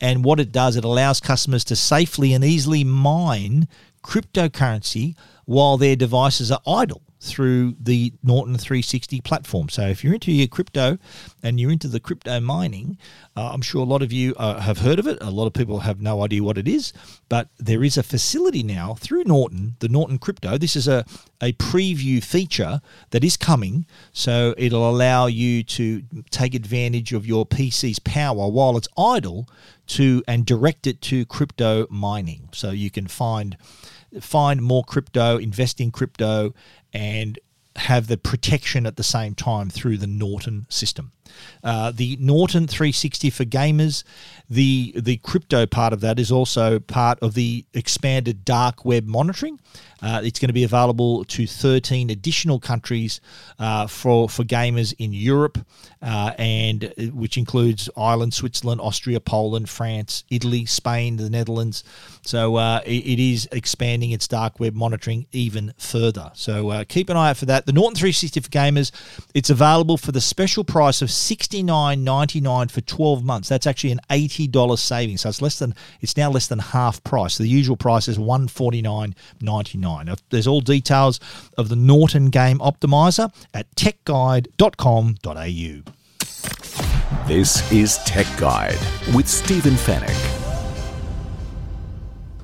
And 0.00 0.24
what 0.24 0.40
it 0.40 0.52
does, 0.52 0.76
it 0.76 0.84
allows 0.84 1.20
customers 1.20 1.64
to 1.64 1.76
safely 1.76 2.32
and 2.32 2.44
easily 2.44 2.84
mine 2.84 3.68
cryptocurrency 4.02 5.16
while 5.44 5.76
their 5.76 5.96
devices 5.96 6.50
are 6.50 6.60
idle 6.66 7.02
through 7.24 7.74
the 7.80 8.12
Norton 8.22 8.56
360 8.56 9.20
platform. 9.22 9.68
So 9.68 9.88
if 9.88 10.04
you're 10.04 10.14
into 10.14 10.30
your 10.30 10.46
crypto 10.46 10.98
and 11.42 11.58
you're 11.58 11.72
into 11.72 11.88
the 11.88 12.00
crypto 12.00 12.38
mining, 12.38 12.98
uh, 13.36 13.50
I'm 13.52 13.62
sure 13.62 13.80
a 13.80 13.86
lot 13.86 14.02
of 14.02 14.12
you 14.12 14.34
uh, 14.36 14.60
have 14.60 14.78
heard 14.78 14.98
of 14.98 15.06
it. 15.06 15.18
A 15.20 15.30
lot 15.30 15.46
of 15.46 15.54
people 15.54 15.80
have 15.80 16.00
no 16.00 16.22
idea 16.22 16.42
what 16.42 16.58
it 16.58 16.68
is, 16.68 16.92
but 17.28 17.48
there 17.58 17.82
is 17.82 17.96
a 17.96 18.02
facility 18.02 18.62
now 18.62 18.94
through 18.94 19.24
Norton, 19.24 19.76
the 19.80 19.88
Norton 19.88 20.18
Crypto. 20.18 20.58
This 20.58 20.76
is 20.76 20.86
a, 20.86 21.04
a 21.42 21.52
preview 21.54 22.22
feature 22.22 22.80
that 23.10 23.24
is 23.24 23.36
coming. 23.36 23.86
So 24.12 24.54
it'll 24.58 24.88
allow 24.88 25.26
you 25.26 25.62
to 25.64 26.02
take 26.30 26.54
advantage 26.54 27.12
of 27.12 27.26
your 27.26 27.46
PC's 27.46 27.98
power 27.98 28.48
while 28.48 28.76
it's 28.76 28.88
idle 28.98 29.48
to 29.86 30.22
and 30.28 30.46
direct 30.46 30.86
it 30.86 31.00
to 31.02 31.26
crypto 31.26 31.86
mining. 31.90 32.48
So 32.52 32.70
you 32.70 32.90
can 32.90 33.06
find 33.06 33.56
find 34.20 34.62
more 34.62 34.84
crypto, 34.84 35.38
invest 35.38 35.80
in 35.80 35.90
crypto, 35.90 36.54
and 36.94 37.38
have 37.76 38.06
the 38.06 38.16
protection 38.16 38.86
at 38.86 38.96
the 38.96 39.02
same 39.02 39.34
time 39.34 39.68
through 39.68 39.98
the 39.98 40.06
Norton 40.06 40.66
system. 40.68 41.12
Uh, 41.62 41.90
the 41.94 42.16
Norton 42.20 42.66
360 42.66 43.30
for 43.30 43.44
gamers, 43.44 44.04
the 44.48 44.92
the 44.96 45.16
crypto 45.18 45.66
part 45.66 45.92
of 45.92 46.00
that 46.00 46.18
is 46.18 46.30
also 46.30 46.78
part 46.78 47.18
of 47.20 47.34
the 47.34 47.64
expanded 47.74 48.44
dark 48.44 48.84
web 48.84 49.06
monitoring. 49.06 49.58
Uh, 50.02 50.20
it's 50.22 50.38
going 50.38 50.48
to 50.48 50.54
be 50.54 50.64
available 50.64 51.24
to 51.24 51.46
13 51.46 52.10
additional 52.10 52.60
countries 52.60 53.22
uh, 53.58 53.86
for 53.86 54.28
for 54.28 54.44
gamers 54.44 54.94
in 54.98 55.14
Europe, 55.14 55.58
uh, 56.02 56.32
and 56.36 56.84
uh, 56.84 57.04
which 57.14 57.38
includes 57.38 57.88
Ireland, 57.96 58.34
Switzerland, 58.34 58.82
Austria, 58.82 59.18
Poland, 59.18 59.70
France, 59.70 60.24
Italy, 60.28 60.66
Spain, 60.66 61.16
the 61.16 61.30
Netherlands. 61.30 61.84
So 62.22 62.56
uh, 62.56 62.80
it, 62.84 63.06
it 63.06 63.18
is 63.18 63.48
expanding 63.50 64.10
its 64.10 64.28
dark 64.28 64.60
web 64.60 64.74
monitoring 64.74 65.26
even 65.32 65.72
further. 65.78 66.30
So 66.34 66.84
keep 66.84 67.08
an 67.08 67.16
eye 67.16 67.30
out 67.30 67.38
for 67.38 67.46
that. 67.46 67.64
The 67.64 67.72
Norton 67.72 67.96
360 67.96 68.40
for 68.40 68.50
gamers, 68.50 68.92
it's 69.34 69.48
available 69.48 69.96
for 69.96 70.12
the 70.12 70.20
special 70.20 70.64
price 70.64 71.00
of 71.00 71.10
sixty 71.14 71.62
nine 71.62 72.04
ninety 72.04 72.40
nine 72.40 72.68
for 72.68 72.80
twelve 72.80 73.24
months. 73.24 73.48
That's 73.48 73.66
actually 73.66 73.92
an 73.92 74.00
eighty 74.10 74.46
dollars 74.46 74.80
saving. 74.80 75.16
So 75.16 75.28
it's 75.28 75.40
less 75.40 75.58
than 75.58 75.74
it's 76.00 76.16
now 76.16 76.30
less 76.30 76.46
than 76.46 76.58
half 76.58 77.02
price. 77.04 77.38
The 77.38 77.46
usual 77.46 77.76
price 77.76 78.08
is 78.08 78.18
one 78.18 78.48
forty 78.48 78.82
nine 78.82 79.14
ninety 79.40 79.78
nine. 79.78 80.12
There's 80.30 80.46
all 80.46 80.60
details 80.60 81.20
of 81.56 81.68
the 81.68 81.76
Norton 81.76 82.30
Game 82.30 82.58
Optimizer 82.58 83.32
at 83.54 83.70
techguide.com.au. 83.76 85.92
This 87.26 87.72
is 87.72 87.98
Tech 88.04 88.26
Guide 88.38 88.78
with 89.14 89.28
Stephen 89.28 89.74
Fenech. 89.74 90.40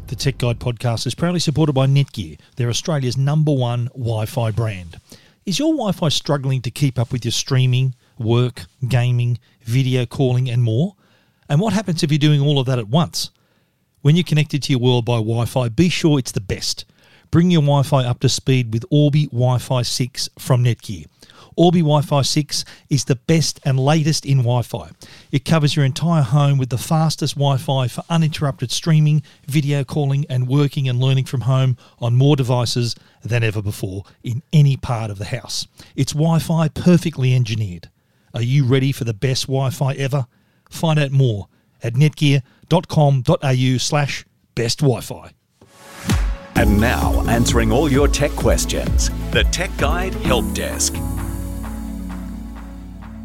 The 0.07 0.16
Tech 0.16 0.39
Guide 0.39 0.59
podcast 0.59 1.07
is 1.07 1.14
proudly 1.14 1.39
supported 1.39 1.75
by 1.75 1.87
Netgear. 1.87 2.39
They're 2.57 2.71
Australia's 2.71 3.16
number 3.16 3.53
one 3.53 3.87
Wi 3.93 4.27
Fi 4.27 4.51
brand. 4.51 4.99
Is 5.47 5.59
your 5.59 5.73
Wi 5.73 5.93
Fi 5.93 6.09
struggling 6.09 6.62
to 6.62 6.71
keep 6.71 6.99
up 6.99 7.12
with 7.12 7.25
your 7.25 7.33
streaming, 7.33 7.95
work, 8.21 8.66
gaming, 8.87 9.39
video 9.62 10.07
calling, 10.07 10.49
and 10.49 10.62
more? 10.62 10.95
And 11.49 11.61
what 11.61 11.73
happens 11.73 12.03
if 12.03 12.12
you're 12.12 12.18
doing 12.18 12.41
all 12.41 12.61
of 12.61 12.66
that 12.66 12.79
at 12.79 12.89
once? 12.89 13.31
When 14.03 14.14
you're 14.14 14.25
connected 14.25 14.62
to 14.62 14.73
your 14.73 14.81
world 14.81 15.05
by 15.05 15.16
Wi 15.16 15.45
Fi, 15.47 15.68
be 15.68 15.89
sure 15.89 16.18
it's 16.18 16.33
the 16.33 16.41
best. 16.41 16.85
Bring 17.31 17.51
your 17.51 17.62
Wi 17.62 17.83
Fi 17.83 18.05
up 18.05 18.21
to 18.21 18.29
speed 18.29 18.73
with 18.73 18.85
Orbi 18.91 19.27
Wi 19.27 19.59
Fi 19.59 19.83
6 19.83 20.29
from 20.39 20.64
Netgear. 20.64 21.07
Orbi 21.57 21.81
Wi 21.81 22.01
Fi 22.01 22.23
6 22.23 22.64
is 22.89 23.05
the 23.05 23.16
best 23.16 23.61
and 23.64 23.79
latest 23.79 24.25
in 24.25 24.39
Wi 24.39 24.62
Fi. 24.62 24.91
It 25.31 25.45
covers 25.45 25.77
your 25.77 25.85
entire 25.85 26.23
home 26.23 26.59
with 26.59 26.71
the 26.71 26.79
fastest 26.79 27.35
Wi 27.35 27.57
Fi 27.57 27.89
for 27.89 28.03
uninterrupted 28.09 28.73
streaming, 28.73 29.23
video 29.47 29.85
calling, 29.85 30.27
and 30.29 30.49
working 30.49 30.89
and 30.89 30.99
learning 30.99 31.27
from 31.27 31.43
home 31.43 31.77
on 32.01 32.16
more 32.16 32.37
devices 32.37 32.97
than 33.23 33.45
ever 33.45 33.62
before 33.62 34.05
in 34.25 34.43
any 34.53 34.77
part 34.77 35.11
of 35.11 35.18
the 35.18 35.27
house. 35.27 35.66
It's 35.95 36.12
Wi 36.12 36.39
Fi 36.39 36.68
perfectly 36.68 37.35
engineered. 37.35 37.91
Are 38.35 38.43
you 38.43 38.64
ready 38.64 38.93
for 38.93 39.05
the 39.05 39.14
best 39.14 39.47
Wi 39.47 39.70
Fi 39.70 39.93
ever? 39.95 40.26
Find 40.68 40.99
out 40.99 41.11
more 41.11 41.47
at 41.83 41.95
netgear.com.au 41.95 43.78
slash 43.78 44.24
best 44.55 44.81
Wi 44.81 45.01
Fi. 45.01 45.31
And 46.57 46.81
now, 46.81 47.26
answering 47.26 47.72
all 47.72 47.91
your 47.91 48.07
tech 48.07 48.33
questions, 48.33 49.11
the 49.31 49.45
Tech 49.45 49.70
Guide 49.78 50.14
Help 50.14 50.53
Desk. 50.53 50.95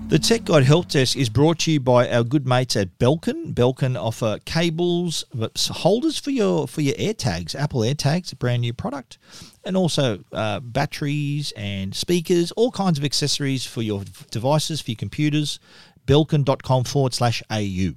The 0.07 0.19
Tech 0.19 0.45
Guide 0.45 0.65
Help 0.65 0.89
Desk 0.89 1.17
is 1.17 1.29
brought 1.29 1.57
to 1.59 1.71
you 1.71 1.79
by 1.79 2.07
our 2.07 2.23
good 2.23 2.45
mates 2.45 2.75
at 2.75 2.99
Belkin. 2.99 3.55
Belkin 3.55 3.99
offer 3.99 4.37
cables, 4.45 5.25
holders 5.55 6.19
for 6.19 6.29
your 6.29 6.67
for 6.67 6.81
your 6.81 6.93
AirTags, 6.93 7.55
Apple 7.55 7.81
AirTags, 7.81 8.31
a 8.31 8.35
brand 8.35 8.61
new 8.61 8.71
product, 8.71 9.17
and 9.63 9.75
also 9.75 10.23
uh, 10.31 10.59
batteries 10.59 11.53
and 11.57 11.95
speakers, 11.95 12.51
all 12.51 12.69
kinds 12.69 12.99
of 12.99 13.03
accessories 13.03 13.65
for 13.65 13.81
your 13.81 14.03
devices, 14.29 14.79
for 14.79 14.91
your 14.91 14.97
computers. 14.97 15.59
Belkin.com 16.05 16.83
forward 16.83 17.15
slash 17.15 17.41
AU. 17.49 17.93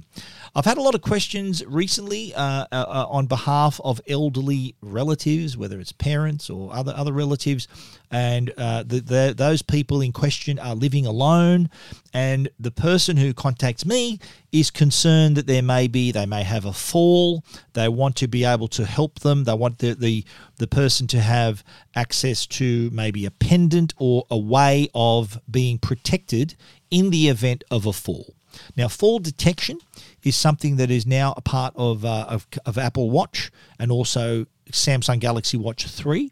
I've 0.55 0.65
had 0.65 0.79
a 0.79 0.83
lot 0.83 0.95
of 0.95 1.03
questions 1.03 1.65
recently 1.67 2.35
uh, 2.35 2.41
uh, 2.41 2.67
uh, 2.73 3.07
on 3.09 3.27
behalf 3.27 3.81
of 3.85 4.01
elderly 4.09 4.75
relatives, 4.81 5.57
whether 5.57 5.79
it's 5.79 5.93
parents 5.93 6.49
or 6.49 6.75
other 6.75 6.93
other 6.97 7.13
relatives, 7.13 7.69
and 8.11 8.53
uh, 8.57 8.83
the, 8.85 9.01
the, 9.01 9.35
those 9.37 9.61
people 9.61 10.01
in 10.01 10.13
question 10.13 10.59
are 10.59 10.75
living 10.75 11.07
alone, 11.07 11.69
and 12.15 12.49
the 12.59 12.71
person 12.71 13.17
who 13.17 13.35
contacts 13.35 13.85
me 13.85 14.19
is 14.51 14.71
concerned 14.71 15.37
that 15.37 15.47
there 15.47 15.63
may 15.63 15.87
be 15.87 16.13
they 16.13 16.27
may 16.27 16.43
have 16.43 16.65
a 16.65 16.73
fall. 16.73 17.45
They 17.75 17.89
want 17.89 18.17
to 18.17 18.29
be 18.29 18.45
able 18.45 18.69
to 18.69 18.87
help 18.87 19.21
them. 19.21 19.45
They 19.45 19.55
want 19.55 19.79
the 19.79 19.95
the, 19.95 20.25
the 20.57 20.67
person 20.67 21.07
to 21.09 21.21
have 21.21 21.63
access 21.95 22.47
to 22.47 22.91
maybe 22.91 23.27
a 23.27 23.31
pendant 23.31 23.93
or 23.99 24.25
a 24.31 24.39
way 24.39 24.89
of 24.95 25.39
being 25.51 25.79
protected 25.79 26.57
in 26.91 27.11
the 27.11 27.29
event 27.29 27.65
of 27.71 27.85
a 27.85 27.93
fall. 27.93 28.35
Now, 28.77 28.89
fall 28.89 29.19
detection 29.19 29.81
is 30.23 30.37
something 30.37 30.77
that 30.77 30.91
is 30.91 31.07
now 31.07 31.35
a 31.37 31.41
part 31.41 31.75
of, 31.77 32.05
uh, 32.05 32.27
of, 32.29 32.47
of 32.67 32.79
Apple 32.79 33.11
Watch 33.11 33.51
and 33.79 33.91
also 33.91 34.47
Samsung 34.71 35.19
Galaxy 35.19 35.57
Watch 35.57 35.87
3. 35.87 36.31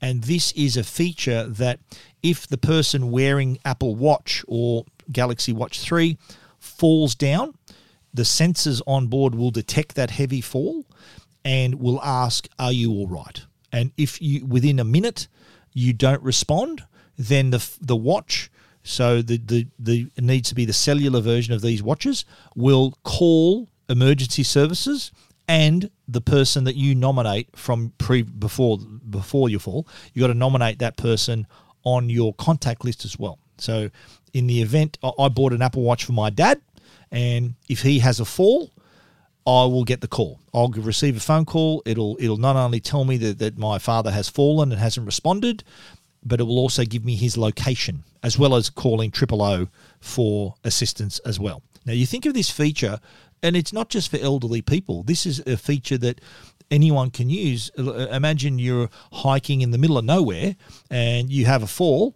And 0.00 0.24
this 0.24 0.52
is 0.52 0.76
a 0.76 0.84
feature 0.84 1.44
that 1.44 1.80
if 2.22 2.46
the 2.46 2.58
person 2.58 3.10
wearing 3.10 3.58
Apple 3.64 3.96
Watch 3.96 4.44
or 4.46 4.84
Galaxy 5.10 5.52
Watch 5.52 5.80
3 5.80 6.16
falls 6.58 7.14
down, 7.14 7.54
the 8.12 8.22
sensors 8.22 8.80
on 8.86 9.08
board 9.08 9.34
will 9.34 9.50
detect 9.50 9.94
that 9.94 10.10
heavy 10.10 10.40
fall 10.40 10.86
and 11.44 11.76
will 11.76 12.00
ask, 12.02 12.48
Are 12.58 12.72
you 12.72 12.92
all 12.92 13.06
right? 13.06 13.44
And 13.72 13.92
if 13.96 14.20
you 14.20 14.46
within 14.46 14.78
a 14.78 14.84
minute 14.84 15.28
you 15.72 15.92
don't 15.92 16.22
respond, 16.22 16.84
then 17.16 17.50
the, 17.50 17.70
the 17.80 17.96
watch 17.96 18.50
so 18.82 19.22
the, 19.22 19.38
the, 19.38 19.66
the 19.78 20.10
it 20.16 20.24
needs 20.24 20.48
to 20.48 20.54
be 20.54 20.64
the 20.64 20.72
cellular 20.72 21.20
version 21.20 21.52
of 21.54 21.62
these 21.62 21.82
watches 21.82 22.24
will 22.54 22.94
call 23.02 23.68
emergency 23.88 24.42
services 24.42 25.12
and 25.46 25.90
the 26.06 26.20
person 26.20 26.64
that 26.64 26.76
you 26.76 26.94
nominate 26.94 27.48
from 27.56 27.92
pre 27.98 28.22
before 28.22 28.78
before 28.78 29.48
you 29.48 29.58
fall. 29.58 29.86
You 30.12 30.20
got 30.20 30.28
to 30.28 30.34
nominate 30.34 30.78
that 30.80 30.96
person 30.96 31.46
on 31.84 32.10
your 32.10 32.34
contact 32.34 32.84
list 32.84 33.04
as 33.04 33.18
well. 33.18 33.38
So 33.56 33.90
in 34.32 34.46
the 34.46 34.62
event 34.62 34.98
I 35.02 35.28
bought 35.28 35.52
an 35.52 35.62
Apple 35.62 35.82
Watch 35.82 36.04
for 36.04 36.12
my 36.12 36.30
dad, 36.30 36.60
and 37.10 37.54
if 37.68 37.82
he 37.82 38.00
has 38.00 38.20
a 38.20 38.24
fall, 38.24 38.70
I 39.46 39.64
will 39.64 39.84
get 39.84 40.02
the 40.02 40.08
call. 40.08 40.40
I'll 40.52 40.68
receive 40.68 41.16
a 41.16 41.20
phone 41.20 41.46
call. 41.46 41.82
It'll 41.86 42.18
it'll 42.20 42.36
not 42.36 42.56
only 42.56 42.80
tell 42.80 43.04
me 43.04 43.16
that, 43.16 43.38
that 43.38 43.56
my 43.56 43.78
father 43.78 44.10
has 44.10 44.28
fallen 44.28 44.70
and 44.70 44.80
hasn't 44.80 45.06
responded, 45.06 45.64
but 46.24 46.40
it 46.40 46.44
will 46.44 46.58
also 46.58 46.84
give 46.84 47.04
me 47.04 47.14
his 47.14 47.36
location 47.36 48.04
as 48.22 48.38
well 48.38 48.54
as 48.54 48.70
calling 48.70 49.10
triple 49.10 49.42
O 49.42 49.68
for 50.00 50.54
assistance 50.64 51.18
as 51.20 51.38
well. 51.38 51.62
Now, 51.86 51.92
you 51.92 52.06
think 52.06 52.26
of 52.26 52.34
this 52.34 52.50
feature, 52.50 53.00
and 53.42 53.56
it's 53.56 53.72
not 53.72 53.88
just 53.88 54.10
for 54.10 54.18
elderly 54.18 54.62
people. 54.62 55.02
This 55.02 55.24
is 55.24 55.40
a 55.46 55.56
feature 55.56 55.98
that 55.98 56.20
anyone 56.70 57.10
can 57.10 57.30
use. 57.30 57.70
Imagine 57.76 58.58
you're 58.58 58.90
hiking 59.12 59.62
in 59.62 59.70
the 59.70 59.78
middle 59.78 59.96
of 59.98 60.04
nowhere 60.04 60.56
and 60.90 61.30
you 61.30 61.46
have 61.46 61.62
a 61.62 61.66
fall. 61.66 62.14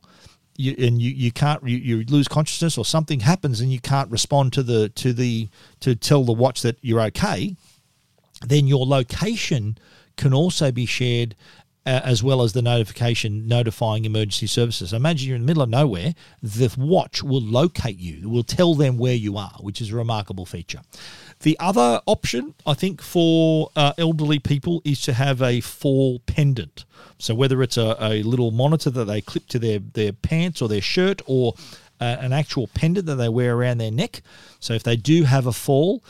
You, 0.55 0.75
and 0.79 1.01
you, 1.01 1.11
you 1.11 1.33
can't 1.33 1.67
you, 1.67 1.79
you 1.79 2.05
lose 2.05 2.29
consciousness 2.29 2.77
or 2.77 2.85
something 2.85 3.21
happens 3.21 3.63
and 3.63 3.73
you 3.73 3.81
can't 3.81 4.11
respond 4.11 4.53
to 4.53 4.63
the 4.63 4.91
to 4.91 5.15
the 5.15 5.49
to 5.81 5.95
tell 5.95 6.25
the 6.25 6.35
watch 6.35 6.61
that 6.61 6.77
you're 6.83 7.01
okay 7.01 7.57
then 8.47 8.67
your 8.67 8.85
location 8.85 9.79
can 10.19 10.35
also 10.35 10.71
be 10.71 10.85
shared 10.85 11.35
uh, 11.35 11.72
as 11.85 12.23
well 12.23 12.43
as 12.43 12.53
the 12.53 12.63
notification 12.63 13.49
notifying 13.49 14.05
emergency 14.05 14.47
services. 14.47 14.93
Imagine 14.93 15.29
you're 15.29 15.37
in 15.37 15.43
the 15.43 15.47
middle 15.47 15.63
of 15.63 15.69
nowhere, 15.69 16.15
the 16.43 16.73
watch 16.79 17.23
will 17.23 17.41
locate 17.41 17.99
you, 17.99 18.29
will 18.29 18.45
tell 18.45 18.75
them 18.75 18.99
where 18.99 19.15
you 19.15 19.37
are, 19.37 19.57
which 19.61 19.81
is 19.81 19.91
a 19.91 19.97
remarkable 19.97 20.47
feature. 20.47 20.81
The 21.41 21.57
other 21.59 22.01
option, 22.07 22.55
I 22.65 22.75
think, 22.75 23.03
for 23.03 23.71
uh, 23.75 23.95
elderly 23.99 24.39
people 24.39 24.81
is 24.85 25.01
to 25.03 25.13
have 25.13 25.43
a 25.43 25.61
fall 25.61 26.21
pendant. 26.21 26.85
So 27.19 27.35
whether 27.35 27.63
it's 27.63 27.77
a, 27.77 27.97
a 28.01 28.23
little 28.23 28.53
monitor 28.53 28.91
that 28.91 29.07
they 29.07 29.21
clip 29.21 29.49
to 29.49 29.59
their, 29.59 29.81
their 29.81 30.13
pants 30.13 30.63
or 30.63 30.69
their 30.69 30.81
shirt 30.81 31.21
or 31.27 31.55
uh, 32.01 32.17
an 32.21 32.33
actual 32.33 32.69
pendant 32.69 33.07
that 33.07 33.17
they 33.17 33.29
wear 33.29 33.57
around 33.57 33.79
their 33.79 33.91
neck. 33.91 34.23
So 34.61 34.75
if 34.75 34.85
they 34.85 34.97
do 34.97 35.25
have 35.25 35.47
a 35.47 35.53
fall, 35.53 36.03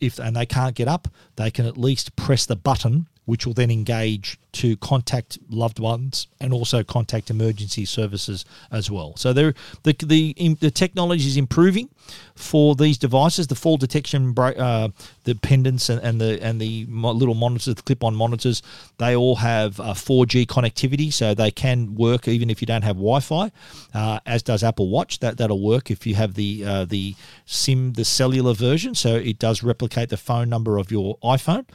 if 0.00 0.18
and 0.18 0.34
they 0.34 0.46
can't 0.46 0.74
get 0.74 0.88
up, 0.88 1.06
they 1.36 1.52
can 1.52 1.66
at 1.66 1.76
least 1.76 2.16
press 2.16 2.44
the 2.46 2.56
button 2.56 3.06
which 3.28 3.44
will 3.44 3.52
then 3.52 3.70
engage 3.70 4.38
to 4.52 4.74
contact 4.78 5.38
loved 5.50 5.78
ones 5.78 6.28
and 6.40 6.50
also 6.50 6.82
contact 6.82 7.28
emergency 7.28 7.84
services 7.84 8.46
as 8.72 8.90
well. 8.90 9.14
So 9.16 9.34
there, 9.34 9.52
the 9.82 9.94
the 10.02 10.56
the 10.60 10.70
technology 10.70 11.26
is 11.26 11.36
improving 11.36 11.90
for 12.34 12.74
these 12.74 12.96
devices. 12.96 13.46
The 13.48 13.54
fall 13.54 13.76
detection, 13.76 14.34
uh, 14.38 14.88
the 15.24 15.34
pendants 15.34 15.90
and, 15.90 16.00
and 16.02 16.18
the 16.18 16.42
and 16.42 16.58
the 16.58 16.86
little 16.88 17.34
monitors, 17.34 17.74
the 17.74 17.82
clip-on 17.82 18.14
monitors, 18.14 18.62
they 18.96 19.14
all 19.14 19.36
have 19.36 19.78
uh, 19.78 19.92
4G 19.92 20.46
connectivity, 20.46 21.12
so 21.12 21.34
they 21.34 21.50
can 21.50 21.94
work 21.96 22.28
even 22.28 22.48
if 22.48 22.62
you 22.62 22.66
don't 22.66 22.80
have 22.80 22.96
Wi-Fi. 22.96 23.52
Uh, 23.92 24.20
as 24.24 24.42
does 24.42 24.64
Apple 24.64 24.88
Watch. 24.88 25.18
That 25.18 25.36
that'll 25.36 25.60
work 25.60 25.90
if 25.90 26.06
you 26.06 26.14
have 26.14 26.32
the 26.32 26.64
uh, 26.64 26.84
the 26.86 27.14
SIM, 27.44 27.92
the 27.92 28.06
cellular 28.06 28.54
version. 28.54 28.94
So 28.94 29.16
it 29.16 29.38
does 29.38 29.62
replicate 29.62 30.08
the 30.08 30.16
phone 30.16 30.48
number 30.48 30.78
of 30.78 30.90
your 30.90 31.18
iPhone. 31.18 31.66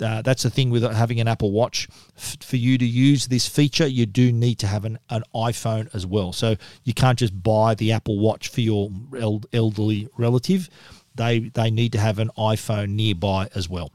Uh, 0.00 0.22
that's 0.22 0.42
the 0.42 0.50
thing 0.50 0.70
with 0.70 0.82
having 0.82 1.20
an 1.20 1.28
Apple 1.28 1.50
Watch. 1.50 1.88
F- 2.16 2.36
for 2.40 2.56
you 2.56 2.78
to 2.78 2.84
use 2.84 3.26
this 3.26 3.48
feature, 3.48 3.86
you 3.86 4.06
do 4.06 4.32
need 4.32 4.58
to 4.60 4.66
have 4.66 4.84
an, 4.84 4.98
an 5.10 5.22
iPhone 5.34 5.92
as 5.94 6.06
well. 6.06 6.32
So 6.32 6.56
you 6.84 6.94
can't 6.94 7.18
just 7.18 7.42
buy 7.42 7.74
the 7.74 7.92
Apple 7.92 8.18
Watch 8.18 8.48
for 8.48 8.60
your 8.60 8.90
el- 9.18 9.42
elderly 9.52 10.08
relative. 10.16 10.68
They 11.14 11.40
they 11.40 11.70
need 11.70 11.92
to 11.92 11.98
have 11.98 12.18
an 12.18 12.30
iPhone 12.38 12.90
nearby 12.90 13.48
as 13.54 13.68
well. 13.68 13.90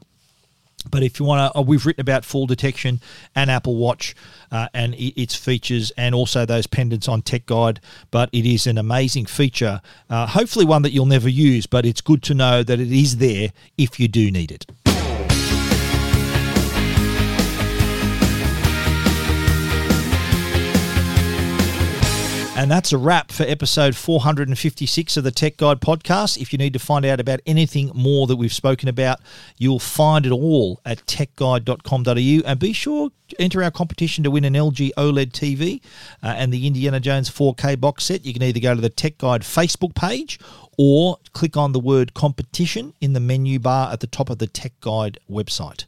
But 0.90 1.02
if 1.02 1.18
you 1.18 1.24
want 1.24 1.52
to, 1.52 1.58
uh, 1.58 1.62
we've 1.62 1.86
written 1.86 2.02
about 2.02 2.24
fall 2.24 2.46
detection 2.46 3.00
and 3.34 3.50
Apple 3.50 3.76
Watch 3.76 4.14
uh, 4.52 4.68
and 4.74 4.94
its 4.98 5.34
features, 5.34 5.90
and 5.96 6.14
also 6.14 6.44
those 6.44 6.66
pendants 6.66 7.08
on 7.08 7.22
Tech 7.22 7.46
Guide. 7.46 7.80
But 8.10 8.28
it 8.32 8.44
is 8.44 8.66
an 8.66 8.76
amazing 8.76 9.26
feature. 9.26 9.80
Uh, 10.10 10.26
hopefully, 10.26 10.66
one 10.66 10.82
that 10.82 10.92
you'll 10.92 11.06
never 11.06 11.28
use, 11.28 11.66
but 11.66 11.86
it's 11.86 12.00
good 12.00 12.22
to 12.24 12.34
know 12.34 12.62
that 12.62 12.78
it 12.78 12.92
is 12.92 13.16
there 13.16 13.52
if 13.78 13.98
you 13.98 14.08
do 14.08 14.30
need 14.30 14.52
it. 14.52 14.66
And 22.56 22.70
that's 22.70 22.92
a 22.92 22.98
wrap 22.98 23.32
for 23.32 23.42
episode 23.42 23.96
456 23.96 25.16
of 25.16 25.24
the 25.24 25.32
Tech 25.32 25.56
Guide 25.56 25.80
podcast. 25.80 26.40
If 26.40 26.52
you 26.52 26.56
need 26.56 26.72
to 26.74 26.78
find 26.78 27.04
out 27.04 27.18
about 27.18 27.40
anything 27.46 27.90
more 27.96 28.28
that 28.28 28.36
we've 28.36 28.52
spoken 28.52 28.88
about, 28.88 29.18
you'll 29.58 29.80
find 29.80 30.24
it 30.24 30.30
all 30.30 30.80
at 30.84 31.04
techguide.com.au. 31.04 32.48
And 32.48 32.60
be 32.60 32.72
sure 32.72 33.10
to 33.28 33.40
enter 33.42 33.60
our 33.62 33.72
competition 33.72 34.22
to 34.22 34.30
win 34.30 34.44
an 34.44 34.54
LG 34.54 34.92
OLED 34.96 35.32
TV 35.32 35.82
uh, 36.22 36.34
and 36.36 36.52
the 36.54 36.68
Indiana 36.68 37.00
Jones 37.00 37.28
4K 37.28 37.80
box 37.80 38.04
set. 38.04 38.24
You 38.24 38.32
can 38.32 38.44
either 38.44 38.60
go 38.60 38.72
to 38.72 38.80
the 38.80 38.88
Tech 38.88 39.18
Guide 39.18 39.42
Facebook 39.42 39.96
page 39.96 40.38
or 40.78 41.18
click 41.32 41.56
on 41.56 41.72
the 41.72 41.80
word 41.80 42.14
competition 42.14 42.92
in 43.00 43.12
the 43.12 43.20
menu 43.20 43.58
bar 43.58 43.92
at 43.92 44.00
the 44.00 44.06
top 44.06 44.30
of 44.30 44.38
the 44.38 44.46
Tech 44.46 44.72
Guide 44.80 45.18
website. 45.30 45.84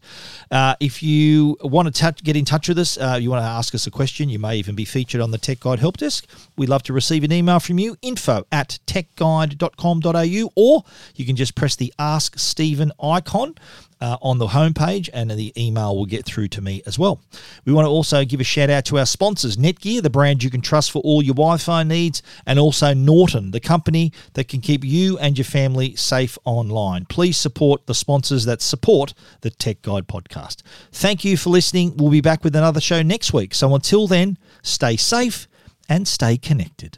Uh, 0.50 0.74
if 0.80 1.02
you 1.02 1.56
want 1.62 1.86
to 1.86 1.92
touch, 1.92 2.22
get 2.22 2.36
in 2.36 2.44
touch 2.44 2.68
with 2.68 2.78
us, 2.78 2.98
uh, 2.98 3.18
you 3.20 3.30
want 3.30 3.42
to 3.42 3.48
ask 3.48 3.74
us 3.74 3.86
a 3.86 3.90
question, 3.90 4.28
you 4.28 4.38
may 4.38 4.56
even 4.56 4.74
be 4.74 4.84
featured 4.84 5.20
on 5.20 5.30
the 5.30 5.38
Tech 5.38 5.60
Guide 5.60 5.78
Help 5.78 5.96
Desk. 5.98 6.26
We'd 6.56 6.68
love 6.68 6.82
to 6.84 6.92
receive 6.92 7.24
an 7.24 7.32
email 7.32 7.60
from 7.60 7.78
you, 7.78 7.96
info 8.02 8.46
at 8.50 8.78
techguide.com.au, 8.86 10.50
or 10.56 10.84
you 11.14 11.24
can 11.24 11.36
just 11.36 11.54
press 11.54 11.76
the 11.76 11.92
Ask 11.98 12.38
Stephen 12.38 12.92
icon 13.02 13.54
uh, 14.00 14.16
on 14.20 14.38
the 14.38 14.48
homepage, 14.48 15.08
and 15.12 15.30
the 15.30 15.52
email 15.56 15.96
will 15.96 16.06
get 16.06 16.24
through 16.24 16.48
to 16.48 16.60
me 16.60 16.82
as 16.86 16.98
well. 16.98 17.20
We 17.64 17.72
want 17.72 17.86
to 17.86 17.90
also 17.90 18.24
give 18.24 18.40
a 18.40 18.44
shout 18.44 18.70
out 18.70 18.84
to 18.86 18.98
our 18.98 19.06
sponsors 19.06 19.56
Netgear, 19.56 20.02
the 20.02 20.10
brand 20.10 20.42
you 20.42 20.50
can 20.50 20.60
trust 20.60 20.90
for 20.90 21.00
all 21.02 21.22
your 21.22 21.34
Wi 21.34 21.56
Fi 21.56 21.82
needs, 21.82 22.22
and 22.46 22.58
also 22.58 22.94
Norton, 22.94 23.50
the 23.50 23.60
company 23.60 24.12
that 24.34 24.48
can 24.48 24.60
keep 24.60 24.84
you 24.84 25.18
and 25.18 25.38
your 25.38 25.44
family 25.44 25.96
safe 25.96 26.38
online. 26.44 27.06
Please 27.06 27.36
support 27.36 27.86
the 27.86 27.94
sponsors 27.94 28.44
that 28.44 28.62
support 28.62 29.14
the 29.40 29.50
Tech 29.50 29.82
Guide 29.82 30.06
podcast. 30.06 30.62
Thank 30.92 31.24
you 31.24 31.36
for 31.36 31.50
listening. 31.50 31.96
We'll 31.96 32.10
be 32.10 32.20
back 32.20 32.44
with 32.44 32.54
another 32.54 32.80
show 32.80 33.02
next 33.02 33.32
week. 33.32 33.54
So 33.54 33.74
until 33.74 34.06
then, 34.06 34.38
stay 34.62 34.96
safe 34.96 35.48
and 35.88 36.06
stay 36.06 36.36
connected. 36.36 36.96